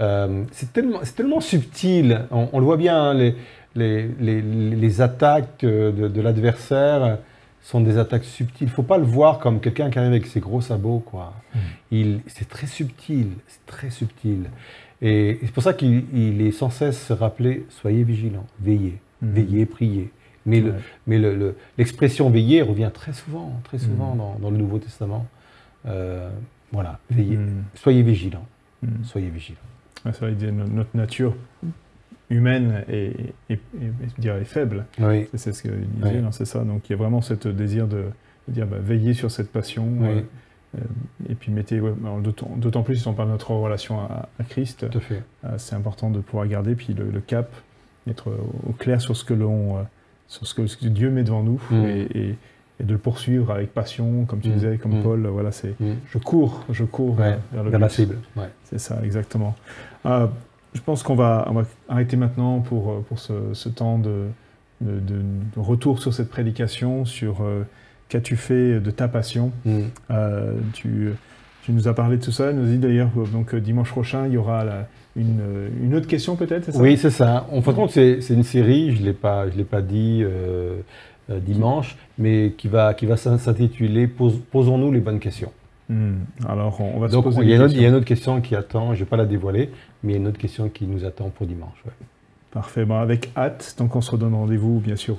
Euh, 0.00 0.44
c'est 0.52 0.72
tellement, 0.72 1.00
tellement 1.16 1.40
subtil. 1.40 2.22
On, 2.30 2.48
on 2.52 2.58
le 2.58 2.64
voit 2.64 2.76
bien, 2.76 2.96
hein, 3.02 3.14
les, 3.14 3.34
les, 3.74 4.08
les, 4.20 4.42
les 4.42 5.00
attaques 5.00 5.60
de, 5.62 6.08
de 6.08 6.20
l'adversaire 6.20 7.18
sont 7.62 7.80
des 7.80 7.98
attaques 7.98 8.24
subtiles. 8.24 8.68
Il 8.68 8.70
ne 8.70 8.74
faut 8.74 8.82
pas 8.82 8.98
le 8.98 9.04
voir 9.04 9.38
comme 9.38 9.60
quelqu'un 9.60 9.90
qui 9.90 9.98
arrive 9.98 10.12
avec 10.12 10.26
ses 10.26 10.40
gros 10.40 10.60
sabots, 10.60 11.00
quoi. 11.04 11.32
Mm. 11.54 11.58
Il, 11.90 12.20
c'est 12.26 12.48
très 12.48 12.66
subtil, 12.66 13.28
c'est 13.48 13.64
très 13.66 13.90
subtil. 13.90 14.44
Et 15.02 15.38
c'est 15.42 15.50
pour 15.52 15.62
ça 15.62 15.74
qu'il 15.74 16.04
il 16.14 16.40
est 16.42 16.52
sans 16.52 16.70
cesse 16.70 17.06
se 17.06 17.12
rappeler, 17.12 17.66
soyez 17.70 18.04
vigilants, 18.04 18.46
veillez, 18.60 18.98
Mm. 19.22 19.30
veillez, 19.32 19.66
priez. 19.66 20.10
Mais, 20.44 20.60
le- 20.60 20.74
mais 21.08 21.18
le- 21.18 21.34
le- 21.34 21.56
l'expression 21.78 22.30
veiller 22.30 22.62
revient 22.62 22.90
très 22.94 23.12
souvent, 23.14 23.52
très 23.64 23.78
souvent 23.78 24.14
Mm. 24.14 24.18
dans, 24.18 24.36
dans 24.40 24.50
le 24.50 24.58
Nouveau 24.58 24.78
Testament. 24.78 25.26
Euh, 25.86 26.30
voilà, 26.72 26.98
veillez, 27.10 27.36
Hmm. 27.36 27.62
soyez 27.74 28.02
vigilants, 28.02 28.46
Hmm. 28.82 29.04
soyez 29.04 29.28
vigilants. 29.28 29.58
Vrai, 30.04 30.32
il 30.32 30.36
dit, 30.36 30.52
no- 30.52 30.66
notre 30.68 30.96
nature 30.96 31.34
humaine 32.30 32.84
est, 32.88 33.12
est- 33.50 33.52
est- 33.54 33.60
je 34.16 34.20
dirais, 34.20 34.40
est 34.40 34.44
faible. 34.44 34.86
Oui, 34.98 35.28
C'est- 35.34 35.52
ce 35.52 35.62
qu'il 35.62 35.72
disait, 35.88 36.14
Ouais. 36.16 36.20
non, 36.20 36.32
c'est 36.32 36.44
ça. 36.44 36.64
Donc 36.64 36.88
il 36.88 36.92
y 36.92 36.94
a 36.94 36.98
vraiment 36.98 37.20
ce 37.20 37.34
désir 37.48 37.86
de, 37.86 38.04
de 38.48 38.52
dire 38.52 38.66
bah, 38.66 38.78
veillez 38.80 39.14
sur 39.14 39.30
cette 39.30 39.50
passion. 39.52 39.86
Oui. 40.00 40.08
euh, 40.08 40.20
euh, 40.78 40.80
et 41.30 41.34
puis 41.36 41.52
mettez, 41.52 41.80
ouais, 41.80 41.92
d'autant 42.58 42.82
plus 42.82 42.96
si 42.96 43.06
on 43.08 43.14
parle 43.14 43.28
de 43.28 43.32
notre 43.32 43.52
relation 43.52 44.00
à, 44.00 44.28
à 44.38 44.44
Christ, 44.44 44.90
tout 44.90 44.98
à 44.98 45.00
fait. 45.00 45.22
euh, 45.44 45.54
c'est 45.58 45.76
important 45.76 46.10
de 46.10 46.20
pouvoir 46.20 46.46
garder 46.48 46.74
puis 46.74 46.92
le, 46.94 47.10
le 47.10 47.20
cap, 47.20 47.50
être 48.08 48.30
au, 48.30 48.70
au 48.70 48.72
clair 48.72 49.00
sur 49.00 49.16
ce 49.16 49.24
que 49.24 49.32
l'on, 49.34 49.78
euh, 49.78 49.82
sur 50.26 50.46
ce 50.46 50.54
que, 50.54 50.66
ce 50.66 50.76
que 50.76 50.86
Dieu 50.88 51.10
met 51.10 51.22
devant 51.22 51.42
nous 51.44 51.60
Mm. 51.70 51.84
et, 51.84 52.08
et- 52.14 52.34
et 52.80 52.84
de 52.84 52.92
le 52.92 52.98
poursuivre 52.98 53.50
avec 53.52 53.72
passion, 53.72 54.24
comme 54.26 54.40
tu 54.40 54.48
Mm. 54.50 54.52
disais, 54.52 54.76
comme 54.78 54.98
Mm. 54.98 55.02
Paul. 55.02 55.26
Voilà, 55.28 55.50
c'est 55.52 55.74
Mm. 55.80 55.94
je 56.12 56.18
cours, 56.18 56.64
je 56.70 56.84
cours 56.84 57.18
Ouais, 57.18 57.38
vers, 57.52 57.64
le 57.64 57.70
Vers 57.70 57.80
la 57.80 57.88
cible. 57.88 58.16
Ouais. 58.36 58.48
C'est 58.64 58.78
ça, 58.78 58.98
exactement. 59.02 59.54
Euh, 60.04 60.26
je 60.74 60.80
pense 60.82 61.02
qu'on 61.02 61.14
va, 61.14 61.46
on 61.48 61.54
va 61.54 61.64
arrêter 61.88 62.16
maintenant 62.16 62.60
pour, 62.60 62.90
euh, 62.90 63.04
pour 63.08 63.18
ce, 63.18 63.32
ce 63.54 63.68
temps 63.70 63.98
de, 63.98 64.24
de, 64.82 64.92
de- 65.00 65.22
de 65.56 65.60
retour 65.60 66.00
sur 66.02 66.12
cette 66.12 66.28
prédication, 66.28 67.06
sur 67.06 67.42
euh, 67.42 67.62
qu'as-tu 68.10 68.36
fait 68.36 68.78
de 68.80 68.90
ta 68.90 69.08
passion. 69.08 69.52
Euh, 70.10 70.52
tu, 70.74 71.10
tu 71.62 71.72
nous 71.72 71.88
as 71.88 71.94
parlé 71.94 72.18
de 72.18 72.22
tout 72.24 72.30
ça, 72.30 72.52
nous 72.52 72.66
dit 72.66 72.76
d'ailleurs, 72.78 73.08
donc 73.32 73.54
dimanche 73.54 73.90
prochain, 73.90 74.26
il 74.26 74.34
y 74.34 74.36
aura 74.36 74.64
la- 74.64 74.86
une, 75.16 75.40
une 75.82 75.94
autre 75.94 76.06
question 76.06 76.36
peut-être, 76.36 76.68
Oui, 76.78 76.98
c'est 76.98 77.08
ça. 77.10 77.46
En 77.50 77.62
fin 77.62 77.70
de 77.72 77.76
compte, 77.76 77.90
c'est 77.90 78.18
une 78.30 78.42
série, 78.42 78.94
je 78.94 79.00
ne 79.00 79.06
l'ai 79.06 79.12
pas, 79.14 79.48
je 79.50 79.56
l'ai 79.56 79.64
pas 79.64 79.80
dit 79.80 80.22
euh, 81.30 81.34
euh, 81.34 81.40
dimanche, 81.40 81.96
mais 82.18 82.52
qui 82.56 82.68
va, 82.68 82.94
qui 82.94 83.06
va 83.06 83.16
s'in- 83.16 83.38
s'intituler 83.38 84.06
Posons-nous 84.06 84.92
les 84.92 85.00
bonnes 85.00 85.18
questions. 85.20 85.52
Hmm. 85.88 86.14
Alors, 86.48 86.80
on, 86.80 86.98
va 86.98 87.08
se 87.08 87.12
Donc, 87.12 87.24
poser 87.24 87.42
il 87.42 87.48
y, 87.48 87.52
a 87.52 87.56
une 87.56 87.62
autre, 87.62 87.72
il 87.74 87.80
y 87.82 87.86
a 87.86 87.88
questions. 87.88 87.88
une 87.90 87.96
autre 87.96 88.06
question 88.06 88.40
qui 88.40 88.54
attend, 88.56 88.86
je 88.94 89.00
ne 89.00 89.04
vais 89.04 89.04
pas 89.08 89.16
la 89.16 89.26
dévoiler, 89.26 89.70
mais 90.02 90.12
il 90.12 90.16
y 90.16 90.18
a 90.18 90.20
une 90.20 90.26
autre 90.28 90.38
question 90.38 90.68
qui 90.68 90.86
nous 90.86 91.04
attend 91.04 91.30
pour 91.30 91.46
dimanche. 91.46 91.78
ouais. 91.84 91.92
Parfait, 92.50 92.84
bon, 92.84 92.96
avec 92.96 93.30
hâte. 93.36 93.74
Donc, 93.78 93.94
on 93.96 94.00
se 94.00 94.10
redonne 94.10 94.34
rendez-vous, 94.34 94.80
bien 94.80 94.96
sûr, 94.96 95.16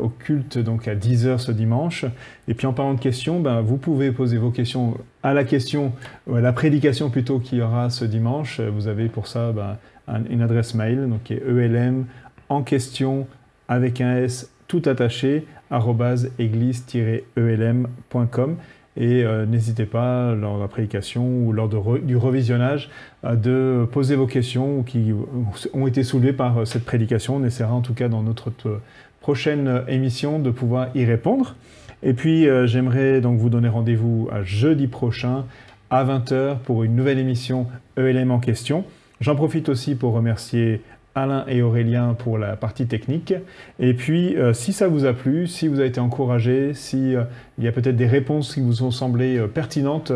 au 0.00 0.08
culte 0.08 0.58
donc 0.58 0.86
à 0.86 0.94
10h 0.94 1.38
ce 1.38 1.50
dimanche. 1.50 2.04
Et 2.46 2.54
puis 2.54 2.68
en 2.68 2.72
parlant 2.72 2.94
de 2.94 3.00
questions, 3.00 3.40
ben, 3.40 3.62
vous 3.62 3.78
pouvez 3.78 4.12
poser 4.12 4.36
vos 4.38 4.50
questions 4.52 4.96
à 5.24 5.34
la 5.34 5.42
question, 5.42 5.90
à 6.32 6.40
la 6.40 6.52
prédication 6.52 7.10
plutôt 7.10 7.40
qu'il 7.40 7.58
y 7.58 7.62
aura 7.62 7.90
ce 7.90 8.04
dimanche. 8.04 8.60
Vous 8.60 8.86
avez 8.86 9.08
pour 9.08 9.26
ça 9.26 9.50
ben, 9.52 9.76
une 10.30 10.40
adresse 10.40 10.74
mail, 10.76 11.08
donc 11.08 11.24
qui 11.24 11.32
est 11.34 11.42
ELM 11.44 12.06
en 12.48 12.62
question 12.62 13.26
avec 13.66 14.00
un 14.00 14.18
S 14.18 14.52
tout 14.68 14.82
attaché, 14.86 15.44
église-elm.com. 16.38 18.56
Et 18.98 19.24
euh, 19.24 19.44
n'hésitez 19.44 19.84
pas, 19.84 20.34
lors 20.34 20.56
de 20.56 20.62
la 20.62 20.68
prédication 20.68 21.26
ou 21.26 21.52
lors 21.52 21.68
du 21.68 22.16
revisionnage, 22.16 22.88
euh, 23.24 23.36
de 23.36 23.84
poser 23.84 24.16
vos 24.16 24.26
questions 24.26 24.82
qui 24.82 25.12
ont 25.74 25.86
été 25.86 26.02
soulevées 26.02 26.32
par 26.32 26.58
euh, 26.58 26.64
cette 26.64 26.84
prédication. 26.84 27.36
On 27.36 27.44
essaiera 27.44 27.74
en 27.74 27.82
tout 27.82 27.92
cas 27.92 28.08
dans 28.08 28.22
notre 28.22 28.50
prochaine 29.20 29.82
émission 29.88 30.38
de 30.38 30.50
pouvoir 30.50 30.88
y 30.94 31.04
répondre. 31.04 31.56
Et 32.02 32.12
puis 32.12 32.46
j'aimerais 32.66 33.20
donc 33.20 33.38
vous 33.38 33.48
donner 33.48 33.68
rendez-vous 33.68 34.28
à 34.30 34.44
jeudi 34.44 34.86
prochain 34.86 35.46
à 35.90 36.04
20h 36.04 36.58
pour 36.58 36.84
une 36.84 36.94
nouvelle 36.94 37.18
émission 37.18 37.66
ELM 37.96 38.30
en 38.30 38.38
question. 38.38 38.84
J'en 39.20 39.34
profite 39.34 39.68
aussi 39.68 39.96
pour 39.96 40.12
remercier 40.12 40.82
Alain 41.16 41.44
et 41.48 41.62
Aurélien 41.62 42.14
pour 42.16 42.36
la 42.36 42.56
partie 42.56 42.86
technique. 42.86 43.34
Et 43.80 43.94
puis, 43.94 44.36
euh, 44.36 44.52
si 44.52 44.74
ça 44.74 44.86
vous 44.86 45.06
a 45.06 45.14
plu, 45.14 45.46
si 45.46 45.66
vous 45.66 45.80
avez 45.80 45.88
été 45.88 45.98
encouragé, 45.98 46.74
si 46.74 47.16
euh, 47.16 47.24
il 47.56 47.64
y 47.64 47.68
a 47.68 47.72
peut-être 47.72 47.96
des 47.96 48.06
réponses 48.06 48.54
qui 48.54 48.60
vous 48.60 48.82
ont 48.82 48.90
semblé 48.90 49.38
euh, 49.38 49.46
pertinentes 49.48 50.12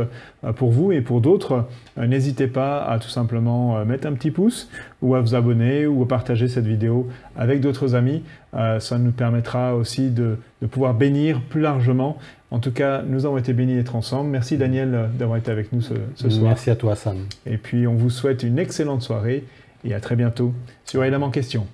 pour 0.57 0.71
vous 0.71 0.93
et 0.93 1.01
pour 1.01 1.21
d'autres, 1.21 1.67
n'hésitez 1.99 2.47
pas 2.47 2.83
à 2.83 2.99
tout 2.99 3.09
simplement 3.09 3.85
mettre 3.85 4.07
un 4.07 4.13
petit 4.15 4.31
pouce 4.31 4.71
ou 5.03 5.15
à 5.15 5.21
vous 5.21 5.35
abonner 5.35 5.87
ou 5.87 6.03
à 6.03 6.09
partager 6.09 6.49
cette 6.49 6.67
vidéo 6.67 7.09
avec 7.37 7.61
d'autres 7.61 7.95
amis. 7.95 8.23
ça 8.55 8.99
nous 8.99 9.13
permettra 9.13 9.75
aussi 9.75 10.11
de, 10.11 10.39
pouvoir 10.71 10.95
bénir 10.95 11.43
plus 11.43 11.61
largement. 11.61 12.17
En 12.51 12.59
tout 12.59 12.73
cas, 12.73 13.03
nous 13.03 13.27
avons 13.27 13.37
été 13.37 13.53
bénis 13.53 13.75
d'être 13.75 13.97
ensemble. 13.97 14.31
Merci 14.31 14.57
Daniel 14.57 15.11
d'avoir 15.19 15.37
été 15.37 15.51
avec 15.51 15.75
nous 15.75 15.83
ce, 15.83 15.93
ce 16.15 16.31
soir. 16.31 16.49
Merci 16.49 16.71
à 16.71 16.77
toi 16.77 16.97
Sam. 16.97 17.19
Et 17.45 17.59
puis, 17.59 17.87
on 17.87 17.95
vous 17.95 18.11
souhaite 18.11 18.43
une 18.43 18.59
excellente 18.59 19.03
soirée 19.03 19.45
et 19.85 19.95
à 19.95 20.01
très 20.01 20.17
bientôt 20.17 20.53
sur 20.85 21.05
Elam 21.05 21.23
en 21.23 21.31
question. 21.31 21.67